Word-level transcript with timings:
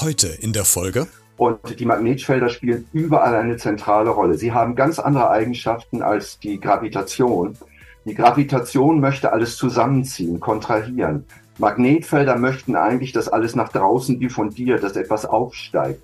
Heute 0.00 0.28
in 0.28 0.54
der 0.54 0.64
Folge. 0.64 1.08
Und 1.36 1.78
die 1.78 1.84
Magnetfelder 1.84 2.48
spielen 2.48 2.86
überall 2.94 3.34
eine 3.34 3.58
zentrale 3.58 4.08
Rolle. 4.08 4.38
Sie 4.38 4.50
haben 4.50 4.74
ganz 4.74 4.98
andere 4.98 5.28
Eigenschaften 5.28 6.00
als 6.00 6.38
die 6.38 6.58
Gravitation. 6.58 7.58
Die 8.06 8.14
Gravitation 8.14 9.00
möchte 9.00 9.30
alles 9.30 9.58
zusammenziehen, 9.58 10.40
kontrahieren. 10.40 11.26
Magnetfelder 11.58 12.38
möchten 12.38 12.76
eigentlich, 12.76 13.12
dass 13.12 13.28
alles 13.28 13.54
nach 13.54 13.68
draußen 13.68 14.18
diffundiert, 14.18 14.82
dass 14.82 14.96
etwas 14.96 15.26
aufsteigt. 15.26 16.02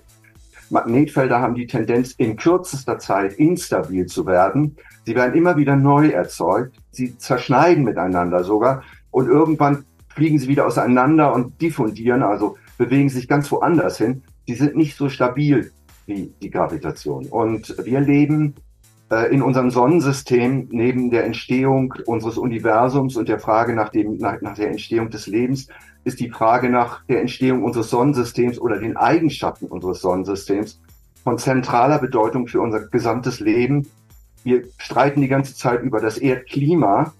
Magnetfelder 0.69 1.39
haben 1.39 1.55
die 1.55 1.65
Tendenz, 1.65 2.11
in 2.11 2.35
kürzester 2.35 2.99
Zeit 2.99 3.33
instabil 3.33 4.05
zu 4.05 4.27
werden. 4.27 4.75
Sie 5.07 5.15
werden 5.15 5.33
immer 5.33 5.57
wieder 5.57 5.75
neu 5.75 6.09
erzeugt. 6.09 6.75
Sie 6.91 7.17
zerschneiden 7.17 7.83
miteinander 7.83 8.43
sogar. 8.43 8.83
Und 9.09 9.27
irgendwann 9.27 9.85
fliegen 10.09 10.37
sie 10.37 10.49
wieder 10.49 10.67
auseinander 10.67 11.33
und 11.33 11.59
diffundieren, 11.59 12.21
also 12.21 12.57
bewegen 12.77 13.09
sich 13.09 13.27
ganz 13.27 13.51
woanders 13.51 13.97
hin 13.97 14.23
die 14.47 14.55
sind 14.55 14.75
nicht 14.75 14.95
so 14.95 15.09
stabil 15.09 15.71
wie 16.05 16.33
die 16.41 16.49
Gravitation. 16.49 17.25
Und 17.25 17.75
wir 17.83 17.99
leben 17.99 18.55
äh, 19.11 19.33
in 19.33 19.41
unserem 19.41 19.71
Sonnensystem 19.71 20.69
neben 20.71 21.11
der 21.11 21.25
Entstehung 21.25 21.93
unseres 22.05 22.37
Universums 22.37 23.17
und 23.17 23.27
der 23.27 23.39
Frage 23.39 23.73
nach, 23.73 23.89
dem, 23.89 24.17
nach, 24.17 24.41
nach 24.41 24.55
der 24.55 24.69
Entstehung 24.69 25.09
des 25.09 25.27
Lebens 25.27 25.67
ist 26.05 26.21
die 26.21 26.29
Frage 26.29 26.69
nach 26.69 27.03
der 27.05 27.19
Entstehung 27.19 27.63
unseres 27.63 27.89
Sonnensystems 27.89 28.59
oder 28.59 28.79
den 28.79 28.95
Eigenschaften 28.95 29.65
unseres 29.65 29.99
Sonnensystems 29.99 30.79
von 31.23 31.37
zentraler 31.37 31.99
Bedeutung 31.99 32.47
für 32.47 32.61
unser 32.61 32.87
gesamtes 32.87 33.41
Leben. 33.41 33.85
Wir 34.45 34.63
streiten 34.77 35.19
die 35.19 35.27
ganze 35.27 35.55
Zeit 35.55 35.81
über 35.81 35.99
das 35.99 36.17
Erdklima, 36.17 37.13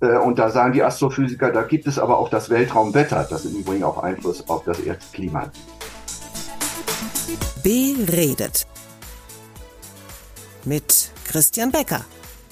und 0.00 0.38
da 0.38 0.50
sagen 0.50 0.72
die 0.72 0.82
Astrophysiker, 0.82 1.50
da 1.52 1.62
gibt 1.62 1.86
es 1.86 1.98
aber 1.98 2.18
auch 2.18 2.28
das 2.28 2.50
Weltraumwetter, 2.50 3.26
das 3.28 3.44
im 3.46 3.56
Übrigen 3.56 3.84
auch 3.84 4.02
Einfluss 4.02 4.48
auf 4.48 4.64
das 4.64 4.80
Erdklima 4.80 5.42
hat. 5.42 5.52
Beredet. 7.62 8.66
Mit 10.64 11.10
Christian 11.24 11.72
Becker. 11.72 12.04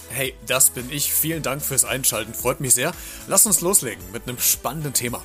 Hey, 0.09 0.35
das 0.47 0.71
bin 0.71 0.91
ich. 0.91 1.13
Vielen 1.13 1.43
Dank 1.43 1.61
fürs 1.61 1.85
Einschalten. 1.85 2.35
Freut 2.35 2.61
mich 2.61 2.75
sehr. 2.75 2.93
Lass 3.27 3.47
uns 3.47 3.61
loslegen 3.61 4.03
mit 4.13 4.29
einem 4.29 4.39
spannenden 4.39 4.93
Thema. 4.93 5.21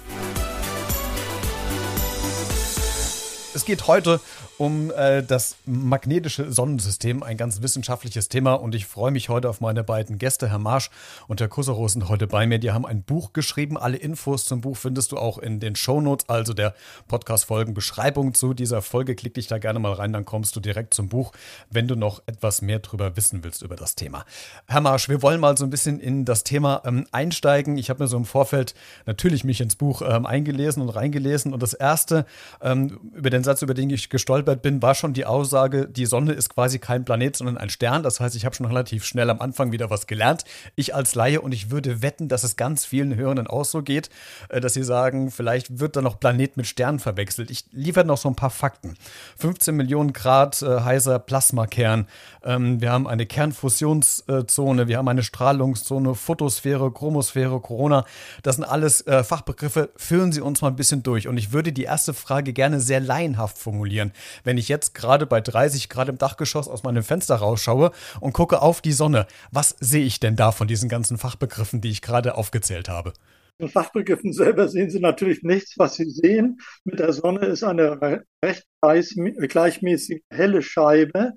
Es 3.53 3.65
geht 3.65 3.87
heute 3.87 4.19
um 4.59 4.91
äh, 4.91 5.23
das 5.23 5.55
magnetische 5.65 6.51
Sonnensystem, 6.51 7.23
ein 7.23 7.37
ganz 7.37 7.61
wissenschaftliches 7.61 8.27
Thema. 8.27 8.55
Und 8.55 8.75
ich 8.75 8.85
freue 8.85 9.09
mich 9.09 9.29
heute 9.29 9.49
auf 9.49 9.61
meine 9.61 9.85
beiden 9.85 10.17
Gäste, 10.17 10.49
Herr 10.49 10.59
Marsch 10.59 10.89
und 11.29 11.39
Herr 11.39 11.47
Kusserow 11.47 11.89
sind 11.89 12.09
heute 12.09 12.27
bei 12.27 12.45
mir. 12.45 12.59
Die 12.59 12.71
haben 12.71 12.85
ein 12.85 13.01
Buch 13.01 13.31
geschrieben. 13.31 13.77
Alle 13.77 13.95
Infos 13.95 14.45
zum 14.45 14.59
Buch 14.59 14.75
findest 14.75 15.13
du 15.13 15.17
auch 15.17 15.37
in 15.37 15.61
den 15.61 15.77
Shownotes, 15.77 16.27
also 16.27 16.53
der 16.53 16.75
Podcast-Folgen-Beschreibung 17.07 18.33
zu 18.33 18.53
dieser 18.53 18.81
Folge. 18.81 19.15
Klick 19.15 19.35
dich 19.35 19.47
da 19.47 19.59
gerne 19.59 19.79
mal 19.79 19.93
rein, 19.93 20.11
dann 20.11 20.25
kommst 20.25 20.57
du 20.57 20.59
direkt 20.59 20.93
zum 20.93 21.07
Buch, 21.07 21.31
wenn 21.69 21.87
du 21.87 21.95
noch 21.95 22.21
etwas 22.25 22.61
mehr 22.61 22.79
darüber 22.79 23.15
wissen 23.15 23.45
willst 23.45 23.61
über 23.61 23.77
das 23.77 23.95
Thema. 23.95 24.25
Herr 24.67 24.81
Marsch, 24.81 25.07
wir 25.07 25.21
wollen 25.21 25.39
mal 25.39 25.57
so 25.57 25.63
ein 25.63 25.69
bisschen 25.69 26.01
in 26.01 26.25
das 26.25 26.43
Thema 26.43 26.81
ähm, 26.83 27.07
einsteigen. 27.13 27.77
Ich 27.77 27.89
habe 27.89 28.03
mir 28.03 28.09
so 28.09 28.17
im 28.17 28.25
Vorfeld 28.25 28.75
natürlich 29.05 29.45
mich 29.45 29.61
ins 29.61 29.77
Buch 29.77 30.01
ähm, 30.01 30.25
eingelesen 30.25 30.81
und 30.81 30.89
reingelesen. 30.89 31.53
Und 31.53 31.63
das 31.63 31.73
erste, 31.73 32.25
ähm, 32.61 32.99
über 33.15 33.29
den 33.29 33.45
Satz, 33.45 33.61
über 33.61 33.73
den 33.73 33.89
ich 33.89 34.09
gestolpert 34.09 34.48
gestolpert 34.49 34.61
bin, 34.61 34.81
war 34.81 34.95
schon 34.95 35.13
die 35.13 35.25
Aussage, 35.25 35.87
die 35.87 36.05
Sonne 36.05 36.33
ist 36.33 36.49
quasi 36.49 36.79
kein 36.79 37.05
Planet, 37.05 37.35
sondern 37.35 37.57
ein 37.57 37.69
Stern. 37.69 38.03
Das 38.03 38.19
heißt, 38.19 38.35
ich 38.35 38.45
habe 38.45 38.55
schon 38.55 38.65
relativ 38.65 39.05
schnell 39.05 39.29
am 39.29 39.41
Anfang 39.41 39.71
wieder 39.71 39.89
was 39.89 40.07
gelernt. 40.07 40.43
Ich 40.75 40.95
als 40.95 41.15
Laie 41.15 41.41
und 41.41 41.53
ich 41.53 41.69
würde 41.71 42.01
wetten, 42.01 42.27
dass 42.27 42.43
es 42.43 42.55
ganz 42.55 42.85
vielen 42.85 43.15
Hörenden 43.15 43.47
auch 43.47 43.65
so 43.65 43.81
geht, 43.81 44.09
äh, 44.49 44.59
dass 44.59 44.73
sie 44.73 44.83
sagen, 44.83 45.31
vielleicht 45.31 45.79
wird 45.79 45.95
da 45.95 46.01
noch 46.01 46.19
Planet 46.19 46.57
mit 46.57 46.67
Stern 46.67 46.99
verwechselt. 46.99 47.51
Ich 47.51 47.65
liefere 47.71 48.05
noch 48.05 48.17
so 48.17 48.29
ein 48.29 48.35
paar 48.35 48.49
Fakten. 48.49 48.95
15 49.37 49.75
Millionen 49.75 50.13
Grad 50.13 50.61
äh, 50.61 50.81
heißer 50.81 51.19
Plasmakern. 51.19 52.07
Ähm, 52.43 52.81
wir 52.81 52.91
haben 52.91 53.07
eine 53.07 53.25
Kernfusionszone, 53.25 54.87
wir 54.87 54.97
haben 54.97 55.07
eine 55.07 55.23
Strahlungszone, 55.23 56.15
Photosphäre, 56.15 56.91
Chromosphäre, 56.91 57.59
Corona. 57.59 58.05
Das 58.43 58.55
sind 58.55 58.65
alles 58.65 59.05
äh, 59.05 59.23
Fachbegriffe. 59.23 59.89
Führen 59.95 60.31
Sie 60.31 60.41
uns 60.41 60.61
mal 60.61 60.69
ein 60.69 60.75
bisschen 60.75 61.03
durch. 61.03 61.27
Und 61.27 61.37
ich 61.37 61.51
würde 61.51 61.71
die 61.71 61.83
erste 61.83 62.13
Frage 62.13 62.53
gerne 62.53 62.79
sehr 62.79 62.99
laienhaft 62.99 63.57
formulieren 63.57 64.11
wenn 64.43 64.57
ich 64.57 64.69
jetzt 64.69 64.93
gerade 64.93 65.25
bei 65.25 65.41
30 65.41 65.89
Grad 65.89 66.09
im 66.09 66.17
Dachgeschoss 66.17 66.67
aus 66.67 66.83
meinem 66.83 67.03
Fenster 67.03 67.35
rausschaue 67.35 67.91
und 68.19 68.33
gucke 68.33 68.61
auf 68.61 68.81
die 68.81 68.91
Sonne, 68.91 69.27
was 69.51 69.75
sehe 69.79 70.05
ich 70.05 70.19
denn 70.19 70.35
da 70.35 70.51
von 70.51 70.67
diesen 70.67 70.89
ganzen 70.89 71.17
Fachbegriffen, 71.17 71.81
die 71.81 71.89
ich 71.89 72.01
gerade 72.01 72.35
aufgezählt 72.35 72.89
habe? 72.89 73.13
In 73.59 73.67
Fachbegriffen 73.67 74.31
selber 74.31 74.69
sehen 74.69 74.89
Sie 74.89 75.01
natürlich 75.01 75.43
nichts, 75.43 75.77
was 75.77 75.95
Sie 75.95 76.09
sehen. 76.09 76.59
Mit 76.85 76.99
der 76.99 77.11
Sonne 77.11 77.45
ist 77.47 77.63
eine 77.63 78.23
recht 78.43 78.65
gleichmäßig 78.81 80.23
helle 80.29 80.61
Scheibe. 80.61 81.33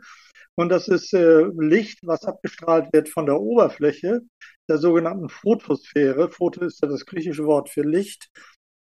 Und 0.55 0.69
das 0.69 0.87
ist 0.87 1.13
äh, 1.15 1.47
Licht, 1.59 1.99
was 2.03 2.25
abgestrahlt 2.25 2.93
wird 2.93 3.09
von 3.09 3.27
der 3.27 3.41
Oberfläche, 3.41 4.21
der 4.69 4.79
sogenannten 4.79 5.29
Photosphäre. 5.29 6.31
Photo 6.31 6.65
ist 6.65 6.81
ja 6.83 6.89
das 6.89 7.07
griechische 7.07 7.45
Wort 7.45 7.71
für 7.71 7.83
Licht. 7.83 8.29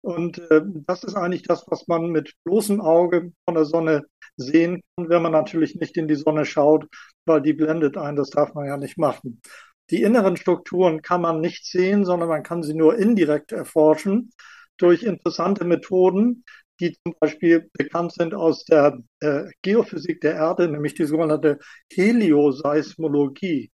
Und 0.02 0.40
äh, 0.52 0.62
das 0.66 1.04
ist 1.04 1.16
eigentlich 1.16 1.44
das, 1.44 1.66
was 1.68 1.88
man 1.88 2.10
mit 2.10 2.34
bloßem 2.46 2.80
Auge 2.82 3.34
von 3.46 3.56
der 3.56 3.66
Sonne 3.66 4.06
sehen 4.38 4.82
kann, 4.96 5.10
wenn 5.10 5.22
man 5.22 5.32
natürlich 5.32 5.76
nicht 5.76 5.98
in 5.98 6.08
die 6.08 6.16
Sonne 6.16 6.46
schaut, 6.46 6.86
weil 7.26 7.42
die 7.42 7.54
blendet 7.54 7.98
ein. 7.98 8.16
Das 8.16 8.30
darf 8.30 8.54
man 8.54 8.66
ja 8.66 8.78
nicht 8.78 8.98
machen. 8.98 9.42
Die 9.90 10.02
inneren 10.02 10.38
Strukturen 10.38 11.02
kann 11.02 11.22
man 11.22 11.42
nicht 11.42 11.66
sehen, 11.66 12.06
sondern 12.06 12.30
man 12.30 12.44
kann 12.44 12.64
sie 12.64 12.76
nur 12.76 12.98
indirekt 12.98 13.52
erforschen 13.52 14.32
durch 14.78 15.04
interessante 15.04 15.66
Methoden, 15.66 16.46
die 16.80 16.96
zum 17.04 17.14
Beispiel 17.20 17.70
bekannt 17.74 18.14
sind 18.14 18.34
aus 18.34 18.64
der 18.66 19.00
äh, 19.20 19.46
Geophysik 19.62 20.22
der 20.22 20.36
Erde, 20.36 20.70
nämlich 20.70 20.94
die 20.94 21.06
sogenannte 21.06 21.60
Helioseismologie. 21.92 23.72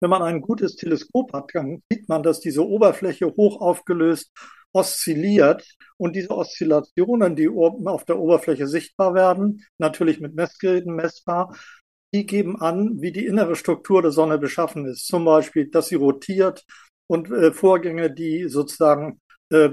Wenn 0.00 0.10
man 0.10 0.22
ein 0.22 0.40
gutes 0.40 0.76
Teleskop 0.76 1.32
hat, 1.32 1.50
dann 1.54 1.82
sieht 1.90 2.08
man, 2.08 2.22
dass 2.22 2.38
diese 2.38 2.64
Oberfläche 2.64 3.26
hoch 3.26 3.60
aufgelöst 3.60 4.30
oszilliert 4.72 5.64
und 5.96 6.14
diese 6.14 6.30
Oszillationen, 6.30 7.36
die 7.36 7.48
auf 7.48 8.04
der 8.04 8.18
Oberfläche 8.18 8.66
sichtbar 8.66 9.14
werden, 9.14 9.64
natürlich 9.78 10.20
mit 10.20 10.34
Messgeräten 10.34 10.94
messbar, 10.94 11.54
die 12.14 12.26
geben 12.26 12.60
an, 12.60 13.00
wie 13.00 13.12
die 13.12 13.26
innere 13.26 13.56
Struktur 13.56 14.02
der 14.02 14.12
Sonne 14.12 14.38
beschaffen 14.38 14.86
ist. 14.86 15.06
Zum 15.06 15.24
Beispiel, 15.24 15.68
dass 15.68 15.88
sie 15.88 15.96
rotiert 15.96 16.64
und 17.06 17.30
äh, 17.30 17.52
Vorgänge, 17.52 18.10
die 18.12 18.48
sozusagen 18.48 19.20
äh, 19.50 19.70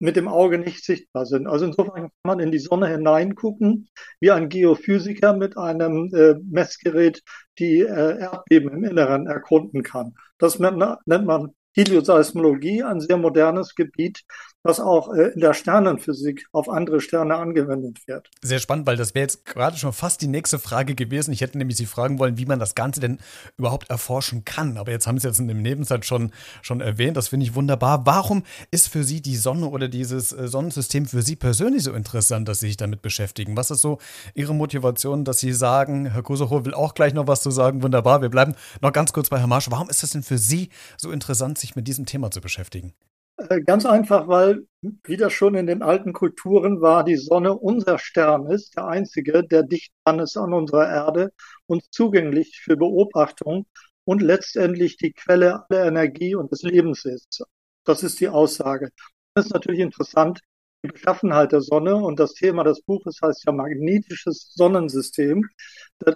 mit 0.00 0.16
dem 0.16 0.28
Auge 0.28 0.58
nicht 0.58 0.84
sichtbar 0.84 1.26
sind. 1.26 1.46
Also 1.46 1.66
insofern 1.66 2.02
kann 2.02 2.10
man 2.22 2.40
in 2.40 2.52
die 2.52 2.58
Sonne 2.58 2.88
hineingucken, 2.88 3.88
wie 4.20 4.30
ein 4.30 4.48
Geophysiker 4.48 5.34
mit 5.34 5.56
einem 5.56 6.12
äh, 6.14 6.34
Messgerät 6.44 7.22
die 7.58 7.80
äh, 7.80 8.20
Erdbeben 8.20 8.70
im 8.72 8.84
Inneren 8.84 9.26
erkunden 9.26 9.82
kann. 9.82 10.14
Das 10.38 10.58
nennt 10.58 10.78
man 11.06 11.54
Helioseismologie, 11.74 12.82
ein 12.82 13.00
sehr 13.00 13.16
modernes 13.16 13.74
Gebiet, 13.74 14.24
was 14.68 14.80
auch 14.80 15.12
äh, 15.14 15.28
in 15.28 15.40
der 15.40 15.54
Sternenphysik 15.54 16.46
auf 16.52 16.68
andere 16.68 17.00
Sterne 17.00 17.36
angewendet 17.36 18.06
wird. 18.06 18.30
Sehr 18.42 18.58
spannend, 18.58 18.86
weil 18.86 18.96
das 18.96 19.14
wäre 19.14 19.22
jetzt 19.22 19.46
gerade 19.46 19.76
schon 19.78 19.94
fast 19.94 20.20
die 20.20 20.28
nächste 20.28 20.58
Frage 20.58 20.94
gewesen. 20.94 21.32
Ich 21.32 21.40
hätte 21.40 21.56
nämlich 21.56 21.78
Sie 21.78 21.86
fragen 21.86 22.18
wollen, 22.18 22.36
wie 22.36 22.44
man 22.44 22.58
das 22.58 22.74
Ganze 22.74 23.00
denn 23.00 23.18
überhaupt 23.56 23.88
erforschen 23.90 24.44
kann. 24.44 24.76
Aber 24.76 24.92
jetzt 24.92 25.06
haben 25.06 25.18
Sie 25.18 25.26
es 25.26 25.32
jetzt 25.32 25.40
in 25.40 25.48
dem 25.48 25.62
Nebensatz 25.62 26.04
schon, 26.04 26.32
schon 26.60 26.82
erwähnt. 26.82 27.16
Das 27.16 27.28
finde 27.28 27.46
ich 27.46 27.54
wunderbar. 27.54 28.04
Warum 28.04 28.44
ist 28.70 28.88
für 28.88 29.04
Sie 29.04 29.22
die 29.22 29.36
Sonne 29.36 29.66
oder 29.66 29.88
dieses 29.88 30.32
äh, 30.32 30.46
Sonnensystem 30.46 31.06
für 31.06 31.22
Sie 31.22 31.34
persönlich 31.34 31.84
so 31.84 31.92
interessant, 31.92 32.46
dass 32.46 32.60
Sie 32.60 32.66
sich 32.66 32.76
damit 32.76 33.00
beschäftigen? 33.00 33.56
Was 33.56 33.70
ist 33.70 33.80
so 33.80 33.98
Ihre 34.34 34.54
Motivation, 34.54 35.24
dass 35.24 35.40
Sie 35.40 35.54
sagen, 35.54 36.12
Herr 36.12 36.22
Kosocho 36.22 36.66
will 36.66 36.74
auch 36.74 36.92
gleich 36.92 37.14
noch 37.14 37.26
was 37.26 37.40
zu 37.40 37.50
sagen. 37.50 37.82
Wunderbar. 37.82 38.20
Wir 38.20 38.28
bleiben 38.28 38.54
noch 38.82 38.92
ganz 38.92 39.14
kurz 39.14 39.30
bei 39.30 39.38
Herrn 39.38 39.48
Marsch. 39.48 39.70
Warum 39.70 39.88
ist 39.88 40.02
es 40.02 40.10
denn 40.10 40.22
für 40.22 40.36
Sie 40.36 40.68
so 40.98 41.10
interessant, 41.10 41.56
sich 41.56 41.74
mit 41.74 41.88
diesem 41.88 42.04
Thema 42.04 42.30
zu 42.30 42.42
beschäftigen? 42.42 42.92
Äh, 43.38 43.62
ganz 43.62 43.86
einfach, 43.86 44.26
weil, 44.28 44.66
wie 45.04 45.16
das 45.16 45.32
schon 45.32 45.54
in 45.54 45.66
den 45.66 45.82
alten 45.82 46.12
Kulturen 46.12 46.80
war, 46.80 47.04
die 47.04 47.16
Sonne 47.16 47.54
unser 47.56 47.98
Stern 47.98 48.46
ist, 48.50 48.76
der 48.76 48.86
einzige, 48.86 49.44
der 49.44 49.62
dicht 49.62 49.92
dran 50.04 50.18
ist 50.18 50.36
an 50.36 50.52
unserer 50.52 50.88
Erde 50.88 51.32
und 51.66 51.84
zugänglich 51.92 52.60
für 52.62 52.76
Beobachtung 52.76 53.66
und 54.04 54.22
letztendlich 54.22 54.96
die 54.96 55.12
Quelle 55.12 55.64
aller 55.68 55.86
Energie 55.86 56.34
und 56.34 56.50
des 56.50 56.62
Lebens 56.62 57.04
ist. 57.04 57.44
Das 57.84 58.02
ist 58.02 58.20
die 58.20 58.28
Aussage. 58.28 58.90
Das 59.34 59.46
ist 59.46 59.52
natürlich 59.54 59.80
interessant, 59.80 60.40
die 60.84 60.88
Beschaffenheit 60.88 61.52
der 61.52 61.60
Sonne 61.60 61.96
und 61.96 62.18
das 62.20 62.34
Thema 62.34 62.64
des 62.64 62.82
Buches 62.82 63.18
heißt 63.22 63.44
ja 63.46 63.52
magnetisches 63.52 64.52
Sonnensystem. 64.54 65.48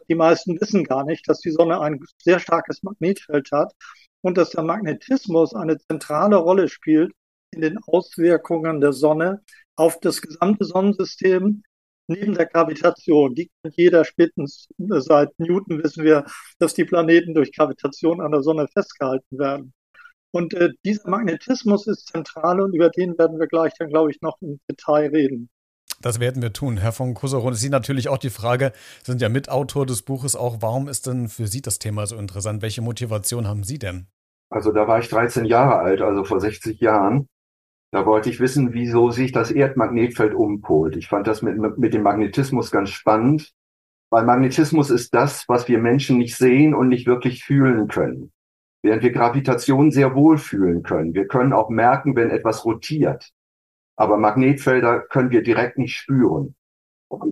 Die 0.09 0.15
meisten 0.15 0.61
wissen 0.61 0.85
gar 0.85 1.05
nicht, 1.05 1.29
dass 1.29 1.41
die 1.41 1.51
Sonne 1.51 1.81
ein 1.81 2.01
sehr 2.19 2.39
starkes 2.39 2.83
Magnetfeld 2.83 3.51
hat 3.53 3.73
und 4.23 4.39
dass 4.39 4.51
der 4.51 4.63
Magnetismus 4.63 5.55
eine 5.55 5.79
zentrale 5.79 6.37
Rolle 6.37 6.69
spielt 6.69 7.13
in 7.51 7.61
den 7.61 7.79
Auswirkungen 7.87 8.81
der 8.81 8.93
Sonne 8.93 9.43
auf 9.77 10.01
das 10.01 10.23
gesamte 10.23 10.65
Sonnensystem 10.65 11.63
neben 12.09 12.35
der 12.35 12.47
Gravitation. 12.47 13.35
Die 13.35 13.51
kennt 13.63 13.77
jeder 13.77 14.05
spätestens 14.05 14.69
seit 14.79 15.39
Newton 15.39 15.83
wissen 15.83 16.05
wir, 16.05 16.25
dass 16.59 16.75
die 16.75 16.85
Planeten 16.85 17.35
durch 17.35 17.53
Gravitation 17.53 18.21
an 18.21 18.33
der 18.33 18.43
Sonne 18.43 18.69
festgehalten 18.69 19.39
werden. 19.39 19.73
Und 20.31 20.55
äh, 20.55 20.71
dieser 20.85 21.11
Magnetismus 21.11 21.87
ist 21.87 22.09
zentral 22.09 22.61
und 22.61 22.75
über 22.75 22.89
den 22.89 23.19
werden 23.19 23.39
wir 23.39 23.47
gleich 23.47 23.75
dann, 23.79 23.91
glaube 23.91 24.11
ich, 24.11 24.21
noch 24.23 24.41
im 24.41 24.61
Detail 24.71 25.11
reden. 25.11 25.51
Das 26.03 26.19
werden 26.19 26.43
wir 26.43 26.53
tun. 26.53 26.77
Herr 26.77 26.93
von 26.93 27.15
Kusseron, 27.15 27.55
Sie 27.55 27.71
natürlich 27.71 28.09
auch 28.09 28.19
die 28.19 28.31
Frage, 28.31 28.73
sind 29.05 29.23
ja 29.23 29.29
Mitautor 29.29 29.87
des 29.87 30.03
Buches 30.03 30.37
auch, 30.37 30.59
warum 30.61 30.89
ist 30.89 31.07
denn 31.07 31.29
für 31.29 31.47
Sie 31.47 31.63
das 31.63 31.79
Thema 31.79 32.07
so 32.07 32.17
interessant? 32.17 32.61
Welche 32.61 32.83
Motivation 32.83 33.47
haben 33.47 33.63
Sie 33.63 33.79
denn? 33.79 34.09
Also 34.51 34.73
da 34.73 34.87
war 34.87 34.99
ich 34.99 35.09
13 35.09 35.45
Jahre 35.45 35.77
alt, 35.77 36.03
also 36.03 36.25
vor 36.25 36.41
60 36.41 36.81
Jahren. 36.81 37.29
Da 37.93 38.05
wollte 38.05 38.31
ich 38.31 38.41
wissen, 38.41 38.73
wieso 38.73 39.11
sich 39.11 39.33
das 39.33 39.51
Erdmagnetfeld 39.51 40.35
umpolt. 40.35 40.97
Ich 40.97 41.09
fand 41.09 41.27
das 41.27 41.41
mit, 41.41 41.57
mit 41.79 41.95
dem 41.95 42.03
Magnetismus 42.03 42.71
ganz 42.71 42.91
spannend, 42.91 43.53
weil 44.11 44.25
Magnetismus 44.25 44.91
ist 44.91 45.15
das, 45.15 45.45
was 45.49 45.69
wir 45.69 45.79
Menschen 45.79 46.19
nicht 46.19 46.37
sehen 46.37 46.75
und 46.75 46.89
nicht 46.89 47.07
wirklich 47.07 47.45
fühlen 47.45 47.89
können. 47.89 48.33
Während 48.83 49.03
wir 49.03 49.13
Gravitation 49.13 49.93
sehr 49.93 50.15
wohl 50.15 50.37
fühlen 50.37 50.83
können. 50.83 51.15
Wir 51.15 51.29
können 51.29 51.53
auch 51.53 51.71
merken, 51.71 52.17
wenn 52.17 52.31
etwas 52.31 52.65
rotiert. 52.65 53.31
Aber 53.97 54.17
Magnetfelder 54.17 55.01
können 55.01 55.31
wir 55.31 55.43
direkt 55.43 55.79
nicht 55.79 55.97
spüren. 55.97 56.55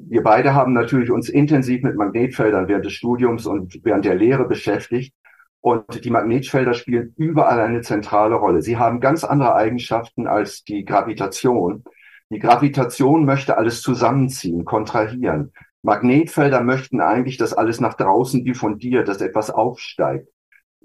Wir 0.08 0.22
beide 0.22 0.54
haben 0.54 0.72
natürlich 0.74 1.10
uns 1.10 1.28
intensiv 1.28 1.82
mit 1.82 1.96
Magnetfeldern 1.96 2.68
während 2.68 2.84
des 2.84 2.92
Studiums 2.92 3.46
und 3.46 3.80
während 3.82 4.04
der 4.04 4.14
Lehre 4.14 4.46
beschäftigt. 4.46 5.14
Und 5.62 6.04
die 6.04 6.10
Magnetfelder 6.10 6.74
spielen 6.74 7.14
überall 7.16 7.60
eine 7.60 7.82
zentrale 7.82 8.34
Rolle. 8.34 8.62
Sie 8.62 8.78
haben 8.78 9.00
ganz 9.00 9.24
andere 9.24 9.54
Eigenschaften 9.54 10.26
als 10.26 10.64
die 10.64 10.84
Gravitation. 10.84 11.84
Die 12.30 12.38
Gravitation 12.38 13.24
möchte 13.24 13.58
alles 13.58 13.82
zusammenziehen, 13.82 14.64
kontrahieren. 14.64 15.52
Magnetfelder 15.82 16.62
möchten 16.62 17.00
eigentlich, 17.00 17.36
dass 17.36 17.54
alles 17.54 17.80
nach 17.80 17.94
draußen 17.94 18.44
diffundiert, 18.44 19.08
dass 19.08 19.20
etwas 19.20 19.50
aufsteigt. 19.50 20.28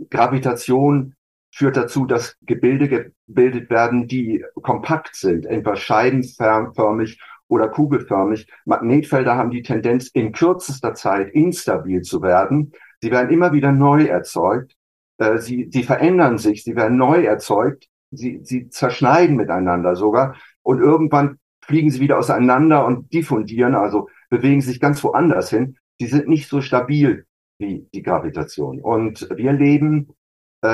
Gravitation 0.10 1.16
führt 1.56 1.78
dazu, 1.78 2.06
dass 2.06 2.36
Gebilde 2.42 3.14
gebildet 3.28 3.70
werden, 3.70 4.08
die 4.08 4.44
kompakt 4.62 5.16
sind, 5.16 5.46
entweder 5.46 5.78
scheibenförmig 5.78 7.22
oder 7.48 7.70
kugelförmig. 7.70 8.52
Magnetfelder 8.66 9.38
haben 9.38 9.52
die 9.52 9.62
Tendenz, 9.62 10.10
in 10.10 10.34
kürzester 10.34 10.94
Zeit 10.96 11.34
instabil 11.34 12.02
zu 12.02 12.22
werden. 12.22 12.74
Sie 13.02 13.10
werden 13.10 13.30
immer 13.30 13.54
wieder 13.54 13.72
neu 13.72 14.04
erzeugt. 14.04 14.76
Äh, 15.18 15.38
sie, 15.38 15.70
sie 15.72 15.84
verändern 15.84 16.38
sich, 16.38 16.66
sie 16.66 16.76
werden 16.76 16.98
neu 16.98 17.24
erzeugt. 17.24 17.88
Sie, 18.12 18.42
sie 18.44 18.68
zerschneiden 18.68 19.38
miteinander 19.38 19.96
sogar. 19.96 20.36
Und 20.62 20.80
irgendwann 20.80 21.38
fliegen 21.62 21.90
sie 21.90 22.02
wieder 22.02 22.18
auseinander 22.18 22.86
und 22.86 23.14
diffundieren, 23.14 23.76
also 23.76 24.10
bewegen 24.30 24.62
sich 24.62 24.82
ganz 24.82 25.02
woanders 25.06 25.52
hin. 25.52 25.78
Sie 26.02 26.08
sind 26.08 26.28
nicht 26.28 26.50
so 26.50 26.60
stabil 26.60 27.26
wie 27.60 27.88
die 27.94 28.04
Gravitation. 28.04 28.82
Und 28.82 29.30
wir 29.34 29.54
leben 29.54 30.10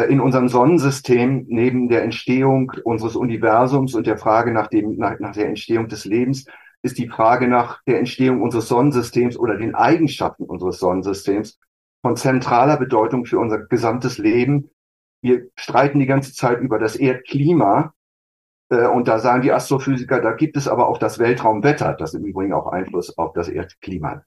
in 0.10 0.22
unserem 0.22 0.48
Sonnensystem 0.48 1.46
neben 1.50 1.90
der 1.90 2.04
Entstehung 2.04 2.72
unseres 2.86 3.18
Universums 3.18 3.94
und 3.94 4.08
der 4.08 4.18
Frage 4.18 4.54
nach 4.54 4.68
dem, 4.68 4.96
nach, 4.96 5.20
nach 5.20 5.34
der 5.34 5.48
Entstehung 5.48 5.90
des 5.90 6.06
Lebens 6.06 6.46
ist 6.82 6.98
die 6.98 7.08
Frage 7.08 7.48
nach 7.48 7.82
der 7.84 8.00
Entstehung 8.00 8.42
unseres 8.42 8.68
Sonnensystems 8.68 9.38
oder 9.38 9.58
den 9.58 9.76
Eigenschaften 9.76 10.46
unseres 10.46 10.80
Sonnensystems 10.80 11.60
von 12.02 12.16
zentraler 12.16 12.78
Bedeutung 12.78 13.26
für 13.26 13.40
unser 13.40 13.60
gesamtes 13.60 14.18
Leben. 14.18 14.72
Wir 15.22 15.50
streiten 15.56 16.00
die 16.00 16.08
ganze 16.08 16.34
Zeit 16.34 16.60
über 16.60 16.80
das 16.80 16.96
Erdklima. 16.96 17.94
Äh, 18.70 18.88
und 18.88 19.08
da 19.08 19.20
sagen 19.20 19.44
die 19.44 19.52
Astrophysiker, 19.52 20.20
da 20.22 20.32
gibt 20.32 20.58
es 20.58 20.68
aber 20.68 20.88
auch 20.88 20.98
das 20.98 21.20
Weltraumwetter, 21.20 21.94
das 21.94 22.16
im 22.16 22.26
Übrigen 22.26 22.54
auch 22.54 22.68
Einfluss 22.68 23.16
auf 23.18 23.34
das 23.34 23.48
Erdklima 23.48 24.12
hat. 24.12 24.24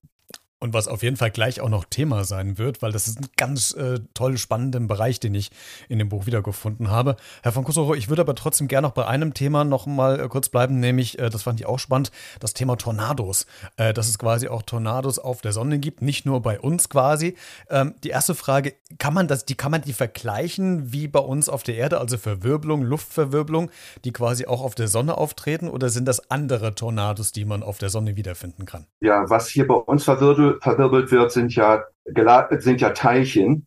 Und 0.65 0.73
was 0.73 0.89
auf 0.89 1.03
jeden 1.03 1.19
Fall 1.19 1.31
gleich 1.31 1.61
auch 1.61 1.69
noch 1.69 1.85
Thema 1.85 2.25
sein 2.25 2.57
wird, 2.57 2.81
weil 2.81 2.91
das 2.91 3.07
ist 3.07 3.21
ein 3.21 3.27
ganz 3.37 3.73
äh, 3.73 4.01
toll 4.15 4.39
spannenden 4.39 4.87
Bereich, 4.87 5.21
den 5.21 5.35
ich 5.35 5.51
in 5.91 5.99
dem 5.99 6.09
Buch 6.09 6.25
wiedergefunden 6.25 6.91
habe. 6.91 7.17
Herr 7.43 7.53
von 7.53 7.65
Kusoro, 7.65 7.95
ich 7.95 8.09
würde 8.09 8.23
aber 8.23 8.35
trotzdem 8.35 8.67
gerne 8.67 8.89
noch 8.89 8.95
bei 8.95 9.07
einem 9.07 9.35
Thema 9.35 9.65
noch 9.65 9.85
mal 9.85 10.19
äh, 10.19 10.27
kurz 10.27 10.49
bleiben, 10.49 10.81
nämlich, 10.81 11.19
äh, 11.19 11.29
das 11.29 11.43
fand 11.43 11.61
ich 11.61 11.67
auch 11.67 11.79
spannend, 11.79 12.13
das 12.41 12.55
Thema 12.55 12.77
Tornados. 12.77 13.45
Äh, 13.77 13.93
dass 13.93 14.09
es 14.09 14.19
quasi 14.19 14.49
auch 14.49 14.63
Tornados 14.63 15.19
auf 15.19 15.43
der 15.43 15.53
Sonne 15.53 15.79
gibt, 15.79 16.01
nicht 16.01 16.25
nur 16.25 16.41
bei 16.41 16.59
uns 16.59 16.89
quasi. 16.89 17.37
Ähm, 17.69 17.95
die 18.03 18.09
erste 18.09 18.35
Frage, 18.35 18.73
kann 18.97 19.13
man 19.13 19.29
das, 19.29 19.45
die, 19.45 19.57
kann 19.57 19.71
man 19.71 19.83
die 19.83 19.93
vergleichen 19.93 20.95
wie 20.95 21.09
bei 21.09 21.21
uns 21.21 21.51
auf 21.51 21.63
der 21.63 21.75
Erde, 21.75 22.01
also 22.01 22.17
Verwirbelung, 22.17 22.81
Luftverwirbelung, 22.81 23.71
die 24.07 24.13
quasi 24.13 24.47
auch 24.47 24.63
auf 24.63 24.75
der 24.75 24.89
Sonne 24.89 25.19
auftreten, 25.19 25.69
oder 25.69 25.91
sind 25.91 26.09
das 26.09 26.31
andere 26.31 26.75
Tornados, 26.75 27.33
die 27.33 27.45
man 27.45 27.63
auf 27.63 27.77
der 27.77 27.91
Sonne 27.91 28.17
wiederfinden 28.17 28.65
kann? 28.65 28.87
Ja, 29.03 29.29
was 29.29 29.49
hier 29.49 29.67
bei 29.67 29.75
uns 29.75 30.05
verwirbelt 30.05 30.54
verwirbelt 30.61 31.11
wird, 31.11 31.33
sind 31.33 31.55
ja, 31.55 31.85
sind 32.05 32.81
ja 32.81 32.91
Teilchen, 32.91 33.67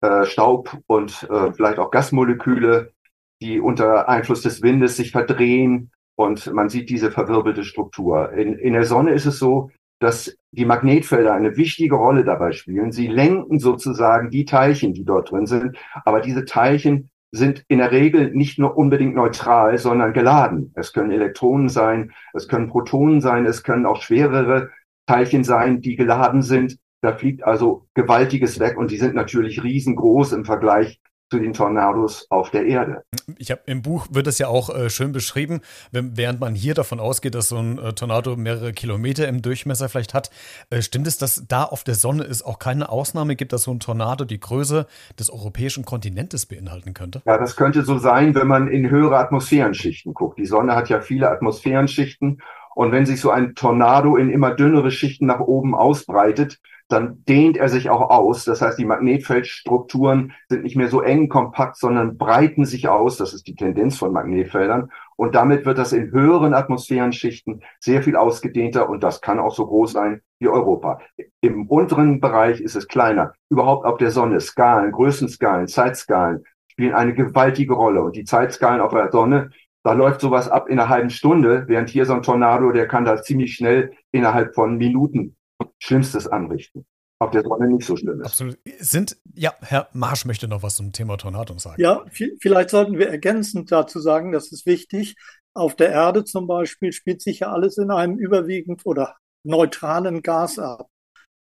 äh, 0.00 0.24
Staub 0.24 0.76
und 0.86 1.26
äh, 1.30 1.52
vielleicht 1.52 1.78
auch 1.78 1.90
Gasmoleküle, 1.90 2.92
die 3.40 3.60
unter 3.60 4.08
Einfluss 4.08 4.42
des 4.42 4.62
Windes 4.62 4.96
sich 4.96 5.12
verdrehen 5.12 5.90
und 6.16 6.52
man 6.52 6.68
sieht 6.68 6.90
diese 6.90 7.10
verwirbelte 7.10 7.64
Struktur. 7.64 8.32
In, 8.32 8.54
in 8.54 8.74
der 8.74 8.84
Sonne 8.84 9.12
ist 9.12 9.26
es 9.26 9.38
so, 9.38 9.70
dass 10.00 10.36
die 10.50 10.64
Magnetfelder 10.64 11.32
eine 11.32 11.56
wichtige 11.56 11.94
Rolle 11.94 12.24
dabei 12.24 12.52
spielen. 12.52 12.92
Sie 12.92 13.06
lenken 13.06 13.58
sozusagen 13.58 14.30
die 14.30 14.44
Teilchen, 14.44 14.92
die 14.92 15.04
dort 15.04 15.30
drin 15.30 15.46
sind, 15.46 15.76
aber 16.04 16.20
diese 16.20 16.44
Teilchen 16.44 17.10
sind 17.32 17.64
in 17.68 17.78
der 17.78 17.90
Regel 17.90 18.30
nicht 18.30 18.58
nur 18.58 18.76
unbedingt 18.76 19.14
neutral, 19.14 19.76
sondern 19.78 20.12
geladen. 20.12 20.72
Es 20.74 20.92
können 20.92 21.10
Elektronen 21.10 21.68
sein, 21.68 22.12
es 22.32 22.46
können 22.46 22.68
Protonen 22.68 23.20
sein, 23.20 23.46
es 23.46 23.62
können 23.64 23.86
auch 23.86 24.02
schwerere 24.02 24.70
Teilchen 25.06 25.44
sein, 25.44 25.80
die 25.80 25.96
geladen 25.96 26.42
sind. 26.42 26.78
Da 27.00 27.14
fliegt 27.14 27.44
also 27.44 27.86
Gewaltiges 27.94 28.58
weg 28.60 28.78
und 28.78 28.90
die 28.90 28.96
sind 28.96 29.14
natürlich 29.14 29.62
riesengroß 29.62 30.32
im 30.32 30.44
Vergleich 30.44 31.00
zu 31.30 31.38
den 31.38 31.52
Tornados 31.52 32.26
auf 32.30 32.50
der 32.50 32.66
Erde. 32.66 33.02
Ich 33.38 33.50
habe 33.50 33.62
im 33.66 33.82
Buch 33.82 34.06
wird 34.10 34.26
es 34.26 34.38
ja 34.38 34.48
auch 34.48 34.74
äh, 34.74 34.90
schön 34.90 35.12
beschrieben, 35.12 35.62
wenn, 35.90 36.16
während 36.16 36.38
man 36.38 36.54
hier 36.54 36.74
davon 36.74 37.00
ausgeht, 37.00 37.34
dass 37.34 37.48
so 37.48 37.56
ein 37.56 37.78
äh, 37.78 37.92
Tornado 37.92 38.36
mehrere 38.36 38.72
Kilometer 38.72 39.26
im 39.26 39.42
Durchmesser 39.42 39.88
vielleicht 39.88 40.14
hat, 40.14 40.30
äh, 40.70 40.82
stimmt 40.82 41.06
es, 41.06 41.18
dass 41.18 41.44
da 41.48 41.64
auf 41.64 41.82
der 41.82 41.94
Sonne 41.94 42.24
es 42.24 42.42
auch 42.42 42.58
keine 42.58 42.88
Ausnahme 42.88 43.36
gibt, 43.36 43.52
dass 43.52 43.64
so 43.64 43.72
ein 43.72 43.80
Tornado 43.80 44.24
die 44.24 44.38
Größe 44.38 44.86
des 45.18 45.30
europäischen 45.30 45.84
Kontinentes 45.84 46.46
beinhalten 46.46 46.94
könnte? 46.94 47.22
Ja, 47.26 47.38
das 47.38 47.56
könnte 47.56 47.84
so 47.84 47.98
sein, 47.98 48.34
wenn 48.34 48.46
man 48.46 48.68
in 48.68 48.88
höhere 48.88 49.18
Atmosphärenschichten 49.18 50.14
guckt. 50.14 50.38
Die 50.38 50.46
Sonne 50.46 50.76
hat 50.76 50.88
ja 50.88 51.00
viele 51.00 51.30
Atmosphärenschichten 51.30 52.42
und 52.74 52.92
wenn 52.92 53.06
sich 53.06 53.20
so 53.20 53.30
ein 53.30 53.54
Tornado 53.54 54.16
in 54.16 54.30
immer 54.30 54.52
dünnere 54.52 54.90
Schichten 54.90 55.26
nach 55.26 55.40
oben 55.40 55.74
ausbreitet, 55.74 56.60
dann 56.88 57.24
dehnt 57.24 57.56
er 57.56 57.68
sich 57.68 57.88
auch 57.88 58.10
aus. 58.10 58.44
Das 58.44 58.60
heißt, 58.60 58.78
die 58.78 58.84
Magnetfeldstrukturen 58.84 60.32
sind 60.48 60.64
nicht 60.64 60.76
mehr 60.76 60.88
so 60.88 61.00
eng 61.00 61.28
kompakt, 61.28 61.76
sondern 61.76 62.18
breiten 62.18 62.66
sich 62.66 62.88
aus. 62.88 63.16
Das 63.16 63.32
ist 63.32 63.46
die 63.46 63.54
Tendenz 63.54 63.96
von 63.96 64.12
Magnetfeldern. 64.12 64.90
Und 65.16 65.34
damit 65.34 65.64
wird 65.64 65.78
das 65.78 65.92
in 65.92 66.10
höheren 66.10 66.52
Atmosphärenschichten 66.52 67.62
sehr 67.80 68.02
viel 68.02 68.16
ausgedehnter 68.16 68.88
und 68.88 69.02
das 69.02 69.20
kann 69.20 69.38
auch 69.38 69.54
so 69.54 69.66
groß 69.66 69.92
sein 69.92 70.20
wie 70.40 70.48
Europa. 70.48 71.00
Im 71.40 71.68
unteren 71.68 72.20
Bereich 72.20 72.60
ist 72.60 72.74
es 72.74 72.88
kleiner. 72.88 73.32
Überhaupt 73.48 73.86
auf 73.86 73.98
der 73.98 74.10
Sonne, 74.10 74.40
Skalen, 74.40 74.92
Größenskalen, 74.92 75.68
Zeitskalen 75.68 76.44
spielen 76.68 76.94
eine 76.94 77.14
gewaltige 77.14 77.74
Rolle. 77.74 78.02
Und 78.02 78.16
die 78.16 78.24
Zeitskalen 78.24 78.80
auf 78.80 78.92
der 78.92 79.10
Sonne 79.12 79.50
da 79.84 79.92
läuft 79.92 80.22
sowas 80.22 80.48
ab 80.48 80.68
in 80.68 80.78
einer 80.78 80.88
halben 80.88 81.10
Stunde, 81.10 81.64
während 81.68 81.90
hier 81.90 82.06
so 82.06 82.14
ein 82.14 82.22
Tornado, 82.22 82.72
der 82.72 82.88
kann 82.88 83.04
da 83.04 83.22
ziemlich 83.22 83.54
schnell 83.54 83.92
innerhalb 84.12 84.54
von 84.54 84.76
Minuten 84.76 85.36
Schlimmstes 85.78 86.26
anrichten. 86.26 86.86
Auf 87.18 87.30
der 87.30 87.42
Sonne 87.42 87.68
nicht 87.68 87.86
so 87.86 87.96
schlimm 87.96 88.20
ist. 88.20 88.26
Absolut. 88.26 88.58
Sind, 88.78 89.16
ja, 89.34 89.54
Herr 89.60 89.88
Marsch 89.92 90.24
möchte 90.24 90.48
noch 90.48 90.62
was 90.62 90.76
zum 90.76 90.92
Thema 90.92 91.16
Tornado 91.16 91.56
sagen. 91.58 91.80
Ja, 91.80 92.04
vielleicht 92.40 92.70
sollten 92.70 92.98
wir 92.98 93.08
ergänzend 93.08 93.70
dazu 93.70 94.00
sagen, 94.00 94.32
das 94.32 94.50
ist 94.52 94.66
wichtig. 94.66 95.16
Auf 95.54 95.76
der 95.76 95.90
Erde 95.90 96.24
zum 96.24 96.46
Beispiel 96.46 96.92
spielt 96.92 97.22
sich 97.22 97.40
ja 97.40 97.52
alles 97.52 97.78
in 97.78 97.90
einem 97.90 98.18
überwiegend 98.18 98.82
oder 98.84 99.16
neutralen 99.44 100.22
Gas 100.22 100.58
ab. 100.58 100.88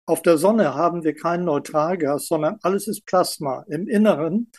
Auf 0.05 0.21
der 0.21 0.37
Sonne 0.37 0.75
haben 0.75 1.03
wir 1.03 1.15
kein 1.15 1.45
Neutralgas, 1.45 2.27
sondern 2.27 2.59
alles 2.61 2.87
ist 2.87 3.05
Plasma. 3.05 3.63
Im 3.69 3.87
Inneren 3.87 4.51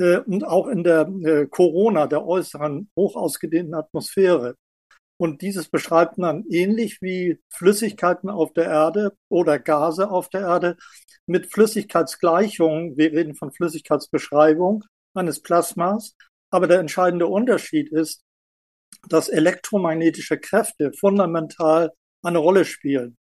und 0.00 0.44
auch 0.44 0.66
in 0.66 0.82
der 0.82 1.08
äh, 1.24 1.46
Corona, 1.46 2.06
der 2.06 2.26
äußeren, 2.26 2.90
hoch 2.96 3.16
ausgedehnten 3.16 3.74
Atmosphäre. 3.74 4.56
Und 5.18 5.42
dieses 5.42 5.68
beschreibt 5.68 6.16
man 6.16 6.44
ähnlich 6.48 7.02
wie 7.02 7.38
Flüssigkeiten 7.50 8.30
auf 8.30 8.54
der 8.54 8.64
Erde 8.64 9.12
oder 9.28 9.58
Gase 9.58 10.10
auf 10.10 10.30
der 10.30 10.40
Erde 10.40 10.76
mit 11.26 11.52
Flüssigkeitsgleichungen. 11.52 12.96
Wir 12.96 13.12
reden 13.12 13.34
von 13.34 13.52
Flüssigkeitsbeschreibung 13.52 14.84
eines 15.14 15.42
Plasmas. 15.42 16.16
Aber 16.50 16.66
der 16.66 16.80
entscheidende 16.80 17.26
Unterschied 17.26 17.92
ist, 17.92 18.22
dass 19.08 19.28
elektromagnetische 19.28 20.38
Kräfte 20.38 20.92
fundamental 20.98 21.92
eine 22.22 22.38
Rolle 22.38 22.64
spielen. 22.64 23.18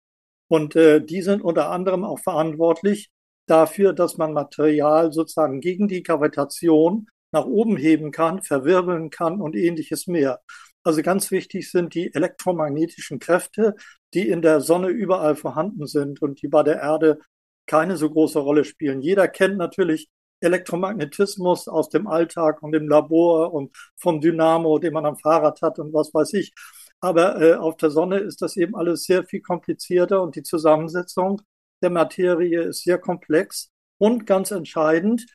Und 0.48 0.76
äh, 0.76 1.00
die 1.04 1.22
sind 1.22 1.42
unter 1.42 1.70
anderem 1.70 2.04
auch 2.04 2.20
verantwortlich 2.20 3.10
dafür, 3.50 3.92
dass 3.92 4.16
man 4.18 4.32
Material 4.32 5.12
sozusagen 5.12 5.60
gegen 5.60 5.88
die 5.88 6.02
Gravitation 6.02 7.08
nach 7.32 7.44
oben 7.44 7.76
heben 7.76 8.10
kann, 8.10 8.42
verwirbeln 8.42 9.10
kann 9.10 9.40
und 9.40 9.54
ähnliches 9.56 10.06
mehr. 10.06 10.40
Also 10.82 11.02
ganz 11.02 11.30
wichtig 11.30 11.70
sind 11.70 11.94
die 11.94 12.14
elektromagnetischen 12.14 13.18
Kräfte, 13.18 13.74
die 14.14 14.28
in 14.28 14.42
der 14.42 14.60
Sonne 14.60 14.88
überall 14.88 15.36
vorhanden 15.36 15.86
sind 15.86 16.22
und 16.22 16.40
die 16.42 16.48
bei 16.48 16.62
der 16.62 16.80
Erde 16.80 17.18
keine 17.66 17.96
so 17.96 18.08
große 18.10 18.38
Rolle 18.38 18.64
spielen. 18.64 19.02
Jeder 19.02 19.28
kennt 19.28 19.58
natürlich 19.58 20.08
Elektromagnetismus 20.40 21.68
aus 21.68 21.90
dem 21.90 22.06
Alltag 22.06 22.62
und 22.62 22.74
im 22.74 22.88
Labor 22.88 23.52
und 23.52 23.76
vom 23.96 24.20
Dynamo, 24.20 24.78
den 24.78 24.94
man 24.94 25.04
am 25.06 25.16
Fahrrad 25.18 25.60
hat 25.62 25.78
und 25.78 25.92
was 25.92 26.14
weiß 26.14 26.32
ich. 26.34 26.52
Aber 27.00 27.40
äh, 27.40 27.54
auf 27.54 27.76
der 27.76 27.90
Sonne 27.90 28.18
ist 28.18 28.42
das 28.42 28.56
eben 28.56 28.74
alles 28.76 29.04
sehr 29.04 29.24
viel 29.24 29.40
komplizierter 29.40 30.22
und 30.22 30.36
die 30.36 30.42
Zusammensetzung 30.42 31.42
der 31.82 31.90
Materie 31.90 32.62
ist 32.62 32.82
sehr 32.84 32.98
komplex. 32.98 33.70
Und 33.98 34.26
ganz 34.26 34.50
entscheidend, 34.50 35.26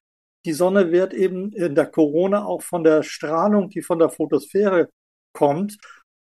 die 0.45 0.53
Sonne 0.53 0.91
wird 0.91 1.13
eben 1.13 1.51
in 1.53 1.75
der 1.75 1.85
Corona 1.85 2.45
auch 2.45 2.61
von 2.61 2.83
der 2.83 3.03
Strahlung, 3.03 3.69
die 3.69 3.81
von 3.81 3.99
der 3.99 4.09
Photosphäre 4.09 4.89
kommt, 5.33 5.77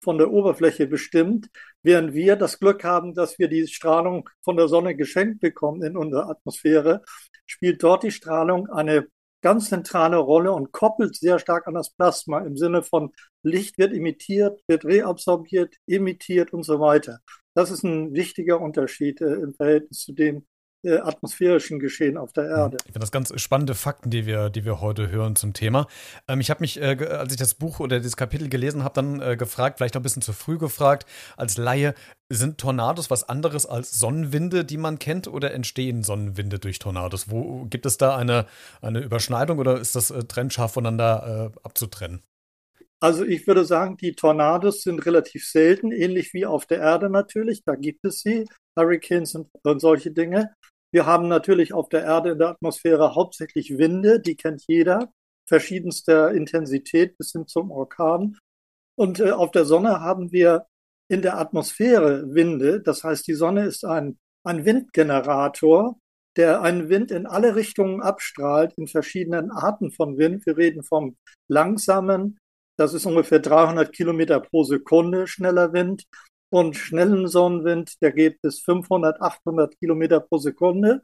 von 0.03 0.19
der 0.19 0.31
Oberfläche 0.31 0.87
bestimmt, 0.87 1.49
während 1.83 2.15
wir 2.15 2.37
das 2.37 2.59
Glück 2.59 2.85
haben, 2.85 3.15
dass 3.15 3.39
wir 3.39 3.49
die 3.49 3.67
Strahlung 3.67 4.29
von 4.43 4.57
der 4.57 4.69
Sonne 4.69 4.95
geschenkt 4.95 5.41
bekommen 5.41 5.83
in 5.83 5.97
unserer 5.97 6.31
Atmosphäre, 6.31 7.03
spielt 7.47 7.83
dort 7.83 8.03
die 8.03 8.11
Strahlung 8.11 8.69
eine 8.69 9.07
ganz 9.43 9.69
zentrale 9.69 10.17
Rolle 10.17 10.53
und 10.53 10.73
koppelt 10.73 11.17
sehr 11.17 11.39
stark 11.39 11.67
an 11.67 11.75
das 11.75 11.91
Plasma 11.91 12.41
im 12.41 12.57
Sinne 12.57 12.83
von 12.83 13.13
Licht 13.43 13.79
wird 13.79 13.93
emittiert, 13.93 14.61
wird 14.67 14.85
reabsorbiert, 14.85 15.75
emittiert 15.87 16.53
und 16.53 16.65
so 16.65 16.81
weiter. 16.81 17.21
Das 17.55 17.71
ist 17.71 17.85
ein 17.85 18.13
wichtiger 18.15 18.61
Unterschied 18.61 19.21
äh, 19.21 19.35
im 19.35 19.55
Verhältnis 19.55 20.01
zu 20.01 20.13
dem, 20.13 20.47
äh, 20.87 20.99
atmosphärischen 20.99 21.79
Geschehen 21.79 22.17
auf 22.17 22.33
der 22.33 22.49
Erde. 22.49 22.77
Ich 22.87 22.93
finde 22.93 23.01
das 23.01 23.13
ganz 23.13 23.33
spannende 23.41 23.75
Fakten, 23.75 24.11
die 24.11 24.25
wir, 24.25 24.51
die 24.51 24.65
wir 24.65 24.81
heute 24.81 25.11
hören 25.11 25.37
zum 25.37 25.53
Thema. 25.53 25.87
Ähm, 26.29 26.41
ich 26.41 26.51
habe 26.51 26.61
mich, 26.61 26.81
äh, 26.81 26.97
als 27.11 27.33
ich 27.33 27.39
das 27.39 27.55
Buch 27.55 27.81
oder 27.81 28.01
das 28.01 28.17
Kapitel 28.17 28.49
gelesen 28.49 28.85
habe, 28.85 28.95
dann 28.95 29.21
äh, 29.21 29.37
gefragt, 29.37 29.79
vielleicht 29.79 29.95
noch 29.95 30.01
ein 30.01 30.05
bisschen 30.05 30.23
zu 30.23 30.33
früh 30.33 30.59
gefragt, 30.59 31.07
als 31.37 31.57
Laie, 31.57 31.95
sind 32.29 32.59
Tornados 32.59 33.11
was 33.11 33.29
anderes 33.29 33.67
als 33.67 33.99
Sonnenwinde, 33.99 34.65
die 34.65 34.79
man 34.79 34.99
kennt, 34.99 35.29
oder 35.29 35.53
entstehen 35.53 36.03
Sonnenwinde 36.03 36.59
durch 36.59 36.79
Tornados? 36.79 37.31
Wo 37.31 37.67
gibt 37.67 37.87
es 37.87 37.99
da 37.99 38.17
eine, 38.17 38.47
eine 38.83 39.01
Überschneidung 39.01 39.59
oder 39.59 39.79
ist 39.79 39.95
das 39.95 40.11
äh, 40.11 40.25
trennscharf 40.25 40.73
voneinander 40.73 41.53
äh, 41.55 41.59
abzutrennen? 41.63 42.23
Also 42.99 43.25
ich 43.25 43.47
würde 43.47 43.65
sagen, 43.65 43.99
die 43.99 44.15
Tornados 44.15 44.83
sind 44.83 45.05
relativ 45.05 45.47
selten, 45.47 45.93
ähnlich 45.93 46.33
wie 46.33 46.47
auf 46.47 46.67
der 46.67 46.79
Erde 46.79 47.11
natürlich. 47.11 47.63
Da 47.63 47.75
gibt 47.75 48.05
es 48.05 48.21
sie, 48.21 48.47
Hurricanes 48.77 49.35
und, 49.35 49.49
und 49.63 49.81
solche 49.81 50.11
Dinge. 50.11 50.55
Wir 50.93 51.07
haben 51.07 51.29
natürlich 51.29 51.73
auf 51.73 51.89
der 51.89 52.05
Erde 52.05 52.31
in 52.31 52.39
der 52.39 52.49
Atmosphäre 52.49 53.15
hauptsächlich 53.15 53.79
Winde, 53.79 54.21
die 54.21 54.37
kennt 54.37 54.65
jeder, 54.67 55.11
verschiedenster 55.47 56.33
Intensität 56.33 57.17
bis 57.19 57.33
hin 57.33 57.47
zum 57.47 57.71
Orkan. 57.71 58.39
Und 58.97 59.21
äh, 59.21 59.33
auf 59.33 59.51
der 59.51 59.65
Sonne 59.65 60.01
haben 60.01 60.33
wir 60.33 60.67
in 61.09 61.23
der 61.23 61.39
Atmosphäre 61.39 62.35
Winde. 62.35 62.81
Das 62.81 63.05
heißt, 63.05 63.27
die 63.27 63.35
Sonne 63.35 63.67
ist 63.67 63.85
ein, 63.85 64.19
ein 64.45 64.65
Windgenerator, 64.65 65.99
der 66.37 66.63
einen 66.63 66.89
Wind 66.89 67.11
in 67.11 67.27
alle 67.27 67.57
Richtungen 67.57 68.03
abstrahlt, 68.03 68.75
in 68.77 68.89
verschiedenen 68.89 69.51
Arten 69.51 69.91
von 69.91 70.19
Wind. 70.19 70.47
Wir 70.47 70.57
reden 70.57 70.83
vom 70.83 71.17
langsamen, 71.49 72.39
das 72.77 72.93
ist 72.93 73.07
ungefähr 73.07 73.39
300 73.39 73.93
Kilometer 73.93 74.41
pro 74.41 74.65
Sekunde 74.65 75.27
schneller 75.27 75.73
Wind, 75.73 76.05
und 76.51 76.77
schnellen 76.77 77.29
Sonnenwind, 77.29 78.01
der 78.03 78.13
geht 78.13 78.41
bis 78.41 78.61
500, 78.61 79.21
800 79.21 79.79
Kilometer 79.79 80.21
pro 80.21 80.39
Sekunde. 80.39 81.03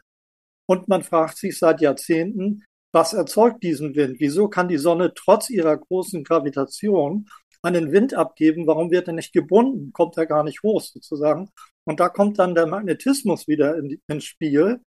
Und 0.66 0.88
man 0.88 1.02
fragt 1.02 1.38
sich 1.38 1.58
seit 1.58 1.80
Jahrzehnten, 1.80 2.64
was 2.92 3.12
erzeugt 3.14 3.62
diesen 3.62 3.94
Wind? 3.94 4.16
Wieso 4.20 4.48
kann 4.48 4.68
die 4.68 4.78
Sonne 4.78 5.12
trotz 5.14 5.50
ihrer 5.50 5.76
großen 5.76 6.24
Gravitation 6.24 7.28
einen 7.62 7.90
Wind 7.92 8.14
abgeben? 8.14 8.66
Warum 8.66 8.90
wird 8.90 9.08
er 9.08 9.14
nicht 9.14 9.32
gebunden? 9.32 9.92
Kommt 9.92 10.16
er 10.18 10.26
gar 10.26 10.44
nicht 10.44 10.62
hoch 10.62 10.82
sozusagen? 10.82 11.50
Und 11.84 12.00
da 12.00 12.08
kommt 12.08 12.38
dann 12.38 12.54
der 12.54 12.66
Magnetismus 12.66 13.48
wieder 13.48 13.76
in, 13.76 14.00
ins 14.08 14.24
Spiel. 14.24 14.80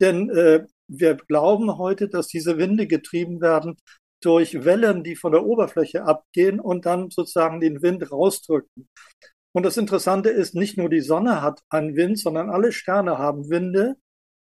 Denn 0.00 0.28
äh, 0.30 0.66
wir 0.88 1.14
glauben 1.14 1.78
heute, 1.78 2.08
dass 2.08 2.26
diese 2.28 2.58
Winde 2.58 2.86
getrieben 2.86 3.40
werden 3.40 3.76
durch 4.20 4.64
Wellen, 4.64 5.04
die 5.04 5.16
von 5.16 5.32
der 5.32 5.44
Oberfläche 5.44 6.04
abgehen 6.04 6.58
und 6.60 6.86
dann 6.86 7.10
sozusagen 7.10 7.60
den 7.60 7.82
Wind 7.82 8.10
rausdrücken. 8.10 8.88
Und 9.56 9.62
das 9.62 9.78
Interessante 9.78 10.28
ist, 10.28 10.54
nicht 10.54 10.76
nur 10.76 10.90
die 10.90 11.00
Sonne 11.00 11.40
hat 11.40 11.62
einen 11.70 11.96
Wind, 11.96 12.18
sondern 12.18 12.50
alle 12.50 12.72
Sterne 12.72 13.16
haben 13.16 13.48
Winde. 13.48 13.96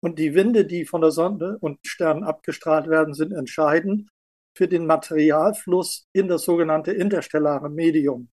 Und 0.02 0.18
die 0.18 0.34
Winde, 0.34 0.66
die 0.66 0.84
von 0.84 1.02
der 1.02 1.12
Sonne 1.12 1.60
und 1.62 1.78
Sternen 1.86 2.24
abgestrahlt 2.24 2.90
werden, 2.90 3.14
sind 3.14 3.32
entscheidend 3.32 4.10
für 4.58 4.68
den 4.68 4.88
Materialfluss 4.88 6.08
in 6.12 6.28
das 6.28 6.42
sogenannte 6.42 6.92
interstellare 6.92 7.70
Medium. 7.70 8.30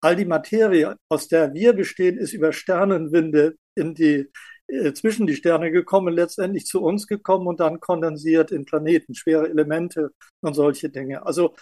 All 0.00 0.16
die 0.16 0.24
Materie, 0.24 0.96
aus 1.08 1.28
der 1.28 1.54
wir 1.54 1.72
bestehen, 1.72 2.18
ist 2.18 2.32
über 2.32 2.52
Sternenwinde 2.52 3.54
in 3.76 3.94
die, 3.94 4.28
äh, 4.66 4.92
zwischen 4.92 5.28
die 5.28 5.36
Sterne 5.36 5.70
gekommen, 5.70 6.12
letztendlich 6.12 6.66
zu 6.66 6.82
uns 6.82 7.06
gekommen 7.06 7.46
und 7.46 7.60
dann 7.60 7.78
kondensiert 7.78 8.50
in 8.50 8.64
Planeten, 8.64 9.14
schwere 9.14 9.48
Elemente 9.48 10.10
und 10.40 10.54
solche 10.54 10.88
Dinge. 10.88 11.24
Also 11.24 11.54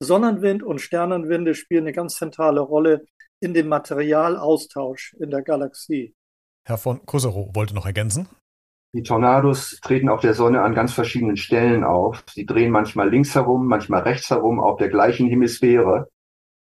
Sonnenwind 0.00 0.64
und 0.64 0.80
Sternenwinde 0.80 1.54
spielen 1.54 1.84
eine 1.84 1.92
ganz 1.92 2.16
zentrale 2.16 2.60
Rolle 2.60 3.06
in 3.40 3.54
dem 3.54 3.68
Materialaustausch 3.68 5.14
in 5.20 5.30
der 5.30 5.42
Galaxie. 5.42 6.14
Herr 6.64 6.78
von 6.78 7.04
Kusserow 7.06 7.54
wollte 7.54 7.74
noch 7.74 7.86
ergänzen. 7.86 8.28
Die 8.94 9.02
Tornados 9.02 9.80
treten 9.82 10.08
auf 10.08 10.20
der 10.20 10.34
Sonne 10.34 10.62
an 10.62 10.74
ganz 10.74 10.92
verschiedenen 10.92 11.36
Stellen 11.36 11.84
auf. 11.84 12.24
Sie 12.30 12.46
drehen 12.46 12.70
manchmal 12.70 13.10
links 13.10 13.34
herum, 13.34 13.66
manchmal 13.66 14.02
rechts 14.02 14.30
herum 14.30 14.60
auf 14.60 14.78
der 14.78 14.88
gleichen 14.88 15.28
Hemisphäre. 15.28 16.08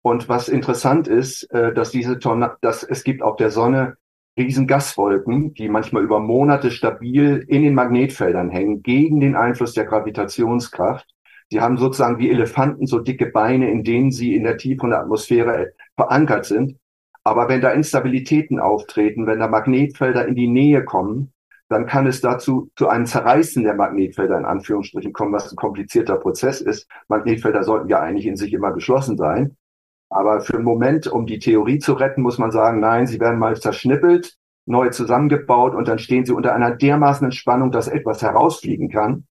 Und 0.03 0.29
was 0.29 0.49
interessant 0.49 1.09
ist, 1.09 1.45
äh, 1.53 1.73
dass 1.73 1.91
diese 1.91 2.19
Torna 2.19 2.57
dass 2.63 2.83
es 2.83 3.05
gibt 3.05 3.23
auf 3.23 3.37
der 3.37 3.51
Sonne 3.51 3.97
riesen 4.37 4.67
Gaswolken, 4.67 5.55
die 5.55 5.69
manchmal 5.69 6.03
über 6.03 6.21
Monate 6.21 6.71
stabil 6.71 7.45
in 7.47 7.63
den 7.63 7.75
Magnetfeldern 7.75 8.51
hängen, 8.51 8.83
gegen 8.83 9.21
den 9.21 9.37
Einfluss 9.37 9.75
der 9.75 9.85
Gravitationskraft. 9.85 11.07
Sie 11.51 11.61
haben 11.61 11.79
sozusagen 11.79 12.19
wie 12.19 12.31
Elefanten 12.31 12.87
so 12.87 13.01
dicke 13.01 13.27
Beine, 13.27 13.71
in 13.71 13.83
denen 13.83 14.13
sie 14.13 14.37
in 14.37 14.45
der 14.45 14.57
tieferen 14.57 14.93
Atmosphäre 14.93 15.73
verankert 15.97 16.45
sind. 16.45 16.79
Aber 17.25 17.49
wenn 17.49 17.61
da 17.61 17.71
Instabilitäten 17.71 18.61
auftreten, 18.61 19.27
wenn 19.27 19.41
da 19.41 19.49
Magnetfelder 19.49 20.27
in 20.27 20.37
die 20.37 20.49
Nähe 20.49 20.85
kommen, 20.85 21.33
dann 21.69 21.87
kann 21.87 22.07
es 22.07 22.21
dazu 22.21 22.71
zu 22.77 22.89
einem 22.89 23.07
Zerreißen 23.07 23.63
der 23.63 23.75
Magnetfelder 23.75 24.39
in 24.39 24.45
Anführungsstrichen 24.45 25.13
kommen, 25.13 25.33
was 25.33 25.53
ein 25.53 25.57
komplizierter 25.57 26.17
Prozess 26.17 26.61
ist. 26.61 26.89
Magnetfelder 27.09 27.63
sollten 27.63 27.89
ja 27.89 28.01
eigentlich 28.01 28.27
in 28.27 28.37
sich 28.37 28.53
immer 28.53 28.73
geschlossen 28.73 29.17
sein. 29.17 29.57
Aber 30.09 30.41
für 30.41 30.55
einen 30.55 30.65
Moment, 30.65 31.07
um 31.07 31.27
die 31.27 31.39
Theorie 31.39 31.79
zu 31.79 31.93
retten, 31.93 32.23
muss 32.23 32.39
man 32.39 32.51
sagen, 32.51 32.81
nein, 32.81 33.07
sie 33.07 33.21
werden 33.21 33.39
mal 33.39 33.57
zerschnippelt, 33.57 34.37
neu 34.67 34.91
zusammengebaut 34.91 35.75
und 35.75 35.87
dann 35.87 36.01
stehen 36.01 36.25
sie 36.25 36.33
unter 36.33 36.55
einer 36.55 36.75
dermaßenen 36.75 37.33
Spannung, 37.33 37.71
dass 37.71 37.87
etwas 37.87 38.23
herausfliegen 38.23 38.89
kann. 38.89 39.27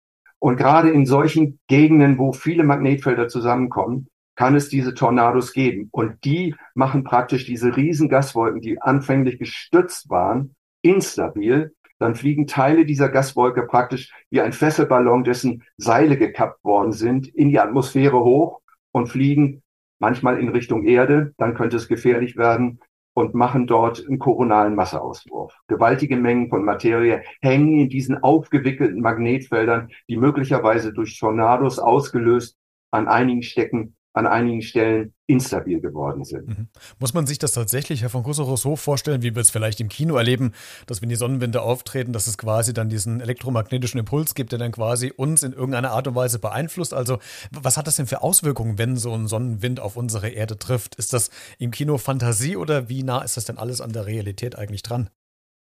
Und 0.44 0.58
gerade 0.58 0.90
in 0.90 1.06
solchen 1.06 1.58
Gegenden, 1.68 2.18
wo 2.18 2.34
viele 2.34 2.64
Magnetfelder 2.64 3.28
zusammenkommen, 3.28 4.08
kann 4.36 4.54
es 4.54 4.68
diese 4.68 4.92
Tornados 4.92 5.54
geben. 5.54 5.88
Und 5.90 6.22
die 6.22 6.54
machen 6.74 7.02
praktisch 7.02 7.46
diese 7.46 7.78
riesen 7.78 8.10
Gaswolken, 8.10 8.60
die 8.60 8.78
anfänglich 8.78 9.38
gestützt 9.38 10.10
waren, 10.10 10.54
instabil. 10.82 11.72
Dann 11.98 12.14
fliegen 12.14 12.46
Teile 12.46 12.84
dieser 12.84 13.08
Gaswolke 13.08 13.62
praktisch 13.62 14.12
wie 14.28 14.42
ein 14.42 14.52
Fesselballon, 14.52 15.24
dessen 15.24 15.62
Seile 15.78 16.18
gekappt 16.18 16.62
worden 16.62 16.92
sind, 16.92 17.26
in 17.26 17.48
die 17.48 17.58
Atmosphäre 17.58 18.22
hoch 18.22 18.60
und 18.92 19.06
fliegen 19.06 19.62
manchmal 19.98 20.38
in 20.38 20.50
Richtung 20.50 20.84
Erde. 20.84 21.32
Dann 21.38 21.54
könnte 21.54 21.78
es 21.78 21.88
gefährlich 21.88 22.36
werden 22.36 22.80
und 23.14 23.34
machen 23.34 23.66
dort 23.66 24.04
einen 24.06 24.18
koronalen 24.18 24.74
Masseauswurf. 24.74 25.56
Gewaltige 25.68 26.16
Mengen 26.16 26.48
von 26.48 26.64
Materie 26.64 27.22
hängen 27.40 27.78
in 27.78 27.88
diesen 27.88 28.22
aufgewickelten 28.22 29.00
Magnetfeldern, 29.00 29.88
die 30.08 30.16
möglicherweise 30.16 30.92
durch 30.92 31.18
Tornados 31.18 31.78
ausgelöst 31.78 32.58
an 32.90 33.08
einigen 33.08 33.42
Stecken 33.42 33.96
an 34.14 34.28
einigen 34.28 34.62
Stellen 34.62 35.12
instabil 35.26 35.80
geworden 35.80 36.24
sind. 36.24 36.48
Mhm. 36.48 36.68
Muss 37.00 37.14
man 37.14 37.26
sich 37.26 37.40
das 37.40 37.52
tatsächlich, 37.52 38.02
Herr 38.02 38.10
von 38.10 38.22
Kusserow, 38.22 38.56
so 38.56 38.76
vorstellen, 38.76 39.22
wie 39.22 39.34
wir 39.34 39.42
es 39.42 39.50
vielleicht 39.50 39.80
im 39.80 39.88
Kino 39.88 40.16
erleben, 40.16 40.52
dass 40.86 41.02
wenn 41.02 41.08
die 41.08 41.16
Sonnenwinde 41.16 41.62
auftreten, 41.62 42.12
dass 42.12 42.28
es 42.28 42.38
quasi 42.38 42.72
dann 42.72 42.88
diesen 42.88 43.20
elektromagnetischen 43.20 43.98
Impuls 43.98 44.36
gibt, 44.36 44.52
der 44.52 44.60
dann 44.60 44.70
quasi 44.70 45.12
uns 45.14 45.42
in 45.42 45.52
irgendeiner 45.52 45.90
Art 45.90 46.06
und 46.06 46.14
Weise 46.14 46.38
beeinflusst? 46.38 46.94
Also 46.94 47.18
was 47.50 47.76
hat 47.76 47.88
das 47.88 47.96
denn 47.96 48.06
für 48.06 48.22
Auswirkungen, 48.22 48.78
wenn 48.78 48.96
so 48.96 49.12
ein 49.12 49.26
Sonnenwind 49.26 49.80
auf 49.80 49.96
unsere 49.96 50.28
Erde 50.28 50.58
trifft? 50.58 50.94
Ist 50.94 51.12
das 51.12 51.30
im 51.58 51.72
Kino 51.72 51.98
Fantasie 51.98 52.56
oder 52.56 52.88
wie 52.88 53.02
nah 53.02 53.22
ist 53.22 53.36
das 53.36 53.46
denn 53.46 53.58
alles 53.58 53.80
an 53.80 53.92
der 53.92 54.06
Realität 54.06 54.56
eigentlich 54.56 54.84
dran? 54.84 55.10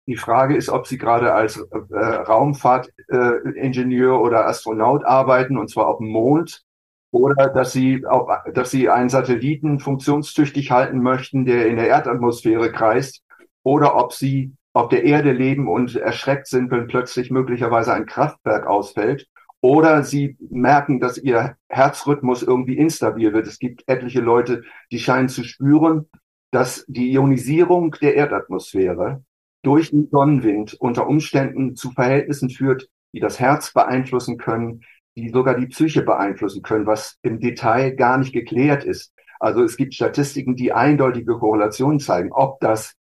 Die 0.07 0.17
Frage 0.17 0.57
ist, 0.57 0.67
ob 0.67 0.87
Sie 0.87 0.97
gerade 0.97 1.33
als 1.33 1.55
äh, 1.57 1.97
Raumfahrtingenieur 1.97 4.13
äh, 4.13 4.17
oder 4.17 4.45
Astronaut 4.47 5.05
arbeiten, 5.05 5.57
und 5.57 5.69
zwar 5.69 5.87
auf 5.87 5.99
dem 5.99 6.07
Mond 6.07 6.65
oder 7.11 7.49
dass 7.49 7.73
sie, 7.73 8.05
auch, 8.05 8.29
dass 8.53 8.71
sie 8.71 8.89
einen 8.89 9.09
Satelliten 9.09 9.79
funktionstüchtig 9.79 10.71
halten 10.71 11.01
möchten, 11.01 11.45
der 11.45 11.67
in 11.67 11.75
der 11.75 11.87
Erdatmosphäre 11.87 12.71
kreist, 12.71 13.23
oder 13.63 13.95
ob 13.95 14.13
sie 14.13 14.53
auf 14.73 14.89
der 14.89 15.03
Erde 15.03 15.33
leben 15.33 15.67
und 15.67 15.95
erschreckt 15.95 16.47
sind, 16.47 16.71
wenn 16.71 16.87
plötzlich 16.87 17.29
möglicherweise 17.29 17.93
ein 17.93 18.05
Kraftwerk 18.05 18.65
ausfällt, 18.65 19.27
oder 19.59 20.03
sie 20.03 20.37
merken, 20.49 20.99
dass 20.99 21.17
ihr 21.17 21.55
Herzrhythmus 21.69 22.41
irgendwie 22.41 22.77
instabil 22.77 23.31
wird. 23.33 23.45
Es 23.45 23.59
gibt 23.59 23.83
etliche 23.87 24.21
Leute, 24.21 24.63
die 24.91 24.99
scheinen 24.99 25.29
zu 25.29 25.43
spüren, 25.43 26.09
dass 26.51 26.83
die 26.87 27.11
Ionisierung 27.11 27.95
der 28.01 28.15
Erdatmosphäre 28.15 29.23
durch 29.61 29.91
den 29.91 30.09
Sonnenwind 30.09 30.73
unter 30.73 31.07
Umständen 31.07 31.75
zu 31.75 31.91
Verhältnissen 31.91 32.49
führt, 32.49 32.89
die 33.13 33.19
das 33.19 33.39
Herz 33.39 33.73
beeinflussen 33.73 34.37
können, 34.37 34.81
die 35.15 35.29
sogar 35.29 35.55
die 35.55 35.67
Psyche 35.67 36.03
beeinflussen 36.03 36.61
können, 36.61 36.85
was 36.85 37.17
im 37.21 37.39
Detail 37.39 37.95
gar 37.95 38.17
nicht 38.17 38.33
geklärt 38.33 38.83
ist. 38.83 39.13
Also 39.39 39.63
es 39.63 39.77
gibt 39.77 39.93
Statistiken, 39.93 40.55
die 40.55 40.71
eindeutige 40.71 41.37
Korrelationen 41.37 41.99
zeigen. 41.99 42.31
Ob 42.31 42.59
das 42.59 42.95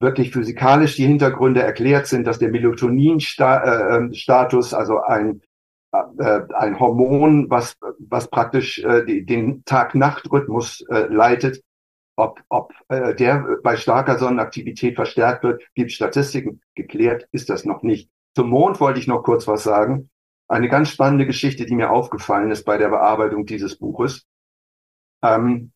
wirklich 0.00 0.32
physikalisch 0.32 0.96
die 0.96 1.06
Hintergründe 1.06 1.62
erklärt 1.62 2.06
sind, 2.06 2.26
dass 2.26 2.38
der 2.38 2.50
Melatonin-Status, 2.50 4.72
äh, 4.72 4.76
also 4.76 5.00
ein, 5.00 5.40
äh, 5.92 6.40
ein 6.54 6.78
Hormon, 6.78 7.48
was, 7.48 7.76
was 7.98 8.28
praktisch 8.28 8.78
äh, 8.80 9.22
den 9.22 9.64
Tag-Nacht-Rhythmus 9.64 10.84
äh, 10.90 11.06
leitet, 11.06 11.62
ob, 12.16 12.42
ob 12.48 12.72
äh, 12.88 13.14
der 13.14 13.58
bei 13.62 13.76
starker 13.76 14.18
Sonnenaktivität 14.18 14.96
verstärkt 14.96 15.44
wird, 15.44 15.62
gibt 15.74 15.92
Statistiken. 15.92 16.60
Geklärt 16.74 17.28
ist 17.30 17.48
das 17.48 17.64
noch 17.64 17.82
nicht. 17.82 18.10
Zum 18.34 18.50
Mond 18.50 18.80
wollte 18.80 18.98
ich 18.98 19.06
noch 19.06 19.22
kurz 19.22 19.46
was 19.46 19.62
sagen. 19.62 20.10
Eine 20.48 20.68
ganz 20.68 20.90
spannende 20.90 21.26
Geschichte, 21.26 21.66
die 21.66 21.74
mir 21.74 21.90
aufgefallen 21.90 22.50
ist 22.50 22.64
bei 22.64 22.78
der 22.78 22.88
Bearbeitung 22.88 23.46
dieses 23.46 23.78
Buches. 23.78 24.26
Ähm, 25.22 25.72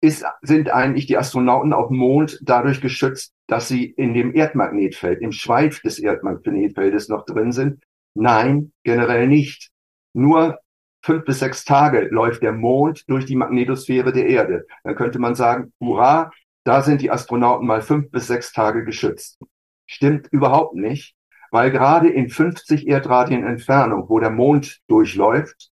ist, 0.00 0.24
sind 0.42 0.70
eigentlich 0.70 1.06
die 1.06 1.16
Astronauten 1.18 1.72
auf 1.72 1.88
dem 1.88 1.98
Mond 1.98 2.38
dadurch 2.42 2.80
geschützt, 2.80 3.34
dass 3.46 3.68
sie 3.68 3.84
in 3.84 4.14
dem 4.14 4.34
Erdmagnetfeld, 4.34 5.20
im 5.20 5.32
Schweif 5.32 5.80
des 5.80 5.98
Erdmagnetfeldes 5.98 7.08
noch 7.08 7.24
drin 7.24 7.52
sind? 7.52 7.82
Nein, 8.14 8.72
generell 8.84 9.26
nicht. 9.26 9.70
Nur 10.14 10.58
fünf 11.02 11.24
bis 11.24 11.40
sechs 11.40 11.64
Tage 11.64 12.08
läuft 12.10 12.42
der 12.42 12.52
Mond 12.52 13.08
durch 13.08 13.24
die 13.24 13.36
Magnetosphäre 13.36 14.12
der 14.12 14.26
Erde. 14.26 14.66
Dann 14.84 14.94
könnte 14.94 15.18
man 15.18 15.34
sagen, 15.34 15.72
hurra, 15.80 16.30
da 16.64 16.82
sind 16.82 17.00
die 17.00 17.10
Astronauten 17.10 17.66
mal 17.66 17.82
fünf 17.82 18.10
bis 18.10 18.26
sechs 18.26 18.52
Tage 18.52 18.84
geschützt. 18.84 19.38
Stimmt 19.86 20.28
überhaupt 20.30 20.74
nicht, 20.74 21.14
weil 21.50 21.70
gerade 21.70 22.08
in 22.08 22.28
50 22.28 22.86
Erdradien 22.86 23.44
Entfernung, 23.44 24.08
wo 24.08 24.18
der 24.18 24.30
Mond 24.30 24.80
durchläuft, 24.88 25.70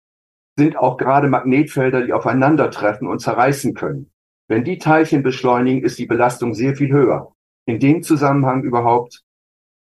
sind 0.56 0.78
auch 0.78 0.98
gerade 0.98 1.30
Magnetfelder, 1.30 2.06
die 2.06 2.14
aufeinandertreffen 2.14 3.08
und 3.08 3.20
zerreißen 3.20 3.74
können. 3.74 4.12
Wenn 4.48 4.64
die 4.64 4.78
Teilchen 4.78 5.24
beschleunigen, 5.24 5.84
ist 5.84 5.98
die 5.98 6.06
Belastung 6.06 6.54
sehr 6.54 6.76
viel 6.76 6.92
höher. 6.92 7.34
In 7.66 7.80
dem 7.80 8.04
Zusammenhang 8.04 8.64
überhaupt, 8.64 9.24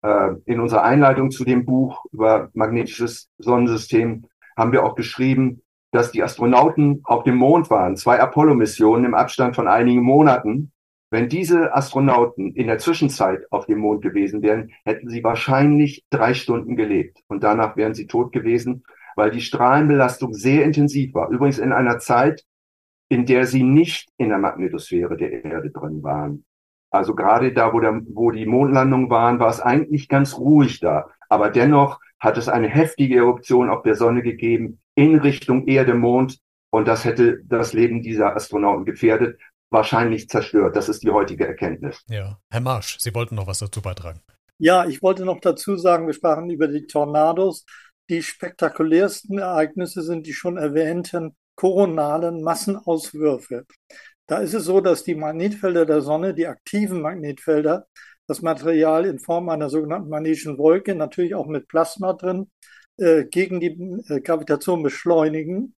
äh, 0.01 0.29
in 0.45 0.59
unserer 0.59 0.83
Einleitung 0.83 1.31
zu 1.31 1.43
dem 1.43 1.65
Buch 1.65 2.05
über 2.11 2.49
magnetisches 2.53 3.29
Sonnensystem, 3.37 4.27
haben 4.55 4.71
wir 4.71 4.83
auch 4.83 4.95
geschrieben, 4.95 5.61
dass 5.91 6.11
die 6.11 6.23
Astronauten 6.23 7.01
auf 7.03 7.23
dem 7.23 7.35
Mond 7.35 7.69
waren, 7.69 7.97
zwei 7.97 8.19
Apollo-Missionen 8.19 9.05
im 9.05 9.13
Abstand 9.13 9.55
von 9.55 9.67
einigen 9.67 10.03
Monaten. 10.03 10.71
Wenn 11.11 11.27
diese 11.27 11.75
Astronauten 11.75 12.53
in 12.53 12.67
der 12.67 12.77
Zwischenzeit 12.77 13.41
auf 13.51 13.65
dem 13.65 13.79
Mond 13.79 14.01
gewesen 14.01 14.41
wären, 14.41 14.71
hätten 14.85 15.09
sie 15.09 15.23
wahrscheinlich 15.23 16.05
drei 16.09 16.33
Stunden 16.33 16.77
gelebt 16.77 17.19
und 17.27 17.43
danach 17.43 17.75
wären 17.75 17.93
sie 17.93 18.07
tot 18.07 18.31
gewesen, 18.31 18.83
weil 19.17 19.29
die 19.29 19.41
Strahlenbelastung 19.41 20.33
sehr 20.33 20.63
intensiv 20.63 21.13
war. 21.13 21.29
Übrigens 21.29 21.59
in 21.59 21.73
einer 21.73 21.99
Zeit, 21.99 22.45
in 23.09 23.25
der 23.25 23.45
sie 23.45 23.63
nicht 23.63 24.09
in 24.17 24.29
der 24.29 24.37
Magnetosphäre 24.37 25.17
der 25.17 25.43
Erde 25.43 25.69
drin 25.69 26.01
waren. 26.01 26.45
Also 26.91 27.13
gerade 27.13 27.51
da, 27.51 27.73
wo, 27.73 27.81
der, 27.81 28.01
wo 28.13 28.31
die 28.31 28.45
Mondlandungen 28.45 29.09
waren, 29.09 29.39
war 29.39 29.49
es 29.49 29.59
eigentlich 29.59 30.07
ganz 30.07 30.37
ruhig 30.37 30.79
da. 30.79 31.09
Aber 31.27 31.49
dennoch 31.49 31.99
hat 32.19 32.37
es 32.37 32.47
eine 32.47 32.69
heftige 32.69 33.17
Eruption 33.17 33.69
auf 33.69 33.81
der 33.83 33.95
Sonne 33.95 34.21
gegeben 34.21 34.79
in 34.95 35.15
Richtung 35.15 35.67
Erde, 35.67 35.93
Mond. 35.93 36.39
Und 36.69 36.87
das 36.87 37.03
hätte 37.03 37.41
das 37.43 37.73
Leben 37.73 38.01
dieser 38.01 38.33
Astronauten 38.33 38.85
gefährdet, 38.85 39.37
wahrscheinlich 39.71 40.29
zerstört. 40.29 40.75
Das 40.75 40.89
ist 40.89 41.01
die 41.01 41.09
heutige 41.09 41.47
Erkenntnis. 41.47 42.03
Ja, 42.07 42.37
Herr 42.49 42.61
Marsch, 42.61 42.97
Sie 42.99 43.15
wollten 43.15 43.35
noch 43.35 43.47
was 43.47 43.59
dazu 43.59 43.81
beitragen. 43.81 44.21
Ja, 44.59 44.85
ich 44.85 45.01
wollte 45.01 45.25
noch 45.25 45.39
dazu 45.39 45.75
sagen, 45.77 46.05
wir 46.05 46.13
sprachen 46.13 46.49
über 46.51 46.67
die 46.67 46.85
Tornados. 46.85 47.65
Die 48.09 48.21
spektakulärsten 48.21 49.39
Ereignisse 49.39 50.03
sind 50.03 50.27
die 50.27 50.33
schon 50.33 50.57
erwähnten 50.57 51.35
koronalen 51.55 52.43
Massenauswürfe. 52.43 53.65
Da 54.27 54.39
ist 54.39 54.53
es 54.53 54.65
so, 54.65 54.81
dass 54.81 55.03
die 55.03 55.15
Magnetfelder 55.15 55.85
der 55.85 56.01
Sonne, 56.01 56.33
die 56.33 56.47
aktiven 56.47 57.01
Magnetfelder, 57.01 57.87
das 58.27 58.41
Material 58.41 59.05
in 59.05 59.19
Form 59.19 59.49
einer 59.49 59.69
sogenannten 59.69 60.09
magnetischen 60.09 60.57
Wolke, 60.57 60.95
natürlich 60.95 61.35
auch 61.35 61.47
mit 61.47 61.67
Plasma 61.67 62.13
drin, 62.13 62.49
äh, 62.97 63.25
gegen 63.25 63.59
die 63.59 63.77
äh, 64.07 64.21
Gravitation 64.21 64.83
beschleunigen. 64.83 65.75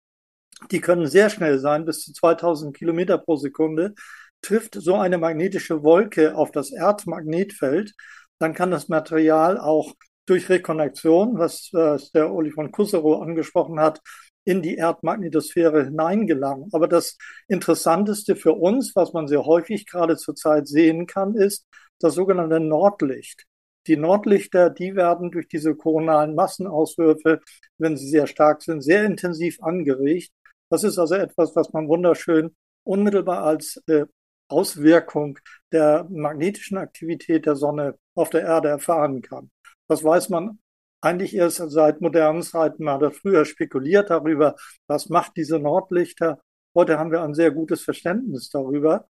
Die 0.70 0.80
können 0.80 1.06
sehr 1.06 1.30
schnell 1.30 1.58
sein, 1.58 1.84
bis 1.84 2.04
zu 2.04 2.12
2000 2.12 2.76
Kilometer 2.76 3.18
pro 3.18 3.36
Sekunde. 3.36 3.94
Trifft 4.40 4.74
so 4.74 4.96
eine 4.96 5.18
magnetische 5.18 5.82
Wolke 5.82 6.34
auf 6.36 6.50
das 6.50 6.72
Erdmagnetfeld, 6.72 7.94
dann 8.38 8.54
kann 8.54 8.70
das 8.70 8.88
Material 8.88 9.58
auch 9.58 9.94
durch 10.26 10.48
Rekonnektion, 10.48 11.38
was 11.38 11.70
äh, 11.74 11.98
der 12.14 12.32
Uli 12.32 12.50
von 12.50 12.72
Kusserow 12.72 13.22
angesprochen 13.22 13.78
hat, 13.80 14.00
in 14.44 14.62
die 14.62 14.76
Erdmagnetosphäre 14.76 15.84
hineingelangen. 15.84 16.68
Aber 16.72 16.88
das 16.88 17.16
Interessanteste 17.48 18.36
für 18.36 18.52
uns, 18.52 18.96
was 18.96 19.12
man 19.12 19.28
sehr 19.28 19.44
häufig 19.44 19.86
gerade 19.86 20.16
zurzeit 20.16 20.66
sehen 20.66 21.06
kann, 21.06 21.34
ist, 21.34 21.66
das 22.00 22.14
sogenannte 22.14 22.58
Nordlicht. 22.60 23.44
Die 23.86 23.96
Nordlichter, 23.96 24.70
die 24.70 24.94
werden 24.94 25.30
durch 25.30 25.48
diese 25.48 25.74
koronalen 25.74 26.34
Massenauswürfe, 26.34 27.40
wenn 27.78 27.96
sie 27.96 28.08
sehr 28.08 28.26
stark 28.26 28.62
sind, 28.62 28.82
sehr 28.82 29.04
intensiv 29.04 29.62
angeregt. 29.62 30.32
Das 30.72 30.84
ist 30.84 30.98
also 30.98 31.16
etwas, 31.16 31.54
was 31.54 31.70
man 31.74 31.86
wunderschön 31.86 32.56
unmittelbar 32.82 33.44
als 33.44 33.76
äh, 33.88 34.06
Auswirkung 34.48 35.38
der 35.70 36.06
magnetischen 36.08 36.78
Aktivität 36.78 37.44
der 37.44 37.56
Sonne 37.56 37.98
auf 38.14 38.30
der 38.30 38.40
Erde 38.40 38.68
erfahren 38.68 39.20
kann. 39.20 39.50
Das 39.86 40.02
weiß 40.02 40.30
man 40.30 40.60
eigentlich 41.02 41.34
erst 41.36 41.58
seit 41.58 42.00
modernen 42.00 42.42
Zeiten. 42.42 42.84
Man 42.84 43.02
hat 43.02 43.14
früher 43.14 43.44
spekuliert 43.44 44.08
darüber, 44.08 44.56
was 44.86 45.10
macht 45.10 45.32
diese 45.36 45.58
Nordlichter. 45.58 46.40
Heute 46.74 46.98
haben 46.98 47.12
wir 47.12 47.20
ein 47.20 47.34
sehr 47.34 47.50
gutes 47.50 47.82
Verständnis 47.82 48.48
darüber. 48.48 49.06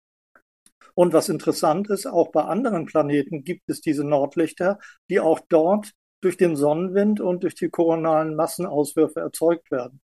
Und 0.94 1.12
was 1.12 1.28
interessant 1.28 1.90
ist, 1.90 2.06
auch 2.06 2.30
bei 2.30 2.44
anderen 2.44 2.86
Planeten 2.86 3.42
gibt 3.42 3.68
es 3.68 3.80
diese 3.80 4.04
Nordlichter, 4.04 4.78
die 5.10 5.18
auch 5.18 5.40
dort 5.48 5.90
durch 6.20 6.36
den 6.36 6.54
Sonnenwind 6.54 7.20
und 7.20 7.42
durch 7.42 7.56
die 7.56 7.68
koronalen 7.68 8.36
Massenauswürfe 8.36 9.18
erzeugt 9.18 9.72
werden. 9.72 10.00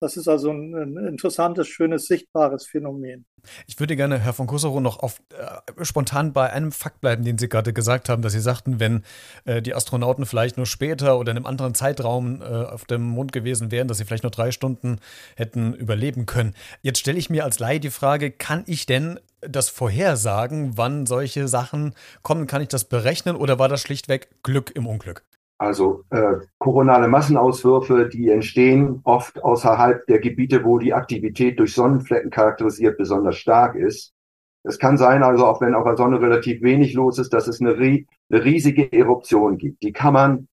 Das 0.00 0.16
ist 0.16 0.28
also 0.28 0.50
ein, 0.50 0.74
ein, 0.74 0.96
interessantes, 1.06 1.68
schönes, 1.68 2.06
sichtbares 2.06 2.66
Phänomen. 2.66 3.26
Ich 3.66 3.78
würde 3.78 3.96
gerne, 3.96 4.18
Herr 4.18 4.32
von 4.32 4.46
Kusserow, 4.46 4.80
noch 4.80 4.98
auf, 5.00 5.20
äh, 5.30 5.84
spontan 5.84 6.32
bei 6.32 6.50
einem 6.50 6.72
Fakt 6.72 7.02
bleiben, 7.02 7.22
den 7.22 7.36
Sie 7.36 7.50
gerade 7.50 7.74
gesagt 7.74 8.08
haben, 8.08 8.22
dass 8.22 8.32
Sie 8.32 8.40
sagten, 8.40 8.80
wenn 8.80 9.02
äh, 9.44 9.60
die 9.60 9.74
Astronauten 9.74 10.24
vielleicht 10.24 10.56
nur 10.56 10.64
später 10.64 11.18
oder 11.18 11.32
in 11.32 11.36
einem 11.36 11.46
anderen 11.46 11.74
Zeitraum 11.74 12.40
äh, 12.40 12.44
auf 12.44 12.86
dem 12.86 13.02
Mond 13.02 13.32
gewesen 13.32 13.70
wären, 13.70 13.88
dass 13.88 13.98
sie 13.98 14.06
vielleicht 14.06 14.22
nur 14.22 14.30
drei 14.30 14.52
Stunden 14.52 15.00
hätten 15.36 15.74
überleben 15.74 16.24
können. 16.24 16.54
Jetzt 16.80 17.00
stelle 17.00 17.18
ich 17.18 17.28
mir 17.28 17.44
als 17.44 17.58
Laie 17.58 17.78
die 17.78 17.90
Frage, 17.90 18.30
kann 18.30 18.64
ich 18.66 18.86
denn 18.86 19.20
das 19.42 19.68
vorhersagen, 19.68 20.78
wann 20.78 21.04
solche 21.04 21.46
Sachen 21.46 21.94
kommen? 22.22 22.46
Kann 22.46 22.62
ich 22.62 22.68
das 22.68 22.84
berechnen 22.84 23.36
oder 23.36 23.58
war 23.58 23.68
das 23.68 23.82
schlichtweg 23.82 24.28
Glück 24.42 24.70
im 24.74 24.86
Unglück? 24.86 25.24
Also 25.60 26.04
äh, 26.08 26.36
koronale 26.56 27.06
Massenauswürfe, 27.06 28.08
die 28.08 28.30
entstehen 28.30 29.00
oft 29.04 29.44
außerhalb 29.44 30.06
der 30.06 30.18
Gebiete, 30.18 30.64
wo 30.64 30.78
die 30.78 30.94
Aktivität 30.94 31.58
durch 31.58 31.74
Sonnenflecken 31.74 32.30
charakterisiert 32.30 32.96
besonders 32.96 33.36
stark 33.36 33.74
ist. 33.74 34.14
Es 34.62 34.78
kann 34.78 34.96
sein, 34.96 35.22
also 35.22 35.44
auch 35.44 35.60
wenn 35.60 35.74
auf 35.74 35.84
der 35.84 35.98
Sonne 35.98 36.18
relativ 36.18 36.62
wenig 36.62 36.94
los 36.94 37.18
ist, 37.18 37.34
dass 37.34 37.46
es 37.46 37.60
eine, 37.60 37.74
eine 37.74 38.06
riesige 38.30 38.90
Eruption 38.90 39.58
gibt. 39.58 39.82
Die 39.82 39.92
kann 39.92 40.14
man, 40.14 40.48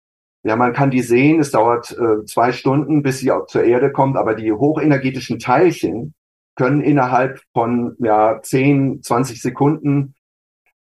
ja, 0.44 0.56
man 0.56 0.72
kann 0.72 0.90
die 0.90 1.02
sehen. 1.02 1.42
Es 1.42 1.52
dauert 1.52 1.92
äh, 1.92 2.24
zwei 2.24 2.54
Stunden, 2.54 3.04
bis 3.04 3.20
sie 3.20 3.34
auch 3.34 3.48
zur 3.48 3.66
Erde 3.66 3.92
kommt, 3.92 4.16
aber 4.16 4.36
die 4.36 4.54
hochenergetischen 4.54 5.38
Teilchen 5.38 6.14
können 6.56 6.80
innerhalb 6.80 7.42
von 7.54 7.98
ja, 8.00 8.40
10, 8.42 9.04
20 9.04 9.42
Sekunden 9.42 10.16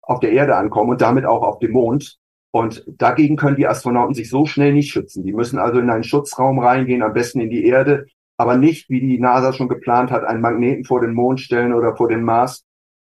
auf 0.01 0.19
der 0.19 0.33
Erde 0.33 0.57
ankommen 0.57 0.89
und 0.89 0.99
damit 0.99 1.23
auch 1.25 1.43
auf 1.43 1.59
dem 1.59 1.71
Mond. 1.71 2.19
Und 2.51 2.83
dagegen 2.87 3.35
können 3.35 3.57
die 3.57 3.67
Astronauten 3.67 4.15
sich 4.15 4.29
so 4.29 4.45
schnell 4.45 4.73
nicht 4.73 4.91
schützen. 4.91 5.23
Die 5.23 5.33
müssen 5.33 5.59
also 5.59 5.79
in 5.79 5.89
einen 5.89 6.03
Schutzraum 6.03 6.59
reingehen, 6.59 7.03
am 7.03 7.13
besten 7.13 7.41
in 7.41 7.49
die 7.49 7.65
Erde, 7.65 8.07
aber 8.37 8.57
nicht, 8.57 8.89
wie 8.89 9.01
die 9.01 9.19
NASA 9.19 9.53
schon 9.53 9.67
geplant 9.67 10.11
hat, 10.11 10.23
einen 10.23 10.41
Magneten 10.41 10.85
vor 10.85 11.01
den 11.01 11.13
Mond 11.13 11.41
stellen 11.41 11.73
oder 11.73 11.95
vor 11.95 12.07
den 12.07 12.23
Mars 12.23 12.65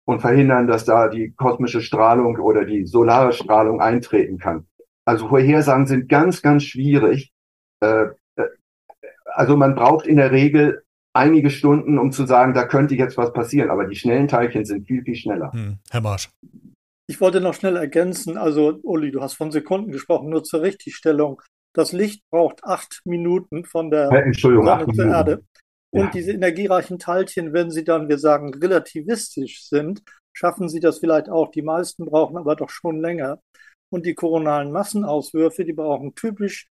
und 0.06 0.22
verhindern, 0.22 0.68
dass 0.68 0.86
da 0.86 1.10
die 1.10 1.32
kosmische 1.32 1.82
Strahlung 1.82 2.38
oder 2.38 2.64
die 2.64 2.86
solare 2.86 3.34
Strahlung 3.34 3.82
eintreten 3.82 4.38
kann. 4.38 4.68
Also 5.04 5.28
Vorhersagen 5.28 5.88
sind 5.88 6.10
ganz, 6.10 6.42
ganz 6.42 6.64
schwierig. 6.64 7.34
Äh, 7.82 8.06
äh, 8.36 8.44
also 9.26 9.58
man 9.58 9.76
braucht 9.76 10.08
in 10.08 10.18
der 10.18 10.32
Regel 10.32 10.84
einige 11.14 11.50
Stunden, 11.50 11.98
um 11.98 12.12
zu 12.12 12.26
sagen, 12.26 12.54
da 12.54 12.66
könnte 12.66 12.96
jetzt 12.96 13.18
was 13.18 13.34
passieren. 13.34 13.70
Aber 13.70 13.86
die 13.86 13.96
schnellen 13.96 14.28
Teilchen 14.28 14.66
sind 14.66 14.88
viel, 14.88 15.04
viel 15.04 15.16
schneller. 15.16 15.52
Hm, 15.52 15.80
Herr 15.90 16.02
Marsch. 16.02 16.30
Ich 17.08 17.22
wollte 17.22 17.40
noch 17.40 17.54
schnell 17.54 17.76
ergänzen, 17.76 18.38
also 18.38 18.80
Uli, 18.82 19.12
du 19.12 19.22
hast 19.22 19.34
von 19.34 19.52
Sekunden 19.52 19.92
gesprochen, 19.92 20.30
nur 20.30 20.44
zur 20.44 20.62
Richtigstellung. 20.62 21.42
Das 21.74 21.92
Licht 21.92 22.24
braucht 22.32 22.64
acht 22.64 23.02
Minuten 23.06 23.66
von 23.66 23.92
der 23.92 24.10
Sonne 24.10 24.88
zur 24.94 25.06
Erde. 25.06 25.44
Und 25.92 26.06
ja. 26.06 26.12
diese 26.12 26.32
energiereichen 26.32 27.00
Teilchen, 27.00 27.54
wenn 27.54 27.70
sie 27.70 27.84
dann, 27.84 28.10
wir 28.10 28.18
sagen, 28.18 28.54
relativistisch 28.54 29.64
sind, 29.68 30.02
schaffen 30.34 30.68
sie 30.68 30.80
das 30.80 31.00
vielleicht 31.00 31.30
auch. 31.30 31.52
Die 31.52 31.62
meisten 31.62 32.06
brauchen 32.06 32.38
aber 32.38 32.56
doch 32.56 32.70
schon 32.70 33.00
länger. 33.00 33.40
Und 33.90 34.06
die 34.06 34.16
koronalen 34.16 34.72
Massenauswürfe, 34.72 35.64
die 35.64 35.74
brauchen 35.74 36.16
typisch 36.16 36.68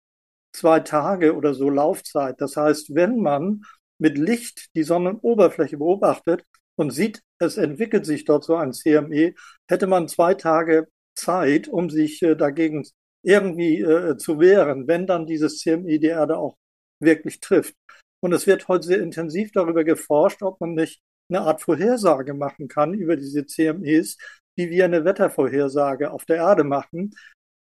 zwei 0.53 0.79
Tage 0.79 1.35
oder 1.35 1.53
so 1.53 1.69
Laufzeit. 1.69 2.41
Das 2.41 2.57
heißt, 2.57 2.95
wenn 2.95 3.21
man 3.21 3.61
mit 3.99 4.17
Licht 4.17 4.75
die 4.75 4.83
Sonnenoberfläche 4.83 5.77
beobachtet, 5.77 6.43
und 6.75 6.91
sieht, 6.91 7.21
es 7.39 7.57
entwickelt 7.57 8.05
sich 8.05 8.25
dort 8.25 8.43
so 8.43 8.55
ein 8.55 8.73
CME, 8.73 9.33
hätte 9.69 9.87
man 9.87 10.07
zwei 10.07 10.33
Tage 10.33 10.87
Zeit, 11.15 11.67
um 11.67 11.89
sich 11.89 12.21
äh, 12.21 12.35
dagegen 12.35 12.85
irgendwie 13.23 13.81
äh, 13.81 14.17
zu 14.17 14.39
wehren, 14.39 14.87
wenn 14.87 15.07
dann 15.07 15.25
dieses 15.25 15.59
CME 15.59 15.99
die 15.99 16.07
Erde 16.07 16.37
auch 16.37 16.57
wirklich 16.99 17.39
trifft. 17.39 17.75
Und 18.21 18.33
es 18.33 18.47
wird 18.47 18.67
heute 18.67 18.87
sehr 18.87 19.01
intensiv 19.01 19.51
darüber 19.51 19.83
geforscht, 19.83 20.41
ob 20.43 20.59
man 20.61 20.73
nicht 20.73 21.01
eine 21.29 21.41
Art 21.41 21.61
Vorhersage 21.61 22.33
machen 22.33 22.67
kann 22.67 22.93
über 22.93 23.15
diese 23.15 23.45
CMEs, 23.45 24.17
wie 24.55 24.69
wir 24.69 24.85
eine 24.85 25.05
Wettervorhersage 25.05 26.11
auf 26.11 26.25
der 26.25 26.37
Erde 26.37 26.63
machen. 26.63 27.11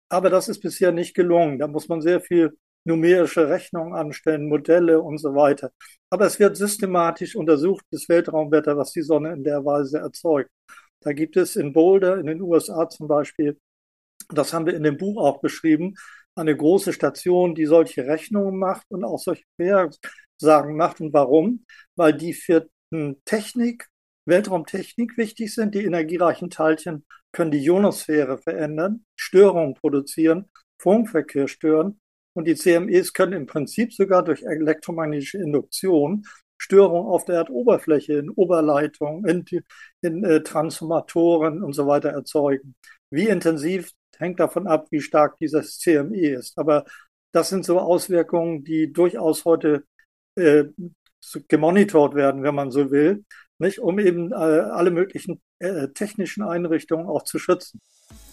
Aber 0.08 0.30
das 0.30 0.48
ist 0.48 0.60
bisher 0.60 0.92
nicht 0.92 1.14
gelungen. 1.14 1.58
Da 1.58 1.66
muss 1.66 1.88
man 1.88 2.00
sehr 2.00 2.20
viel 2.20 2.56
numerische 2.84 3.48
Rechnungen 3.48 3.94
anstellen, 3.94 4.48
Modelle 4.48 5.00
und 5.00 5.18
so 5.18 5.34
weiter. 5.34 5.72
Aber 6.10 6.26
es 6.26 6.38
wird 6.38 6.56
systematisch 6.56 7.34
untersucht, 7.34 7.84
das 7.90 8.08
Weltraumwetter, 8.08 8.76
was 8.76 8.92
die 8.92 9.02
Sonne 9.02 9.32
in 9.32 9.42
der 9.44 9.64
Weise 9.64 9.98
erzeugt. 9.98 10.50
Da 11.00 11.12
gibt 11.12 11.36
es 11.36 11.56
in 11.56 11.72
Boulder, 11.72 12.18
in 12.18 12.26
den 12.26 12.40
USA 12.40 12.88
zum 12.88 13.08
Beispiel, 13.08 13.58
das 14.28 14.52
haben 14.52 14.66
wir 14.66 14.74
in 14.74 14.82
dem 14.82 14.96
Buch 14.96 15.22
auch 15.22 15.40
beschrieben, 15.40 15.94
eine 16.34 16.56
große 16.56 16.92
Station, 16.92 17.54
die 17.54 17.66
solche 17.66 18.06
Rechnungen 18.06 18.58
macht 18.58 18.86
und 18.90 19.04
auch 19.04 19.18
solche 19.18 19.44
Vorhersagen 19.56 20.76
macht. 20.76 21.00
Und 21.00 21.12
warum? 21.12 21.64
Weil 21.96 22.14
die 22.14 22.32
für 22.32 22.68
Technik, 23.24 23.86
Weltraumtechnik 24.26 25.16
wichtig 25.18 25.54
sind. 25.54 25.74
Die 25.74 25.84
energiereichen 25.84 26.50
Teilchen 26.50 27.04
können 27.32 27.50
die 27.50 27.62
Ionosphäre 27.64 28.38
verändern, 28.38 29.04
Störungen 29.16 29.74
produzieren, 29.74 30.50
Funkverkehr 30.80 31.48
stören. 31.48 32.00
Und 32.34 32.46
die 32.46 32.56
CMEs 32.56 33.12
können 33.12 33.32
im 33.32 33.46
Prinzip 33.46 33.92
sogar 33.92 34.22
durch 34.22 34.42
elektromagnetische 34.42 35.38
Induktion 35.38 36.24
Störungen 36.56 37.08
auf 37.08 37.24
der 37.24 37.36
Erdoberfläche, 37.36 38.14
in 38.14 38.30
Oberleitungen, 38.30 39.24
in, 39.26 39.44
in 40.02 40.24
äh, 40.24 40.42
Transformatoren 40.42 41.62
und 41.62 41.72
so 41.74 41.86
weiter 41.86 42.10
erzeugen. 42.10 42.74
Wie 43.10 43.28
intensiv 43.28 43.90
hängt 44.18 44.40
davon 44.40 44.66
ab, 44.66 44.86
wie 44.90 45.00
stark 45.00 45.36
dieses 45.38 45.78
CME 45.78 46.36
ist. 46.36 46.56
Aber 46.56 46.84
das 47.32 47.48
sind 47.48 47.64
so 47.64 47.80
Auswirkungen, 47.80 48.64
die 48.64 48.92
durchaus 48.92 49.44
heute 49.44 49.84
äh, 50.36 50.64
gemonitort 51.48 52.14
werden, 52.14 52.42
wenn 52.42 52.54
man 52.54 52.70
so 52.70 52.90
will, 52.90 53.24
nicht, 53.58 53.78
um 53.78 53.98
eben 53.98 54.32
äh, 54.32 54.34
alle 54.34 54.90
möglichen 54.90 55.42
äh, 55.58 55.88
technischen 55.88 56.42
Einrichtungen 56.42 57.06
auch 57.06 57.24
zu 57.24 57.38
schützen. 57.38 57.80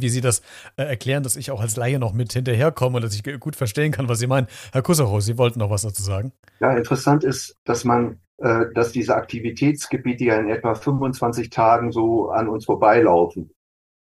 wie 0.00 0.08
Sie 0.08 0.20
das 0.20 0.40
äh, 0.76 0.82
erklären, 0.82 1.22
dass 1.22 1.36
ich 1.36 1.50
auch 1.50 1.60
als 1.60 1.76
Laie 1.76 1.98
noch 1.98 2.12
mit 2.12 2.32
hinterherkomme 2.32 2.96
und 2.96 3.04
dass 3.04 3.14
ich 3.14 3.40
gut 3.40 3.56
verstehen 3.56 3.92
kann, 3.92 4.08
was 4.08 4.18
Sie 4.18 4.26
meinen. 4.26 4.46
Herr 4.72 4.82
Kusserow, 4.82 5.20
Sie 5.20 5.38
wollten 5.38 5.58
noch 5.58 5.70
was 5.70 5.82
dazu 5.82 6.02
sagen? 6.02 6.32
Ja, 6.60 6.76
interessant 6.76 7.24
ist, 7.24 7.56
dass 7.64 7.84
man, 7.84 8.18
äh, 8.38 8.66
dass 8.74 8.92
diese 8.92 9.14
Aktivitätsgebiete 9.14 10.24
ja 10.24 10.36
in 10.36 10.48
etwa 10.48 10.74
25 10.74 11.50
Tagen 11.50 11.92
so 11.92 12.30
an 12.30 12.48
uns 12.48 12.64
vorbeilaufen. 12.64 13.50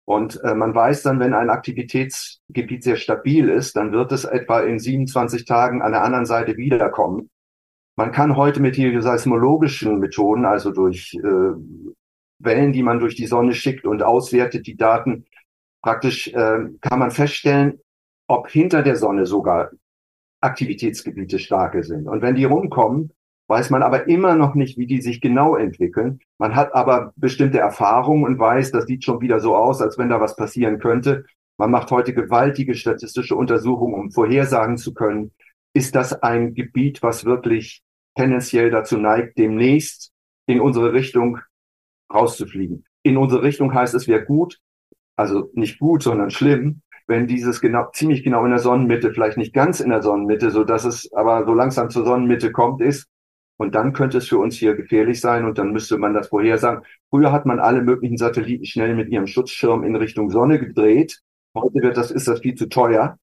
Und 0.07 0.41
äh, 0.45 0.55
man 0.55 0.75
weiß 0.75 1.03
dann, 1.03 1.19
wenn 1.19 1.35
ein 1.35 1.51
Aktivitätsgebiet 1.51 2.85
sehr 2.85 2.97
stabil 2.97 3.49
ist, 3.49 3.77
dann 3.77 3.91
wird 3.93 4.13
es 4.13 4.25
etwa 4.25 4.61
in 4.61 4.79
27 4.79 5.45
Tagen 5.45 5.83
an 5.83 5.93
der 5.93 6.05
anderen 6.05 6.27
Seite 6.27 6.57
wiederkommen. 6.57 7.29
Man 7.97 8.13
kann 8.13 8.37
heute 8.37 8.61
mit 8.61 8.77
seismologischen 8.77 9.99
Methoden, 9.99 10.45
also 10.45 10.71
durch 10.71 11.15
äh, 11.15 11.53
Wellen, 12.39 12.73
die 12.73 12.83
man 12.83 13.01
durch 13.01 13.17
die 13.17 13.27
Sonne 13.27 13.55
schickt 13.55 13.85
und 13.85 14.03
auswertet 14.03 14.67
die 14.67 14.77
Daten, 14.77 15.25
praktisch 15.87 16.27
äh, 16.35 16.59
kann 16.81 16.99
man 16.99 17.13
feststellen, 17.13 17.79
ob 18.27 18.51
hinter 18.51 18.83
der 18.83 18.97
Sonne 18.97 19.25
sogar 19.25 19.71
Aktivitätsgebiete 20.41 21.39
starke 21.39 21.85
sind. 21.85 22.09
Und 22.09 22.23
wenn 22.23 22.35
die 22.35 22.43
rumkommen, 22.45 23.13
weiß 23.47 23.71
man 23.71 23.85
aber 23.85 24.09
immer 24.09 24.35
noch 24.35 24.57
nicht, 24.57 24.79
wie 24.79 24.89
die 24.89 25.01
sich 25.01 25.21
genau 25.21 25.55
entwickeln. 25.55 26.19
Man 26.39 26.57
hat 26.57 26.75
aber 26.75 27.13
bestimmte 27.15 27.61
Erfahrungen 27.61 28.25
und 28.25 28.37
weiß, 28.37 28.73
das 28.73 28.87
sieht 28.87 29.05
schon 29.05 29.21
wieder 29.21 29.39
so 29.39 29.55
aus, 29.55 29.81
als 29.81 29.97
wenn 29.97 30.09
da 30.09 30.21
was 30.21 30.35
passieren 30.35 30.81
könnte. 30.81 31.25
Man 31.57 31.71
macht 31.71 31.93
heute 31.93 32.13
gewaltige 32.13 32.75
statistische 32.75 33.37
Untersuchungen, 33.37 33.95
um 33.95 34.11
vorhersagen 34.11 34.79
zu 34.79 34.93
können, 34.93 35.31
ist 35.73 35.95
das 35.95 36.21
ein 36.21 36.55
Gebiet, 36.55 37.01
was 37.05 37.25
wirklich 37.25 37.85
tendenziell 38.17 38.73
dazu 38.73 38.99
neigt, 38.99 39.39
demnächst 39.39 40.11
in 40.47 40.61
unsere 40.61 40.93
Richtung 40.93 41.39
rauszufliegen. 42.13 42.85
In 43.05 43.17
unsere 43.17 43.45
Richtung 43.45 43.73
heißt 43.73 43.95
es 43.95 44.09
wäre 44.09 44.25
gut, 44.25 44.59
also 45.17 45.51
nicht 45.55 45.79
gut, 45.79 46.03
sondern 46.03 46.31
schlimm, 46.31 46.83
wenn 47.07 47.27
dieses 47.27 47.61
genau, 47.61 47.89
ziemlich 47.93 48.23
genau 48.25 48.45
in 48.45 48.51
der 48.51 48.59
Sonnenmitte, 48.59 49.13
vielleicht 49.13 49.37
nicht 49.37 49.55
ganz 49.55 49.81
in 49.81 49.91
der 49.91 50.03
Sonnenmitte, 50.03 50.51
so 50.51 50.65
dass 50.65 50.85
es 50.85 51.13
aber 51.13 51.45
so 51.47 51.55
langsam 51.55 51.91
zur 51.91 52.05
Sonnenmitte 52.05 52.53
kommt, 52.53 52.81
ist. 52.81 53.09
Und 53.59 53.75
dann 53.75 53.95
könnte 53.95 54.19
es 54.19 54.29
für 54.29 54.39
uns 54.39 54.57
hier 54.57 54.75
gefährlich 54.75 55.21
sein 55.21 55.47
und 55.47 55.57
dann 55.57 55.73
müsste 55.73 55.97
man 55.97 56.13
das 56.13 56.29
vorhersagen. 56.29 56.85
Früher 57.09 57.33
hat 57.33 57.47
man 57.47 57.59
alle 57.59 57.83
möglichen 57.83 58.19
Satelliten 58.19 58.67
schnell 58.67 58.95
mit 58.95 59.09
ihrem 59.09 59.27
Schutzschirm 59.27 59.83
in 59.83 59.97
Richtung 59.97 60.29
Sonne 60.29 60.59
gedreht. 60.59 61.23
Heute 61.55 61.81
wird 61.81 61.97
das, 61.97 62.11
ist 62.11 62.29
das 62.29 62.41
viel 62.41 62.55
zu 62.55 62.69
teuer. 62.69 63.19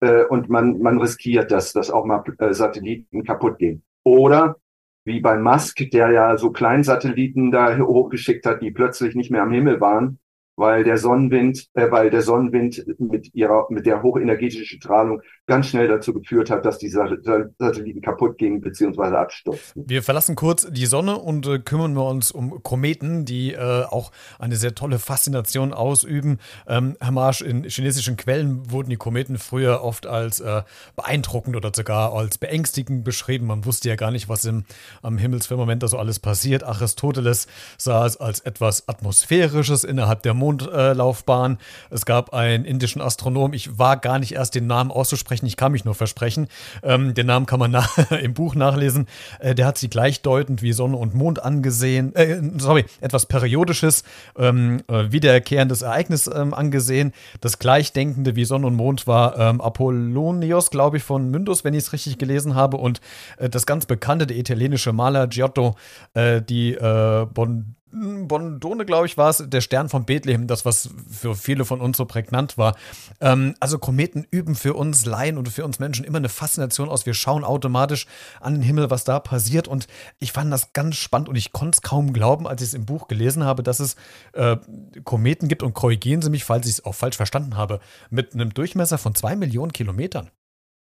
Äh, 0.00 0.24
und 0.24 0.48
man, 0.48 0.80
man 0.80 0.98
riskiert 0.98 1.50
das, 1.50 1.74
dass 1.74 1.90
auch 1.90 2.06
mal 2.06 2.24
äh, 2.38 2.54
Satelliten 2.54 3.24
kaputt 3.24 3.58
gehen. 3.58 3.82
Oder 4.02 4.56
wie 5.04 5.20
bei 5.20 5.36
Musk, 5.36 5.90
der 5.90 6.10
ja 6.10 6.38
so 6.38 6.52
Kleinsatelliten 6.52 7.50
da 7.50 7.76
hochgeschickt 7.78 8.46
hat, 8.46 8.62
die 8.62 8.70
plötzlich 8.70 9.14
nicht 9.14 9.30
mehr 9.30 9.42
am 9.42 9.52
Himmel 9.52 9.80
waren, 9.80 10.18
weil 10.56 10.84
der 10.84 10.96
Sonnenwind, 10.96 11.66
äh, 11.74 11.90
weil 11.90 12.10
der 12.10 12.22
Sonnenwind 12.22 12.84
mit 12.98 13.34
ihrer, 13.34 13.66
mit 13.70 13.86
der 13.86 14.02
hochenergetischen 14.02 14.78
Strahlung 14.78 15.20
ganz 15.46 15.68
schnell 15.68 15.86
dazu 15.86 16.12
geführt 16.12 16.50
hat, 16.50 16.64
dass 16.64 16.78
die 16.78 16.88
Satelliten 16.88 18.00
kaputt 18.00 18.38
gingen 18.38 18.60
bzw. 18.60 19.02
abstürzten. 19.16 19.84
Wir 19.86 20.02
verlassen 20.02 20.34
kurz 20.34 20.66
die 20.70 20.86
Sonne 20.86 21.18
und 21.18 21.46
äh, 21.46 21.58
kümmern 21.58 21.94
wir 21.94 22.06
uns 22.06 22.32
um 22.32 22.62
Kometen, 22.62 23.24
die 23.24 23.52
äh, 23.52 23.84
auch 23.84 24.10
eine 24.38 24.56
sehr 24.56 24.74
tolle 24.74 24.98
Faszination 24.98 25.72
ausüben. 25.72 26.38
Ähm, 26.66 26.96
Herr 27.00 27.12
Marsch, 27.12 27.42
in 27.42 27.64
chinesischen 27.64 28.16
Quellen 28.16 28.70
wurden 28.70 28.90
die 28.90 28.96
Kometen 28.96 29.38
früher 29.38 29.82
oft 29.82 30.06
als 30.06 30.40
äh, 30.40 30.62
beeindruckend 30.96 31.54
oder 31.54 31.70
sogar 31.74 32.12
als 32.14 32.38
beängstigend 32.38 33.04
beschrieben. 33.04 33.46
Man 33.46 33.64
wusste 33.66 33.88
ja 33.88 33.96
gar 33.96 34.10
nicht, 34.10 34.28
was 34.28 34.44
im, 34.46 34.64
am 35.02 35.18
Himmelsfirmament 35.18 35.82
da 35.82 35.88
so 35.88 35.98
alles 35.98 36.18
passiert. 36.18 36.64
Aristoteles 36.64 37.46
sah 37.76 38.06
es 38.06 38.16
als 38.16 38.40
etwas 38.40 38.88
Atmosphärisches 38.88 39.84
innerhalb 39.84 40.22
der 40.22 40.34
Mond 40.34 40.45
Mondlaufbahn. 40.46 41.58
es 41.90 42.06
gab 42.06 42.32
einen 42.32 42.64
indischen 42.64 43.00
Astronom, 43.00 43.52
ich 43.52 43.78
war 43.78 43.96
gar 43.96 44.18
nicht 44.18 44.32
erst 44.32 44.54
den 44.54 44.66
Namen 44.68 44.92
auszusprechen, 44.92 45.46
ich 45.46 45.56
kann 45.56 45.72
mich 45.72 45.84
nur 45.84 45.94
versprechen. 45.94 46.46
Ähm, 46.82 47.14
den 47.14 47.26
Namen 47.26 47.46
kann 47.46 47.58
man 47.58 47.76
im 48.22 48.34
Buch 48.34 48.54
nachlesen. 48.54 49.06
Äh, 49.40 49.54
der 49.54 49.66
hat 49.66 49.78
sie 49.78 49.90
gleichdeutend 49.90 50.62
wie 50.62 50.72
Sonne 50.72 50.96
und 50.96 51.14
Mond 51.14 51.42
angesehen, 51.42 52.14
äh, 52.14 52.40
sorry, 52.58 52.84
etwas 53.00 53.26
Periodisches, 53.26 54.04
ähm, 54.38 54.82
äh, 54.88 55.10
wiederkehrendes 55.10 55.82
Ereignis 55.82 56.30
ähm, 56.32 56.54
angesehen. 56.54 57.12
Das 57.40 57.58
Gleichdenkende 57.58 58.36
wie 58.36 58.44
Sonne 58.44 58.68
und 58.68 58.76
Mond 58.76 59.06
war 59.06 59.38
ähm, 59.38 59.60
Apollonios, 59.60 60.70
glaube 60.70 60.98
ich, 60.98 61.02
von 61.02 61.30
Myndus, 61.30 61.64
wenn 61.64 61.74
ich 61.74 61.84
es 61.84 61.92
richtig 61.92 62.18
gelesen 62.18 62.54
habe. 62.54 62.76
Und 62.76 63.00
äh, 63.38 63.48
das 63.48 63.66
ganz 63.66 63.86
bekannte, 63.86 64.26
der 64.26 64.36
italienische 64.36 64.92
Maler 64.92 65.26
Giotto, 65.26 65.74
äh, 66.14 66.40
die 66.40 66.74
äh, 66.74 67.26
Bon 67.34 67.75
Bondone, 67.92 68.84
glaube 68.84 69.06
ich, 69.06 69.16
war 69.16 69.30
es, 69.30 69.44
der 69.46 69.60
Stern 69.60 69.88
von 69.88 70.04
Bethlehem, 70.04 70.46
das, 70.46 70.64
was 70.64 70.90
für 71.08 71.34
viele 71.34 71.64
von 71.64 71.80
uns 71.80 71.96
so 71.96 72.04
prägnant 72.04 72.58
war. 72.58 72.76
Ähm, 73.20 73.54
also 73.60 73.78
Kometen 73.78 74.26
üben 74.30 74.54
für 74.54 74.74
uns 74.74 75.06
Laien 75.06 75.38
und 75.38 75.48
für 75.48 75.64
uns 75.64 75.78
Menschen 75.78 76.04
immer 76.04 76.18
eine 76.18 76.28
Faszination 76.28 76.88
aus. 76.88 77.06
Wir 77.06 77.14
schauen 77.14 77.44
automatisch 77.44 78.06
an 78.40 78.54
den 78.54 78.62
Himmel, 78.62 78.90
was 78.90 79.04
da 79.04 79.20
passiert. 79.20 79.68
Und 79.68 79.86
ich 80.18 80.32
fand 80.32 80.52
das 80.52 80.72
ganz 80.72 80.96
spannend 80.96 81.28
und 81.28 81.36
ich 81.36 81.52
konnte 81.52 81.76
es 81.76 81.82
kaum 81.82 82.12
glauben, 82.12 82.46
als 82.46 82.60
ich 82.60 82.68
es 82.68 82.74
im 82.74 82.86
Buch 82.86 83.08
gelesen 83.08 83.44
habe, 83.44 83.62
dass 83.62 83.80
es 83.80 83.96
äh, 84.32 84.56
Kometen 85.04 85.48
gibt. 85.48 85.62
Und 85.62 85.74
korrigieren 85.74 86.22
Sie 86.22 86.30
mich, 86.30 86.44
falls 86.44 86.66
ich 86.66 86.74
es 86.74 86.84
auch 86.84 86.94
falsch 86.94 87.16
verstanden 87.16 87.56
habe, 87.56 87.80
mit 88.10 88.34
einem 88.34 88.52
Durchmesser 88.52 88.98
von 88.98 89.14
zwei 89.14 89.36
Millionen 89.36 89.72
Kilometern. 89.72 90.30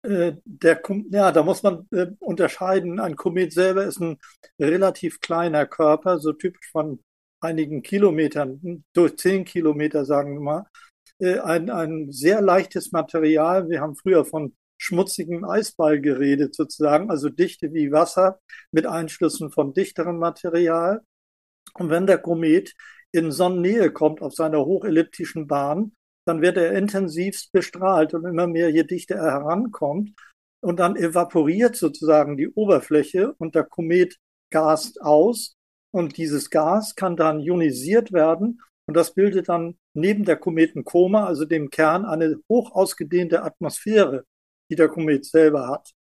Äh, 0.05 0.37
der, 0.45 0.83
ja, 1.11 1.33
da 1.33 1.43
muss 1.43 1.63
man 1.63 1.89
äh, 1.93 2.09
unterscheiden. 2.21 3.01
Ein 3.01 3.17
Komet 3.17 3.53
selber 3.53 3.85
ist 3.85 4.01
ein 4.01 4.19
relativ 4.59 5.21
kleiner 5.21 5.67
Körper, 5.67 6.19
so 6.19 6.33
typisch 6.33 6.71
von 6.71 7.03
einigen 7.41 7.83
Kilometern, 7.83 8.85
durch 8.93 9.17
zehn 9.17 9.45
Kilometer 9.45 10.05
sagen 10.05 10.35
wir 10.35 10.41
mal. 10.41 10.67
Äh, 11.19 11.39
ein, 11.41 11.71
ein 11.71 12.13
sehr 12.13 12.43
leichtes 12.43 12.93
Material. 12.93 13.69
Wir 13.71 13.81
haben 13.81 13.97
früher 13.97 14.25
von 14.25 14.55
schmutzigem 14.77 15.45
Eisball 15.45 16.01
geredet, 16.01 16.55
sozusagen, 16.55 17.11
also 17.11 17.31
Dichte 17.31 17.73
wie 17.73 17.93
Wasser 17.93 18.41
mit 18.73 18.87
Einschlüssen 18.87 19.51
von 19.51 19.73
dichterem 19.73 20.19
Material. 20.19 21.03
Und 21.75 21.91
wenn 21.91 22.07
der 22.07 22.19
Komet 22.19 22.75
in 23.13 23.33
Sonnennähe 23.33 23.91
kommt 23.91 24.21
auf 24.21 24.35
seiner 24.35 24.65
hochelliptischen 24.65 25.47
Bahn, 25.47 25.93
dann 26.27 26.43
wird 26.43 26.57
er 26.57 26.73
intensivst 26.73 27.53
bestrahlt 27.53 28.15
und 28.15 28.25
immer 28.25 28.47
mehr, 28.47 28.71
je 28.71 28.85
dichter 28.85 29.17
er 29.17 29.33
herankommt. 29.33 30.13
Und 30.63 30.81
dann 30.81 30.97
evaporiert 30.97 31.77
sozusagen 31.77 32.37
die 32.37 32.49
Oberfläche 32.49 33.35
und 33.35 33.55
der 33.55 33.65
Komet 33.65 34.17
gast 34.51 35.03
aus. 35.03 35.57
Und 35.93 36.17
dieses 36.17 36.51
Gas 36.51 36.95
kann 36.95 37.17
dann 37.17 37.41
ionisiert 37.41 38.13
werden 38.13 38.61
und 38.87 38.97
das 38.97 39.15
bildet 39.15 39.49
dann 39.49 39.79
neben 39.95 40.25
der 40.25 40.37
Kometenkoma, 40.37 41.25
also 41.25 41.45
dem 41.45 41.71
Kern, 41.71 42.05
eine 42.05 42.39
hoch 42.49 42.73
ausgedehnte 42.73 43.43
Atmosphäre, 43.43 44.25
die 44.71 44.77
der 44.77 44.89
Komet 44.89 45.25
selber 45.25 45.69
hat. 45.69 45.93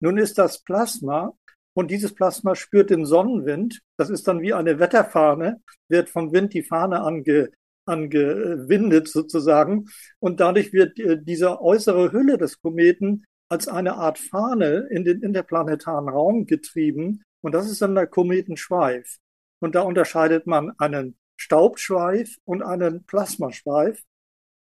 Nun 0.00 0.18
ist 0.18 0.38
das 0.38 0.62
Plasma 0.62 1.34
und 1.74 1.90
dieses 1.90 2.14
Plasma 2.14 2.54
spürt 2.54 2.90
den 2.90 3.06
Sonnenwind. 3.06 3.80
Das 3.96 4.10
ist 4.10 4.28
dann 4.28 4.42
wie 4.42 4.52
eine 4.52 4.78
Wetterfahne, 4.78 5.62
wird 5.88 6.10
vom 6.10 6.32
Wind 6.32 6.52
die 6.52 6.62
Fahne 6.62 7.00
ange, 7.00 7.50
angewindet 7.86 9.08
sozusagen. 9.08 9.86
Und 10.18 10.40
dadurch 10.40 10.72
wird 10.72 10.98
äh, 10.98 11.18
diese 11.22 11.60
äußere 11.60 12.12
Hülle 12.12 12.38
des 12.38 12.60
Kometen 12.60 13.24
als 13.48 13.68
eine 13.68 13.94
Art 13.94 14.18
Fahne 14.18 14.88
in 14.90 15.04
den 15.04 15.22
interplanetaren 15.22 16.08
Raum 16.08 16.46
getrieben. 16.46 17.22
Und 17.42 17.54
das 17.54 17.70
ist 17.70 17.80
dann 17.80 17.94
der 17.94 18.06
Kometenschweif. 18.06 19.18
Und 19.60 19.74
da 19.74 19.82
unterscheidet 19.82 20.46
man 20.46 20.72
einen 20.78 21.16
Staubschweif 21.36 22.36
und 22.44 22.62
einen 22.62 23.04
Plasmaschweif. 23.04 24.02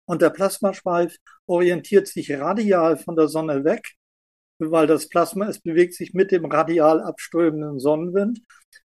Und 0.05 0.21
der 0.21 0.29
Plasmaschweif 0.29 1.17
orientiert 1.45 2.07
sich 2.07 2.31
radial 2.31 2.97
von 2.97 3.15
der 3.15 3.27
Sonne 3.27 3.63
weg, 3.63 3.93
weil 4.59 4.87
das 4.87 5.09
Plasma, 5.09 5.47
es 5.47 5.59
bewegt 5.59 5.93
sich 5.93 6.13
mit 6.13 6.31
dem 6.31 6.45
radial 6.45 7.01
abströmenden 7.01 7.79
Sonnenwind. 7.79 8.41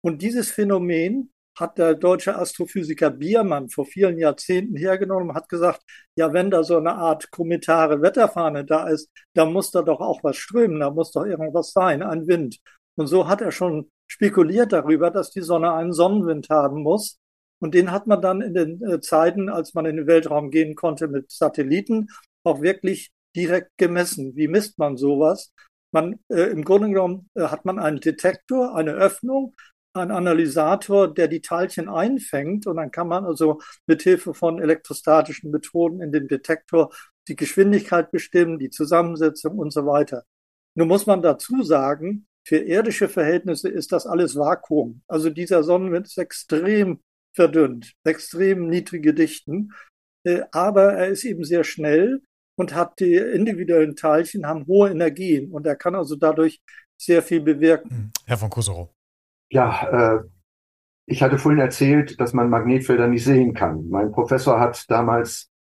Und 0.01 0.21
dieses 0.21 0.51
Phänomen 0.51 1.34
hat 1.56 1.78
der 1.78 1.96
deutsche 1.96 2.36
Astrophysiker 2.36 3.10
Biermann 3.10 3.70
vor 3.70 3.86
vielen 3.86 4.18
Jahrzehnten 4.18 4.76
hergenommen 4.76 5.30
und 5.30 5.36
hat 5.36 5.50
gesagt, 5.50 5.82
ja, 6.15 6.34
wenn 6.34 6.52
da 6.52 6.63
so 6.63 6.78
eine 6.78 6.94
Art 6.96 7.32
kometare 7.32 8.02
Wetterfahne 8.02 8.65
da 8.65 8.88
ist, 8.88 9.10
da 9.34 9.46
muss 9.46 9.72
da 9.72 9.82
doch 9.82 10.02
auch 10.02 10.24
was 10.24 10.38
strömen, 10.38 10.80
da 10.80 10.91
muss 10.91 11.12
doch 11.12 11.26
irgendwas 11.26 11.72
sein, 11.72 12.04
ein 12.04 12.28
Wind. 12.28 12.58
Und 12.96 13.08
so 13.08 13.28
hat 13.28 13.41
er 13.41 13.52
schon 13.52 13.91
spekuliert 14.08 14.74
darüber, 14.74 15.12
dass 15.12 15.32
die 15.32 15.41
Sonne 15.41 15.74
einen 15.74 15.94
Sonnenwind 15.94 16.50
haben 16.50 16.84
muss. 16.84 17.20
Und 17.60 17.74
den 17.74 17.91
hat 17.91 18.06
man 18.08 18.22
dann 18.22 18.41
in 18.41 18.54
den 18.54 18.84
äh, 18.84 19.00
Zeiten, 19.00 19.50
als 19.50 19.74
man 19.74 19.86
in 19.86 19.98
den 19.98 20.08
Weltraum 20.08 20.52
gehen 20.52 20.76
konnte 20.76 21.08
mit 21.08 21.32
Satelliten, 21.32 22.08
auch 22.44 22.62
wirklich 22.62 23.12
direkt 23.36 23.72
gemessen. 23.78 24.36
Wie 24.36 24.48
misst 24.48 24.78
man 24.78 24.98
sowas? 24.98 25.54
Man, 25.91 26.20
äh, 26.30 26.52
Im 26.52 26.63
Grunde 26.63 26.89
genommen 26.89 27.30
äh, 27.36 27.44
hat 27.44 27.65
man 27.65 27.80
einen 27.80 28.00
Detektor, 28.00 28.76
eine 28.76 28.91
Öffnung, 28.91 29.56
einen 29.95 30.12
Analysator, 30.12 31.13
der 31.13 31.27
die 31.27 31.41
Teilchen 31.41 31.89
einfängt. 31.89 32.67
Und 32.67 32.77
dann 32.77 32.91
kann 32.91 33.08
man 33.08 33.25
also 33.25 33.62
mit 33.88 34.01
Hilfe 34.01 34.34
von 34.34 34.62
elektrostatischen 34.62 35.51
Methoden 35.51 36.01
in 36.01 36.12
dem 36.12 36.27
Detektor 36.27 36.91
die 37.27 37.36
Geschwindigkeit 37.36 38.12
bestimmen, 38.12 38.60
die 38.60 38.69
Zusammensetzung 38.69 39.58
und 39.58 39.71
so 39.71 39.86
weiter. 39.86 40.25
Nun 40.75 40.88
muss 40.88 41.05
man 41.05 41.21
dazu 41.21 41.63
sagen, 41.63 42.27
für 42.47 42.58
irdische 42.58 43.10
Verhältnisse 43.10 43.69
ist 43.69 43.91
das 43.91 44.05
alles 44.05 44.36
Vakuum. 44.36 45.01
Also 45.08 45.29
dieser 45.29 45.63
Sonnenwind 45.63 46.05
ist 46.05 46.17
extrem 46.17 46.99
verdünnt, 47.34 47.93
extrem 48.03 48.69
niedrige 48.69 49.13
Dichten. 49.13 49.71
Äh, 50.23 50.41
aber 50.51 50.93
er 50.93 51.08
ist 51.08 51.23
eben 51.23 51.43
sehr 51.43 51.63
schnell 51.63 52.21
und 52.58 52.75
hat 52.75 52.99
die 52.99 53.15
individuellen 53.15 53.95
Teilchen, 53.95 54.45
haben 54.45 54.67
hohe 54.67 54.89
Energien 54.91 55.51
und 55.51 55.65
er 55.65 55.75
kann 55.75 55.95
also 55.95 56.15
dadurch 56.15 56.62
sehr 56.97 57.21
viel 57.23 57.41
bewirken. 57.41 57.89
Hm. 57.89 58.12
Herr 58.25 58.38
von 58.38 58.49
Kusero. 58.49 58.94
Ja, 59.49 60.17
äh, 60.17 60.23
ich 61.05 61.21
hatte 61.21 61.38
vorhin 61.38 61.62
erzählt, 61.62 62.19
dass 62.19 62.34
man 62.34 62.49
Magnetfelder 62.49 63.08
nicht 63.08 63.23
sehen 63.23 63.53
kann. 63.53 63.88
Mein 63.89 64.12
Professor 64.12 64.60
hat 64.60 64.89
damals 64.89 65.51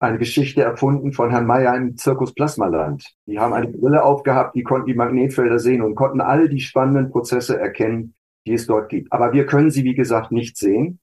eine 0.00 0.18
Geschichte 0.18 0.62
erfunden 0.62 1.12
von 1.12 1.30
Herrn 1.30 1.46
Meyer 1.46 1.76
im 1.76 1.96
Zirkus 1.96 2.32
Plasmaland. 2.32 3.04
Die 3.26 3.38
haben 3.38 3.52
eine 3.52 3.68
Brille 3.68 4.02
aufgehabt, 4.04 4.54
die 4.54 4.62
konnten 4.62 4.86
die 4.86 4.94
Magnetfelder 4.94 5.58
sehen 5.58 5.82
und 5.82 5.96
konnten 5.96 6.20
all 6.20 6.48
die 6.48 6.60
spannenden 6.60 7.10
Prozesse 7.10 7.58
erkennen, 7.58 8.14
die 8.46 8.54
es 8.54 8.66
dort 8.66 8.88
gibt. 8.88 9.12
Aber 9.12 9.32
wir 9.32 9.44
können 9.46 9.70
sie, 9.70 9.84
wie 9.84 9.94
gesagt, 9.94 10.30
nicht 10.30 10.56
sehen. 10.56 11.00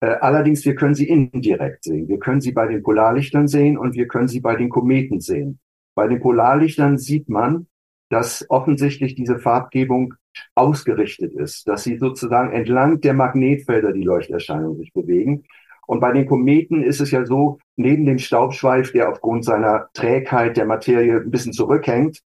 Äh, 0.00 0.16
allerdings, 0.20 0.64
wir 0.64 0.74
können 0.74 0.94
sie 0.94 1.08
indirekt 1.08 1.84
sehen. 1.84 2.08
Wir 2.08 2.18
können 2.18 2.42
sie 2.42 2.52
bei 2.52 2.66
den 2.66 2.82
Polarlichtern 2.82 3.48
sehen 3.48 3.78
und 3.78 3.94
wir 3.94 4.06
können 4.06 4.28
sie 4.28 4.40
bei 4.40 4.54
den 4.54 4.68
Kometen 4.68 5.20
sehen. 5.20 5.58
Bei 5.94 6.06
den 6.06 6.20
Polarlichtern 6.20 6.98
sieht 6.98 7.30
man, 7.30 7.66
dass 8.10 8.44
offensichtlich 8.50 9.14
diese 9.14 9.38
Farbgebung 9.38 10.14
ausgerichtet 10.54 11.34
ist, 11.34 11.66
dass 11.68 11.84
sie 11.84 11.98
sozusagen 11.98 12.52
entlang 12.52 13.00
der 13.00 13.14
Magnetfelder 13.14 13.92
die 13.92 14.02
Leuchterscheinungen 14.02 14.78
sich 14.78 14.92
bewegen. 14.92 15.44
Und 15.86 16.00
bei 16.00 16.12
den 16.12 16.26
Kometen 16.26 16.82
ist 16.82 17.00
es 17.00 17.10
ja 17.10 17.24
so, 17.24 17.58
neben 17.76 18.06
dem 18.06 18.18
Staubschweif, 18.18 18.92
der 18.92 19.10
aufgrund 19.10 19.44
seiner 19.44 19.88
Trägheit 19.94 20.56
der 20.56 20.66
Materie 20.66 21.20
ein 21.20 21.30
bisschen 21.30 21.52
zurückhängt, 21.52 22.22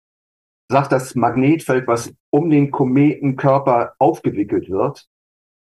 sagt 0.68 0.92
das 0.92 1.14
Magnetfeld, 1.14 1.86
was 1.86 2.12
um 2.30 2.50
den 2.50 2.70
Kometenkörper 2.70 3.94
aufgewickelt 3.98 4.68
wird, 4.68 5.08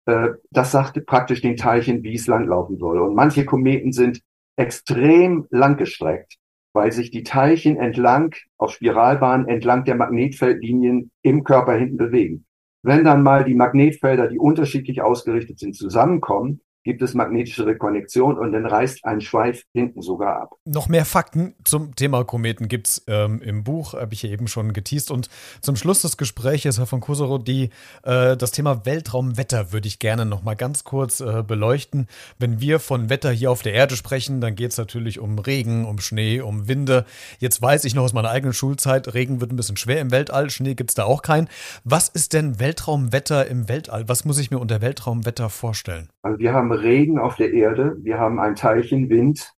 äh, 0.06 0.30
das 0.52 0.72
sagt 0.72 1.06
praktisch 1.06 1.42
den 1.42 1.58
Teilchen, 1.58 2.04
wie 2.04 2.16
es 2.16 2.28
langlaufen 2.28 2.78
soll. 2.78 3.00
Und 3.00 3.16
manche 3.16 3.46
Kometen 3.46 3.94
sind 3.94 4.22
extrem 4.58 5.48
langgestreckt, 5.50 6.38
weil 6.78 6.92
sich 6.92 7.10
die 7.10 7.24
Teilchen 7.24 7.76
entlang, 7.76 8.36
auf 8.58 8.72
Spiralbahnen 8.72 9.48
entlang 9.48 9.84
der 9.84 9.96
Magnetfeldlinien 9.96 11.10
im 11.24 11.44
Körper 11.44 11.74
hinten 11.74 11.98
bewegen. 11.98 12.46
Wenn 12.84 13.04
dann 13.04 13.24
mal 13.24 13.44
die 13.44 13.56
Magnetfelder, 13.56 14.28
die 14.28 14.38
unterschiedlich 14.38 15.02
ausgerichtet 15.02 15.58
sind, 15.58 15.76
zusammenkommen, 15.76 16.62
gibt 16.88 17.02
es 17.02 17.14
magnetische 17.14 17.66
Rekonnektion 17.66 18.38
und 18.38 18.54
dann 18.54 18.66
reißt 18.66 19.04
ein 19.04 19.20
Schweif 19.20 19.64
hinten 19.74 20.02
sogar 20.02 20.42
ab. 20.42 20.52
Noch 20.64 20.88
mehr 20.88 21.04
Fakten 21.04 21.54
zum 21.66 21.96
Thema 21.96 22.24
Kometen 22.24 22.70
gibt 22.70 22.88
es 22.88 23.04
ähm, 23.08 23.42
im 23.42 23.66
Buch, 23.66 23.94
habe 23.94 24.14
ich 24.14 24.24
ja 24.24 24.30
eben 24.30 24.48
schon 24.48 24.72
geteased. 24.72 25.12
Und 25.12 25.30
zum 25.60 25.76
Schluss 25.76 26.04
des 26.04 26.16
Gesprächs, 26.16 26.64
Herr 26.78 26.86
von 26.86 27.02
Kusero, 27.02 27.40
die, 27.40 27.72
äh, 28.04 28.38
das 28.38 28.52
Thema 28.52 28.86
Weltraumwetter 28.86 29.74
würde 29.74 29.90
ich 29.90 30.00
gerne 30.00 30.26
noch 30.26 30.44
mal 30.44 30.56
ganz 30.56 30.86
kurz 30.86 31.20
äh, 31.20 31.44
beleuchten. 31.46 32.08
Wenn 32.40 32.62
wir 32.62 32.80
von 32.80 33.10
Wetter 33.10 33.32
hier 33.32 33.52
auf 33.52 33.64
der 33.64 33.74
Erde 33.74 33.98
sprechen, 33.98 34.40
dann 34.40 34.56
geht 34.56 34.72
es 34.72 34.78
natürlich 34.78 35.20
um 35.20 35.40
Regen, 35.40 35.86
um 35.86 36.00
Schnee, 36.00 36.40
um 36.40 36.70
Winde. 36.70 37.04
Jetzt 37.40 37.62
weiß 37.62 37.84
ich 37.84 37.96
noch 37.96 38.04
aus 38.04 38.14
meiner 38.14 38.30
eigenen 38.30 38.54
Schulzeit, 38.54 39.14
Regen 39.14 39.42
wird 39.42 39.52
ein 39.52 39.58
bisschen 39.58 39.76
schwer 39.76 40.00
im 40.00 40.12
Weltall, 40.12 40.50
Schnee 40.50 40.74
gibt 40.74 40.92
es 40.92 40.96
da 40.96 41.04
auch 41.04 41.22
keinen. 41.22 41.50
Was 41.84 42.08
ist 42.08 42.32
denn 42.32 42.62
Weltraumwetter 42.62 43.46
im 43.48 43.68
Weltall? 43.68 44.08
Was 44.08 44.24
muss 44.24 44.40
ich 44.40 44.52
mir 44.52 44.60
unter 44.60 44.80
Weltraumwetter 44.80 45.50
vorstellen? 45.50 46.08
Also 46.22 46.40
wir 46.40 46.54
haben 46.54 46.77
Regen 46.82 47.20
auf 47.20 47.36
der 47.36 47.54
Erde, 47.54 47.98
wir 48.02 48.20
haben 48.20 48.40
ein 48.40 48.56
Teilchen 48.56 49.10
Wind 49.10 49.54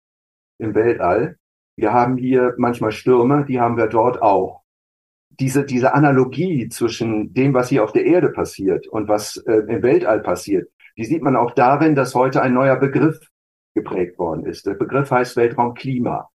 im 0.59 0.75
Weltall, 0.75 1.37
wir 1.77 1.93
haben 1.93 2.17
hier 2.17 2.55
manchmal 2.59 2.93
Stürme, 2.93 3.45
die 3.45 3.61
haben 3.61 3.77
wir 3.77 3.87
dort 3.87 4.21
auch. 4.21 4.63
Diese, 5.31 5.65
diese 5.65 5.95
Analogie 5.95 6.69
zwischen 6.69 7.33
dem, 7.33 7.55
was 7.55 7.69
hier 7.69 7.85
auf 7.85 7.93
der 7.93 8.05
Erde 8.05 8.31
passiert 8.31 8.89
und 8.89 9.07
was 9.07 9.37
äh, 9.37 9.59
im 9.69 9.83
Weltall 9.83 10.21
passiert, 10.21 10.69
die 10.97 11.05
sieht 11.05 11.23
man 11.23 11.37
auch 11.37 11.53
darin, 11.53 11.95
dass 11.95 12.17
heute 12.17 12.43
ein 12.43 12.55
neuer 12.55 12.75
Begriff 12.77 13.21
geprägt 13.75 14.19
worden 14.19 14.45
ist. 14.45 14.67
Der 14.67 14.75
Begriff 14.75 15.13
heißt 15.13 15.37
Weltraumklima. 15.37 16.29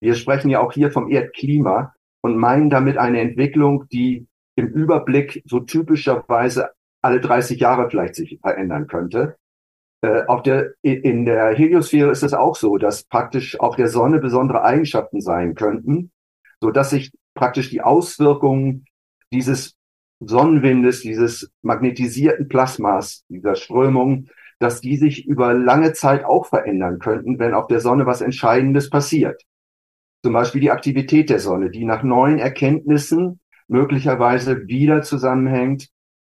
Wir 0.00 0.16
sprechen 0.16 0.50
ja 0.50 0.58
auch 0.58 0.72
hier 0.72 0.90
vom 0.90 1.08
Erdklima 1.08 1.94
und 2.22 2.36
meinen 2.36 2.70
damit 2.70 2.98
eine 2.98 3.20
Entwicklung, 3.20 3.86
die 3.92 4.26
im 4.56 4.66
Überblick 4.66 5.44
so 5.46 5.60
typischerweise 5.60 6.70
alle 7.00 7.20
30 7.20 7.60
Jahre 7.60 7.88
vielleicht 7.88 8.16
sich 8.16 8.40
verändern 8.40 8.88
könnte. 8.88 9.36
Äh, 10.02 10.24
auf 10.26 10.42
der, 10.42 10.74
in 10.82 11.24
der 11.24 11.54
Heliosphäre 11.54 12.10
ist 12.10 12.24
es 12.24 12.34
auch 12.34 12.56
so, 12.56 12.76
dass 12.76 13.04
praktisch 13.04 13.58
auf 13.58 13.76
der 13.76 13.88
Sonne 13.88 14.18
besondere 14.18 14.62
Eigenschaften 14.62 15.20
sein 15.20 15.54
könnten, 15.54 16.10
so 16.60 16.70
dass 16.70 16.90
sich 16.90 17.12
praktisch 17.34 17.70
die 17.70 17.80
Auswirkungen 17.80 18.84
dieses 19.32 19.76
Sonnenwindes, 20.20 21.00
dieses 21.00 21.50
magnetisierten 21.62 22.48
Plasmas, 22.48 23.24
dieser 23.28 23.54
Strömung, 23.54 24.28
dass 24.58 24.80
die 24.80 24.96
sich 24.96 25.26
über 25.26 25.54
lange 25.54 25.92
Zeit 25.92 26.24
auch 26.24 26.46
verändern 26.46 26.98
könnten, 26.98 27.38
wenn 27.38 27.54
auf 27.54 27.66
der 27.68 27.80
Sonne 27.80 28.06
was 28.06 28.20
Entscheidendes 28.20 28.90
passiert. 28.90 29.42
Zum 30.24 30.32
Beispiel 30.32 30.60
die 30.60 30.70
Aktivität 30.70 31.30
der 31.30 31.40
Sonne, 31.40 31.70
die 31.70 31.84
nach 31.84 32.02
neuen 32.02 32.38
Erkenntnissen 32.38 33.40
möglicherweise 33.66 34.68
wieder 34.68 35.02
zusammenhängt 35.02 35.88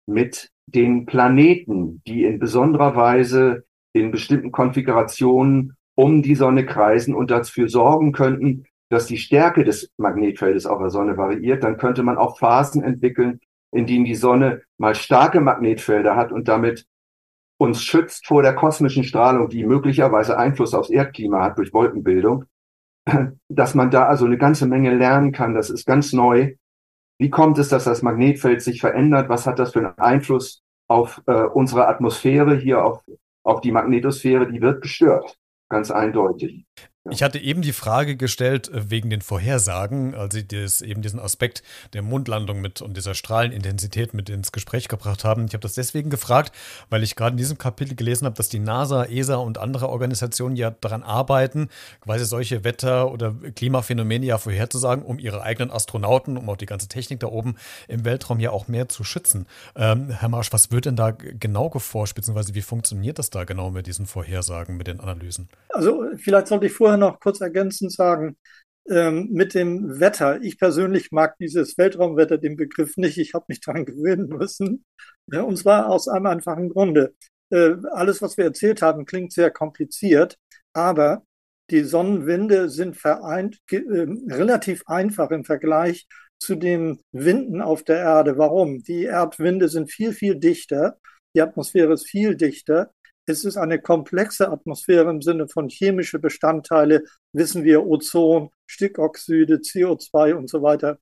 mit 0.07 0.51
den 0.67 1.07
Planeten, 1.07 2.03
die 2.07 2.25
in 2.25 2.39
besonderer 2.39 2.97
Weise 2.97 3.65
in 3.93 4.11
bestimmten 4.11 4.53
Konfigurationen 4.53 5.77
um 5.95 6.23
die 6.23 6.35
Sonne 6.35 6.67
kreisen 6.67 7.15
und 7.15 7.31
dafür 7.31 7.69
sorgen 7.69 8.13
könnten, 8.13 8.65
dass 8.89 9.07
die 9.07 9.19
Stärke 9.19 9.65
des 9.65 9.91
Magnetfeldes 9.97 10.67
auf 10.67 10.79
der 10.79 10.91
Sonne 10.91 11.17
variiert, 11.17 11.65
dann 11.65 11.79
könnte 11.79 12.03
man 12.03 12.19
auch 12.19 12.39
Phasen 12.39 12.83
entwickeln, 12.83 13.41
in 13.73 13.87
denen 13.87 14.05
die 14.05 14.15
Sonne 14.15 14.63
mal 14.79 14.95
starke 14.95 15.41
Magnetfelder 15.41 16.15
hat 16.15 16.33
und 16.33 16.49
damit 16.49 16.87
uns 17.59 17.83
schützt 17.83 18.27
vor 18.27 18.43
der 18.43 18.55
kosmischen 18.55 19.05
Strahlung, 19.05 19.49
die 19.49 19.65
möglicherweise 19.65 20.39
Einfluss 20.39 20.75
aufs 20.75 20.91
Erdklima 20.91 21.43
hat 21.43 21.59
durch 21.59 21.73
Wolkenbildung, 21.73 22.45
dass 23.49 23.75
man 23.75 23.91
da 23.91 24.07
also 24.07 24.27
eine 24.27 24.39
ganze 24.39 24.67
Menge 24.67 24.95
lernen 24.95 25.33
kann. 25.33 25.55
Das 25.55 25.71
ist 25.71 25.87
ganz 25.87 26.13
neu 26.13 26.55
wie 27.19 27.31
kommt 27.31 27.59
es, 27.59 27.69
dass 27.69 27.85
das 27.85 28.03
Magnetfeld 28.03 28.63
sich 28.63 28.81
verändert? 28.81 29.29
Was 29.29 29.47
hat 29.47 29.59
das 29.59 29.73
für 29.73 29.81
einen 29.81 29.99
Einfluss 29.99 30.63
auf 30.89 31.23
äh, 31.27 31.43
unsere 31.43 31.89
Atmosphäre 31.89 32.57
hier, 32.57 32.85
auf, 32.85 33.03
auf 33.43 33.61
die 33.61 33.73
Magnetosphäre, 33.73 34.51
die 34.51 34.61
wird 34.61 34.83
gestört. 34.83 35.37
Ganz 35.69 35.91
eindeutig. 35.91 36.65
Ich 37.11 37.23
hatte 37.23 37.39
eben 37.39 37.63
die 37.63 37.73
Frage 37.73 38.17
gestellt 38.17 38.69
äh, 38.69 38.91
wegen 38.91 39.11
den 39.11 39.21
Vorhersagen, 39.21 40.15
als 40.15 40.35
Sie 40.35 40.47
das, 40.47 40.81
eben 40.81 41.03
diesen 41.03 41.21
Aspekt 41.21 41.63
der 41.93 42.03
Mondlandung 42.03 42.61
mit 42.61 42.83
und 42.83 42.97
dieser 42.97 43.15
Strahlenintensität 43.15 44.13
mit 44.13 44.29
ins 44.29 44.51
Gespräch 44.51 44.89
gebracht 44.89 45.25
haben. 45.25 45.47
Ich 45.47 45.53
habe 45.53 45.61
das 45.61 45.75
deswegen 45.75 46.11
gefragt, 46.11 46.53
weil 46.91 47.03
ich 47.03 47.15
gerade 47.15 47.33
in 47.33 47.37
diesem 47.37 47.59
Kapitel 47.59 47.95
gelesen 47.95 48.27
habe, 48.27 48.37
dass 48.37 48.49
die 48.49 48.59
NASA, 48.59 49.05
ESA 49.05 49.37
und 49.37 49.59
andere 49.59 49.89
Organisationen 49.89 50.57
ja 50.57 50.71
daran 50.71 51.03
arbeiten, 51.03 51.69
quasi 52.01 52.25
solche 52.25 52.65
Wetter- 52.65 53.13
oder 53.13 53.35
Klimaphänomene 53.55 54.27
ja 54.27 54.39
vorherzusagen, 54.39 55.05
um 55.05 55.19
ihre 55.19 55.43
eigenen 55.43 55.71
Astronauten, 55.71 56.37
um 56.37 56.49
auch 56.49 56.57
die 56.57 56.67
ganze 56.67 56.89
Technik 56.89 57.21
da 57.21 57.29
oben 57.29 57.55
im 57.87 58.05
Weltraum 58.05 58.41
ja 58.41 58.51
auch 58.51 58.67
mehr 58.67 58.89
zu 58.89 59.05
schützen. 59.05 59.47
Ähm, 59.77 60.11
Herr 60.11 60.29
Marsch, 60.29 60.53
was 60.53 60.73
wird 60.73 60.87
denn 60.87 60.97
da 60.97 61.13
genau 61.13 61.71
geforscht, 61.71 62.17
beziehungsweise 62.17 62.55
wie 62.55 62.63
funktioniert 62.63 63.19
das 63.19 63.31
da 63.31 63.45
genau 63.45 63.71
mit 63.71 63.87
diesen 63.87 64.07
Vorhersagen, 64.07 64.77
mit 64.77 64.89
den 64.89 65.01
Analysen? 65.01 65.49
Also 65.73 66.05
vielleicht 66.17 66.49
sollte 66.49 66.67
ich 66.67 66.73
vorher 66.73 66.96
vorher 66.97 67.13
noch 67.13 67.21
kurz 67.21 67.41
ergänzend 67.41 67.93
sagen, 67.93 68.37
ähm, 68.89 69.29
mit 69.33 69.55
dem 69.55 70.01
Wetter. 70.01 70.41
Ich 70.43 70.59
persönlich 70.59 71.11
mag 71.13 71.37
dieses 71.39 71.77
Weltraumwetter, 71.79 72.39
den 72.39 72.57
Begriff 72.57 72.97
nicht. 72.97 73.19
Ich 73.19 73.35
habe 73.35 73.47
mich 73.49 73.61
daran 73.61 73.85
gewöhnen 73.85 74.29
müssen. 74.29 74.85
Ja, 75.33 75.43
und 75.43 75.57
zwar 75.57 75.89
aus 75.89 76.09
einem 76.09 76.27
einfachen 76.27 76.71
Grunde. 76.71 77.15
Äh, 77.51 77.75
alles, 77.93 78.23
was 78.23 78.37
wir 78.37 78.45
erzählt 78.45 78.83
haben, 78.83 79.05
klingt 79.07 79.33
sehr 79.33 79.51
kompliziert, 79.51 80.37
aber 80.73 81.25
die 81.71 81.83
Sonnenwinde 81.83 82.69
sind 82.71 82.97
vereint, 82.97 83.59
äh, 83.71 84.07
relativ 84.31 84.83
einfach 84.87 85.31
im 85.31 85.45
Vergleich 85.45 86.07
zu 86.39 86.55
den 86.55 87.01
Winden 87.13 87.61
auf 87.61 87.83
der 87.83 87.99
Erde. 87.99 88.39
Warum? 88.39 88.83
Die 88.83 89.05
Erdwinde 89.05 89.69
sind 89.69 89.91
viel, 89.91 90.13
viel 90.13 90.37
dichter. 90.37 90.99
Die 91.35 91.43
Atmosphäre 91.43 91.95
ist 91.95 92.09
viel 92.09 92.37
dichter. 92.37 92.93
Es 93.27 93.45
ist 93.45 93.57
eine 93.57 93.81
komplexe 93.81 94.49
Atmosphäre 94.49 95.11
im 95.11 95.21
Sinne 95.21 95.49
von 95.49 95.69
chemische 95.69 96.21
Bestandteile, 96.21 97.03
wissen 97.33 97.65
wir, 97.65 97.85
Ozon, 97.85 98.51
Stickoxide, 98.67 99.57
CO2 99.57 100.35
und 100.35 100.49
so 100.49 100.63
weiter, 100.63 101.01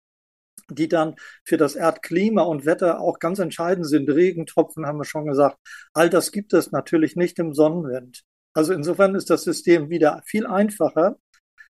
die 0.70 0.88
dann 0.88 1.16
für 1.44 1.58
das 1.58 1.76
Erdklima 1.76 2.42
und 2.42 2.64
Wetter 2.64 3.00
auch 3.00 3.18
ganz 3.18 3.38
entscheidend 3.40 3.87
sind. 3.87 4.08
Regentropfen 4.08 4.87
haben 4.87 4.98
wir 4.98 5.04
schon 5.04 5.26
gesagt. 5.26 5.58
All 5.92 6.08
das 6.08 6.32
gibt 6.32 6.54
es 6.54 6.72
natürlich 6.72 7.14
nicht 7.14 7.38
im 7.38 7.52
Sonnenwind. 7.52 8.22
Also 8.54 8.72
insofern 8.72 9.14
ist 9.14 9.28
das 9.28 9.44
System 9.44 9.90
wieder 9.90 10.22
viel 10.24 10.46
einfacher. 10.46 11.18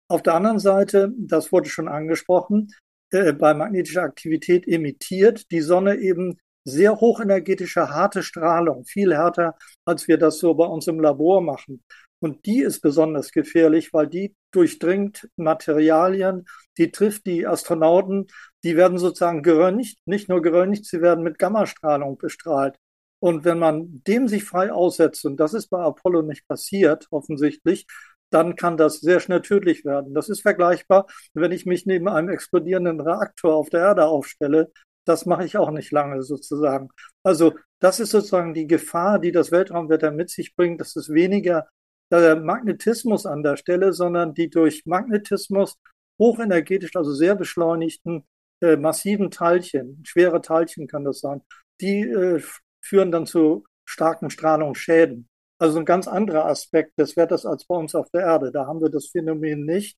Auf 0.07 0.21
der 0.21 0.35
anderen 0.35 0.59
Seite, 0.59 1.11
das 1.17 1.51
wurde 1.51 1.69
schon 1.69 1.87
angesprochen, 1.87 2.71
äh, 3.09 3.33
bei 3.33 3.55
magnetischer 3.55 4.03
Aktivität 4.03 4.67
emittiert 4.67 5.49
die 5.51 5.61
Sonne 5.61 5.95
eben 5.95 6.37
sehr 6.65 6.99
hochenergetische, 6.99 7.89
harte 7.89 8.23
Strahlung, 8.23 8.85
viel 8.85 9.13
härter, 9.13 9.55
als 9.85 10.07
wir 10.07 10.17
das 10.17 10.39
so 10.39 10.53
bei 10.55 10.65
uns 10.65 10.87
im 10.87 10.99
Labor 10.99 11.41
machen. 11.41 11.83
Und 12.19 12.45
die 12.45 12.61
ist 12.61 12.81
besonders 12.81 13.31
gefährlich, 13.31 13.93
weil 13.93 14.07
die 14.07 14.35
durchdringt 14.51 15.29
Materialien, 15.35 16.45
die 16.77 16.91
trifft 16.91 17.27
die 17.27 17.45
Astronauten, 17.45 18.27
die 18.63 18.75
werden 18.75 18.97
sozusagen 18.97 19.43
geröntgt, 19.43 19.97
nicht 20.05 20.27
nur 20.27 20.41
geröntgt, 20.41 20.85
sie 20.85 21.01
werden 21.01 21.23
mit 21.23 21.37
Gammastrahlung 21.37 22.17
bestrahlt. 22.17 22.77
Und 23.19 23.45
wenn 23.45 23.59
man 23.59 24.03
dem 24.07 24.27
sich 24.27 24.43
frei 24.43 24.71
aussetzt, 24.71 25.25
und 25.25 25.37
das 25.37 25.53
ist 25.53 25.67
bei 25.67 25.79
Apollo 25.79 26.23
nicht 26.23 26.47
passiert, 26.47 27.07
offensichtlich, 27.11 27.85
dann 28.31 28.55
kann 28.55 28.75
das 28.75 29.01
sehr 29.01 29.19
schnell 29.19 29.41
tödlich 29.41 29.85
werden. 29.85 30.13
Das 30.13 30.29
ist 30.29 30.41
vergleichbar, 30.41 31.05
wenn 31.33 31.51
ich 31.51 31.65
mich 31.65 31.85
neben 31.85 32.07
einem 32.07 32.29
explodierenden 32.29 32.99
Reaktor 32.99 33.55
auf 33.55 33.69
der 33.69 33.81
Erde 33.81 34.05
aufstelle 34.05 34.71
das 35.05 35.25
mache 35.25 35.45
ich 35.45 35.57
auch 35.57 35.71
nicht 35.71 35.91
lange 35.91 36.21
sozusagen. 36.23 36.89
Also 37.23 37.53
das 37.79 37.99
ist 37.99 38.11
sozusagen 38.11 38.53
die 38.53 38.67
Gefahr, 38.67 39.19
die 39.19 39.31
das 39.31 39.51
Weltraumwetter 39.51 40.11
mit 40.11 40.29
sich 40.29 40.55
bringt. 40.55 40.81
Das 40.81 40.95
ist 40.95 41.09
weniger 41.13 41.67
der 42.11 42.35
Magnetismus 42.35 43.25
an 43.25 43.43
der 43.43 43.57
Stelle, 43.57 43.93
sondern 43.93 44.33
die 44.33 44.49
durch 44.49 44.85
Magnetismus 44.85 45.77
hochenergetisch, 46.19 46.95
also 46.95 47.13
sehr 47.13 47.35
beschleunigten 47.35 48.25
äh, 48.61 48.77
massiven 48.77 49.31
Teilchen, 49.31 50.01
schwere 50.05 50.41
Teilchen 50.41 50.87
kann 50.87 51.03
das 51.03 51.19
sein, 51.19 51.41
die 51.81 52.01
äh, 52.01 52.41
führen 52.81 53.11
dann 53.11 53.25
zu 53.25 53.65
starken 53.85 54.29
Strahlungsschäden. 54.29 55.27
Also 55.59 55.79
ein 55.79 55.85
ganz 55.85 56.07
anderer 56.07 56.45
Aspekt 56.45 56.97
des 56.99 57.15
Wetters 57.17 57.45
als 57.45 57.65
bei 57.65 57.75
uns 57.75 57.95
auf 57.95 58.09
der 58.11 58.21
Erde. 58.21 58.51
Da 58.51 58.65
haben 58.65 58.81
wir 58.81 58.89
das 58.89 59.07
Phänomen 59.07 59.65
nicht. 59.65 59.97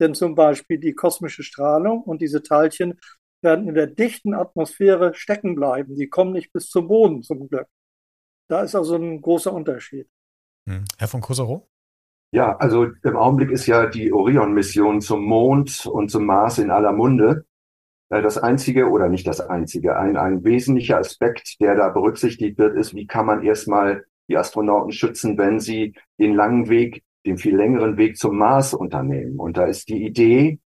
Denn 0.00 0.14
zum 0.14 0.34
Beispiel 0.34 0.78
die 0.78 0.94
kosmische 0.94 1.42
Strahlung 1.42 2.02
und 2.02 2.20
diese 2.20 2.42
Teilchen 2.42 2.98
werden 3.46 3.68
in 3.68 3.74
der 3.74 3.86
dichten 3.86 4.34
Atmosphäre 4.34 5.14
stecken 5.14 5.54
bleiben. 5.54 5.94
Die 5.94 6.08
kommen 6.08 6.32
nicht 6.32 6.52
bis 6.52 6.68
zum 6.68 6.88
Boden 6.88 7.22
zum 7.22 7.48
Glück. 7.48 7.68
Da 8.48 8.62
ist 8.62 8.74
also 8.74 8.96
ein 8.96 9.22
großer 9.22 9.52
Unterschied. 9.52 10.08
Hm. 10.68 10.84
Herr 10.98 11.08
von 11.08 11.20
Kusero? 11.20 11.66
Ja, 12.32 12.56
also 12.56 12.84
im 12.84 13.16
Augenblick 13.16 13.50
ist 13.50 13.66
ja 13.66 13.86
die 13.86 14.12
Orion-Mission 14.12 15.00
zum 15.00 15.24
Mond 15.24 15.86
und 15.86 16.10
zum 16.10 16.26
Mars 16.26 16.58
in 16.58 16.70
aller 16.70 16.92
Munde. 16.92 17.46
Äh, 18.10 18.20
das 18.20 18.36
einzige 18.36 18.90
oder 18.90 19.08
nicht 19.08 19.26
das 19.26 19.40
einzige, 19.40 19.96
ein, 19.96 20.16
ein 20.16 20.44
wesentlicher 20.44 20.98
Aspekt, 20.98 21.60
der 21.60 21.76
da 21.76 21.88
berücksichtigt 21.88 22.58
wird, 22.58 22.76
ist, 22.76 22.94
wie 22.94 23.06
kann 23.06 23.26
man 23.26 23.42
erstmal 23.42 24.04
die 24.28 24.36
Astronauten 24.36 24.92
schützen, 24.92 25.38
wenn 25.38 25.60
sie 25.60 25.94
den 26.18 26.34
langen 26.34 26.68
Weg, 26.68 27.04
den 27.24 27.38
viel 27.38 27.56
längeren 27.56 27.96
Weg 27.96 28.18
zum 28.18 28.36
Mars 28.36 28.74
unternehmen. 28.74 29.38
Und 29.38 29.56
da 29.56 29.66
ist 29.66 29.88
die 29.88 30.04
Idee, 30.04 30.58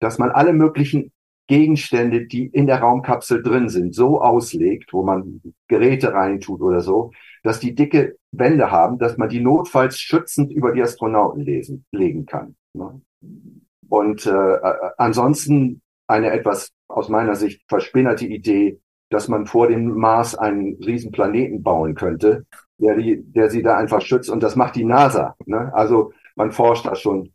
dass 0.00 0.18
man 0.18 0.30
alle 0.30 0.52
möglichen 0.52 1.12
Gegenstände, 1.46 2.26
die 2.26 2.46
in 2.46 2.66
der 2.66 2.80
Raumkapsel 2.80 3.42
drin 3.42 3.68
sind, 3.68 3.94
so 3.94 4.20
auslegt, 4.20 4.92
wo 4.92 5.02
man 5.02 5.42
Geräte 5.68 6.12
reintut 6.12 6.60
oder 6.60 6.80
so, 6.80 7.12
dass 7.42 7.60
die 7.60 7.74
dicke 7.74 8.16
Wände 8.32 8.70
haben, 8.70 8.98
dass 8.98 9.18
man 9.18 9.28
die 9.28 9.40
notfalls 9.40 9.98
schützend 9.98 10.52
über 10.52 10.72
die 10.72 10.82
Astronauten 10.82 11.42
lesen, 11.42 11.84
legen 11.92 12.24
kann. 12.24 12.56
Ne? 12.72 13.02
Und 13.88 14.26
äh, 14.26 14.56
ansonsten 14.96 15.82
eine 16.06 16.30
etwas 16.30 16.72
aus 16.88 17.08
meiner 17.08 17.34
Sicht 17.34 17.62
verspinnerte 17.68 18.26
Idee, 18.26 18.80
dass 19.10 19.28
man 19.28 19.46
vor 19.46 19.68
dem 19.68 19.94
Mars 19.94 20.34
einen 20.34 20.82
riesen 20.82 21.12
Planeten 21.12 21.62
bauen 21.62 21.94
könnte, 21.94 22.46
der, 22.78 22.96
die, 22.96 23.22
der 23.22 23.50
sie 23.50 23.62
da 23.62 23.76
einfach 23.76 24.00
schützt. 24.00 24.30
Und 24.30 24.42
das 24.42 24.56
macht 24.56 24.76
die 24.76 24.84
NASA. 24.84 25.36
Ne? 25.46 25.72
Also 25.74 26.12
man 26.36 26.52
forscht 26.52 26.86
da 26.86 26.94
schon 26.94 27.32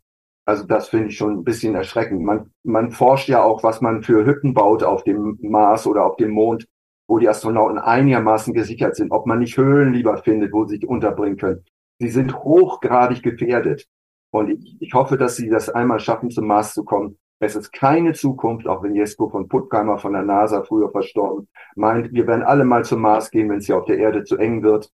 also 0.50 0.66
das 0.66 0.88
finde 0.88 1.08
ich 1.08 1.16
schon 1.16 1.38
ein 1.38 1.44
bisschen 1.44 1.74
erschreckend. 1.74 2.22
Man, 2.22 2.52
man 2.62 2.90
forscht 2.90 3.28
ja 3.28 3.42
auch, 3.42 3.62
was 3.62 3.80
man 3.80 4.02
für 4.02 4.24
Hütten 4.24 4.52
baut 4.52 4.82
auf 4.82 5.04
dem 5.04 5.38
Mars 5.40 5.86
oder 5.86 6.04
auf 6.04 6.16
dem 6.16 6.30
Mond, 6.30 6.66
wo 7.08 7.18
die 7.18 7.28
Astronauten 7.28 7.78
einigermaßen 7.78 8.52
gesichert 8.52 8.96
sind, 8.96 9.12
ob 9.12 9.26
man 9.26 9.38
nicht 9.38 9.56
Höhlen 9.56 9.92
lieber 9.92 10.18
findet, 10.18 10.52
wo 10.52 10.64
sie 10.66 10.76
sich 10.76 10.88
unterbringen 10.88 11.36
können. 11.36 11.64
Sie 11.98 12.08
sind 12.08 12.34
hochgradig 12.34 13.22
gefährdet. 13.22 13.86
Und 14.32 14.50
ich, 14.50 14.76
ich 14.80 14.94
hoffe, 14.94 15.16
dass 15.16 15.36
sie 15.36 15.48
das 15.48 15.68
einmal 15.70 16.00
schaffen, 16.00 16.30
zum 16.30 16.46
Mars 16.46 16.74
zu 16.74 16.84
kommen. 16.84 17.18
Es 17.40 17.56
ist 17.56 17.72
keine 17.72 18.12
Zukunft, 18.12 18.66
auch 18.68 18.82
wenn 18.82 18.94
Jesko 18.94 19.28
von 19.28 19.48
Puttheimer 19.48 19.98
von 19.98 20.12
der 20.12 20.22
NASA 20.22 20.62
früher 20.62 20.90
verstorben 20.90 21.48
meint, 21.74 22.12
wir 22.12 22.26
werden 22.26 22.42
alle 22.42 22.64
mal 22.64 22.84
zum 22.84 23.00
Mars 23.00 23.30
gehen, 23.30 23.48
wenn 23.48 23.58
es 23.58 23.66
hier 23.66 23.78
auf 23.78 23.86
der 23.86 23.98
Erde 23.98 24.24
zu 24.24 24.36
eng 24.36 24.62
wird. 24.62 24.90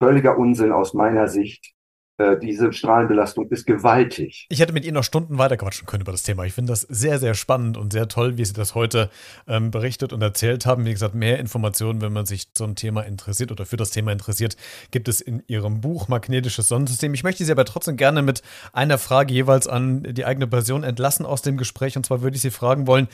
Völliger 0.00 0.38
Unsinn 0.38 0.72
aus 0.72 0.94
meiner 0.94 1.28
Sicht. 1.28 1.74
Äh, 2.18 2.36
diese 2.36 2.72
Strahlenbelastung 2.72 3.48
ist 3.48 3.64
gewaltig. 3.64 4.46
Ich 4.48 4.58
hätte 4.58 4.72
mit 4.72 4.84
Ihnen 4.84 4.94
noch 4.94 5.04
Stunden 5.04 5.38
weiterquatschen 5.38 5.86
können 5.86 6.00
über 6.00 6.10
das 6.10 6.24
Thema. 6.24 6.44
Ich 6.44 6.52
finde 6.52 6.72
das 6.72 6.80
sehr, 6.80 7.20
sehr 7.20 7.34
spannend 7.34 7.76
und 7.76 7.92
sehr 7.92 8.08
toll, 8.08 8.36
wie 8.36 8.44
Sie 8.44 8.52
das 8.52 8.74
heute 8.74 9.08
ähm, 9.46 9.70
berichtet 9.70 10.12
und 10.12 10.20
erzählt 10.20 10.66
haben. 10.66 10.84
Wie 10.84 10.92
gesagt, 10.92 11.14
mehr 11.14 11.38
Informationen, 11.38 12.00
wenn 12.00 12.12
man 12.12 12.26
sich 12.26 12.52
zum 12.54 12.74
Thema 12.74 13.02
interessiert 13.02 13.52
oder 13.52 13.66
für 13.66 13.76
das 13.76 13.90
Thema 13.90 14.10
interessiert, 14.10 14.56
gibt 14.90 15.06
es 15.06 15.20
in 15.20 15.44
Ihrem 15.46 15.80
Buch 15.80 16.08
Magnetisches 16.08 16.66
Sonnensystem. 16.66 17.14
Ich 17.14 17.22
möchte 17.22 17.44
Sie 17.44 17.52
aber 17.52 17.64
trotzdem 17.64 17.96
gerne 17.96 18.22
mit 18.22 18.42
einer 18.72 18.98
Frage 18.98 19.32
jeweils 19.32 19.68
an 19.68 20.02
die 20.02 20.24
eigene 20.24 20.48
Person 20.48 20.82
entlassen 20.82 21.24
aus 21.24 21.42
dem 21.42 21.56
Gespräch. 21.56 21.96
Und 21.96 22.04
zwar 22.04 22.20
würde 22.20 22.34
ich 22.34 22.42
Sie 22.42 22.50
fragen 22.50 22.88
wollen, 22.88 23.06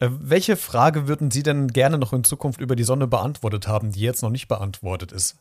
äh, 0.00 0.08
welche 0.10 0.56
Frage 0.56 1.08
würden 1.08 1.30
Sie 1.30 1.42
denn 1.42 1.68
gerne 1.68 1.96
noch 1.96 2.12
in 2.12 2.24
Zukunft 2.24 2.60
über 2.60 2.76
die 2.76 2.84
Sonne 2.84 3.06
beantwortet 3.06 3.68
haben, 3.68 3.92
die 3.92 4.00
jetzt 4.00 4.22
noch 4.22 4.28
nicht 4.28 4.48
beantwortet 4.48 5.12
ist? 5.12 5.36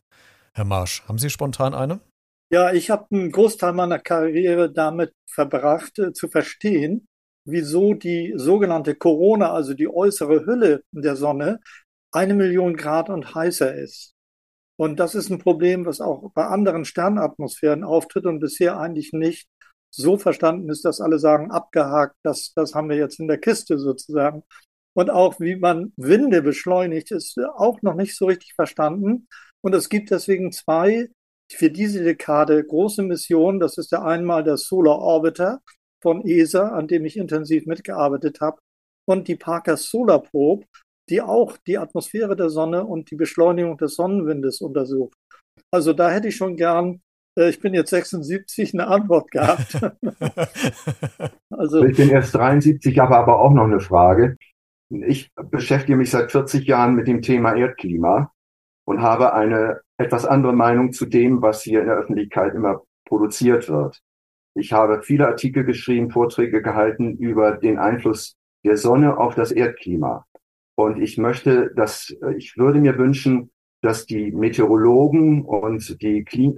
Herr 0.54 0.64
Marsch, 0.64 1.04
haben 1.06 1.20
Sie 1.20 1.30
spontan 1.30 1.74
eine? 1.74 2.00
Ja, 2.52 2.74
ich 2.74 2.90
habe 2.90 3.06
einen 3.12 3.32
Großteil 3.32 3.74
meiner 3.74 4.00
Karriere 4.00 4.72
damit 4.72 5.14
verbracht, 5.28 6.00
äh, 6.00 6.14
zu 6.14 6.28
verstehen, 6.28 7.08
wieso 7.46 7.94
die 7.94 8.34
sogenannte 8.38 8.96
Corona, 8.96 9.52
also 9.54 9.74
die 9.76 9.88
äußere 9.88 10.46
Hülle 10.46 10.84
der 10.92 11.16
Sonne, 11.16 11.60
eine 12.12 12.34
Million 12.34 12.76
Grad 12.76 13.10
und 13.10 13.36
heißer 13.36 13.76
ist. 13.76 14.16
Und 14.78 15.00
das 15.00 15.14
ist 15.16 15.30
ein 15.30 15.40
Problem, 15.40 15.86
was 15.86 16.02
auch 16.02 16.32
bei 16.34 16.46
anderen 16.46 16.86
Sternatmosphären 16.86 17.84
auftritt 17.84 18.26
und 18.26 18.40
bisher 18.40 18.80
eigentlich 18.80 19.14
nicht 19.14 19.48
so 19.92 20.18
verstanden 20.18 20.70
ist, 20.70 20.86
dass 20.86 21.02
alle 21.02 21.20
sagen, 21.20 21.52
abgehakt, 21.52 22.16
das, 22.24 22.54
das 22.56 22.76
haben 22.76 22.90
wir 22.90 22.98
jetzt 22.98 23.20
in 23.20 23.28
der 23.28 23.40
Kiste 23.40 23.78
sozusagen. 23.78 24.44
Und 24.94 25.10
auch 25.12 25.40
wie 25.40 25.56
man 25.56 25.94
Winde 25.98 26.42
beschleunigt, 26.42 27.12
ist 27.12 27.38
auch 27.58 27.82
noch 27.84 27.96
nicht 27.96 28.16
so 28.18 28.26
richtig 28.26 28.54
verstanden. 28.56 29.28
Und 29.62 29.76
es 29.76 29.90
gibt 29.90 30.12
deswegen 30.12 30.52
zwei 30.52 31.10
für 31.52 31.70
diese 31.70 32.04
Dekade 32.04 32.64
große 32.64 33.04
Missionen. 33.04 33.60
Das 33.60 33.78
ist 33.78 33.92
ja 33.92 34.04
einmal 34.04 34.44
der 34.44 34.58
Solar 34.58 35.00
Orbiter 35.00 35.62
von 36.02 36.26
ESA, 36.26 36.70
an 36.70 36.88
dem 36.88 37.06
ich 37.06 37.18
intensiv 37.18 37.66
mitgearbeitet 37.66 38.42
habe, 38.42 38.60
und 39.06 39.28
die 39.28 39.36
Parker 39.36 39.76
Solar 39.76 40.22
Probe, 40.22 40.66
die 41.10 41.22
auch 41.22 41.58
die 41.66 41.78
Atmosphäre 41.78 42.36
der 42.36 42.50
Sonne 42.50 42.86
und 42.86 43.10
die 43.12 43.16
Beschleunigung 43.16 43.78
des 43.78 43.96
Sonnenwindes 43.96 44.62
untersucht. 44.62 45.16
Also 45.72 45.94
da 45.94 46.12
hätte 46.12 46.28
ich 46.28 46.36
schon 46.36 46.56
gern, 46.56 47.02
äh, 47.38 47.50
ich 47.50 47.60
bin 47.60 47.74
jetzt 47.74 47.90
76, 47.90 48.74
eine 48.74 48.88
Antwort 48.88 49.32
gehabt. 49.32 49.80
also 51.50 51.84
ich 51.84 51.98
bin 51.98 52.10
erst 52.10 52.36
73, 52.36 52.98
habe 53.00 53.18
aber 53.18 53.40
auch 53.40 53.52
noch 53.52 53.66
eine 53.66 53.80
Frage. 53.80 54.38
Ich 54.90 55.32
beschäftige 55.36 55.98
mich 55.98 56.12
seit 56.12 56.32
40 56.32 56.68
Jahren 56.68 56.96
mit 56.96 57.08
dem 57.08 57.22
Thema 57.22 57.56
Erdklima 57.56 58.32
und 58.86 59.02
habe 59.02 59.34
eine 59.34 59.82
etwas 60.00 60.26
andere 60.26 60.54
Meinung 60.54 60.94
zu 60.94 61.06
dem, 61.06 61.42
was 61.42 61.62
hier 61.62 61.82
in 61.82 61.88
der 61.88 61.98
Öffentlichkeit 61.98 62.56
immer 62.56 62.82
produziert 63.06 63.70
wird. 63.70 64.02
Ich 64.56 64.74
habe 64.74 65.04
viele 65.04 65.28
Artikel 65.28 65.66
geschrieben, 65.66 66.10
Vorträge 66.10 66.62
gehalten 66.62 67.18
über 67.18 67.58
den 67.58 67.78
Einfluss 67.78 68.36
der 68.66 68.78
Sonne 68.78 69.18
auf 69.18 69.36
das 69.36 69.52
Erdklima. 69.52 70.26
Und 70.76 71.02
ich 71.02 71.18
möchte, 71.18 71.72
dass, 71.76 72.16
ich 72.38 72.58
würde 72.58 72.80
mir 72.80 72.98
wünschen, 72.98 73.52
dass 73.82 74.06
die 74.06 74.32
Meteorologen 74.32 75.44
und 75.44 76.02
die, 76.02 76.24
die, 76.24 76.56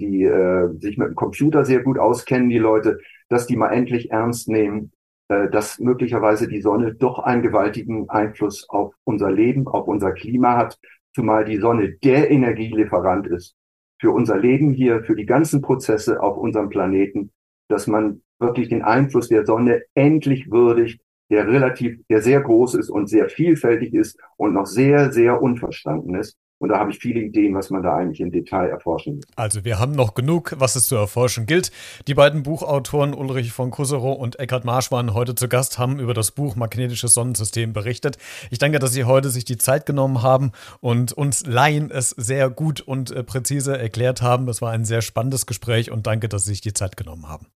die, 0.00 0.24
äh, 0.24 0.68
sich 0.80 0.98
mit 0.98 1.08
dem 1.08 1.14
Computer 1.14 1.64
sehr 1.64 1.82
gut 1.82 1.98
auskennen, 1.98 2.48
die 2.48 2.58
Leute, 2.58 2.98
dass 3.28 3.46
die 3.46 3.56
mal 3.56 3.70
endlich 3.70 4.10
ernst 4.10 4.48
nehmen, 4.48 4.92
äh, 5.28 5.48
dass 5.48 5.78
möglicherweise 5.78 6.48
die 6.48 6.60
Sonne 6.60 6.94
doch 6.94 7.20
einen 7.20 7.42
gewaltigen 7.42 8.08
Einfluss 8.08 8.68
auf 8.68 8.94
unser 9.04 9.30
Leben, 9.30 9.66
auf 9.66 9.86
unser 9.86 10.12
Klima 10.12 10.56
hat, 10.56 10.78
zumal 11.14 11.44
die 11.44 11.58
Sonne 11.58 11.92
der 12.02 12.30
Energielieferant 12.30 13.26
ist 13.26 13.56
für 14.00 14.10
unser 14.10 14.36
Leben 14.38 14.72
hier, 14.72 15.02
für 15.04 15.16
die 15.16 15.26
ganzen 15.26 15.62
Prozesse 15.62 16.20
auf 16.22 16.36
unserem 16.36 16.68
Planeten, 16.68 17.30
dass 17.68 17.86
man 17.86 18.22
wirklich 18.38 18.68
den 18.68 18.82
Einfluss 18.82 19.28
der 19.28 19.46
Sonne 19.46 19.82
endlich 19.94 20.50
würdigt, 20.50 21.00
der 21.30 21.46
relativ, 21.48 22.00
der 22.10 22.20
sehr 22.20 22.40
groß 22.40 22.74
ist 22.74 22.90
und 22.90 23.08
sehr 23.08 23.28
vielfältig 23.28 23.94
ist 23.94 24.18
und 24.36 24.52
noch 24.52 24.66
sehr, 24.66 25.12
sehr 25.12 25.40
unverstanden 25.40 26.14
ist. 26.16 26.36
Und 26.64 26.70
da 26.70 26.78
habe 26.78 26.90
ich 26.90 26.98
viele 26.98 27.20
Ideen, 27.20 27.54
was 27.54 27.68
man 27.68 27.82
da 27.82 27.94
eigentlich 27.94 28.22
im 28.22 28.30
Detail 28.30 28.70
erforschen 28.70 29.16
will. 29.16 29.22
Also 29.36 29.66
wir 29.66 29.78
haben 29.78 29.92
noch 29.92 30.14
genug, 30.14 30.54
was 30.58 30.76
es 30.76 30.86
zu 30.86 30.96
erforschen 30.96 31.44
gilt. 31.44 31.70
Die 32.08 32.14
beiden 32.14 32.42
Buchautoren 32.42 33.12
Ulrich 33.12 33.52
von 33.52 33.70
Kusserow 33.70 34.18
und 34.18 34.40
Eckhard 34.40 34.64
Marsch 34.64 34.90
waren 34.90 35.12
heute 35.12 35.34
zu 35.34 35.46
Gast, 35.46 35.78
haben 35.78 35.98
über 35.98 36.14
das 36.14 36.30
Buch 36.30 36.56
Magnetisches 36.56 37.12
Sonnensystem 37.12 37.74
berichtet. 37.74 38.16
Ich 38.50 38.58
danke, 38.58 38.78
dass 38.78 38.94
Sie 38.94 39.04
heute 39.04 39.28
sich 39.28 39.44
die 39.44 39.58
Zeit 39.58 39.84
genommen 39.84 40.22
haben 40.22 40.52
und 40.80 41.12
uns 41.12 41.44
Laien 41.44 41.90
es 41.90 42.08
sehr 42.08 42.48
gut 42.48 42.80
und 42.80 43.10
äh, 43.10 43.22
präzise 43.22 43.76
erklärt 43.76 44.22
haben. 44.22 44.46
Das 44.46 44.62
war 44.62 44.70
ein 44.70 44.86
sehr 44.86 45.02
spannendes 45.02 45.44
Gespräch 45.44 45.90
und 45.90 46.06
danke, 46.06 46.30
dass 46.30 46.46
Sie 46.46 46.52
sich 46.52 46.62
die 46.62 46.72
Zeit 46.72 46.96
genommen 46.96 47.28
haben. 47.28 47.48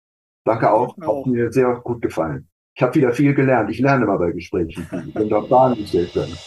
Danke 0.45 0.71
auch. 0.71 0.95
Hat 0.95 1.25
mir 1.25 1.51
sehr 1.51 1.81
gut 1.83 2.03
gefallen. 2.03 2.47
Ich 2.75 2.83
habe 2.83 2.93
wieder 2.93 3.11
viel 3.11 3.33
gelernt. 3.33 3.71
Ich 3.71 3.79
lerne 3.79 4.05
mal 4.05 4.19
bei 4.19 4.29
Gesprächen. 4.33 4.87
Ich 5.07 5.13
bin 5.15 5.29
doch 5.29 5.47
Fragen 5.47 5.77
gestellt 5.77 6.15
werden. 6.15 6.37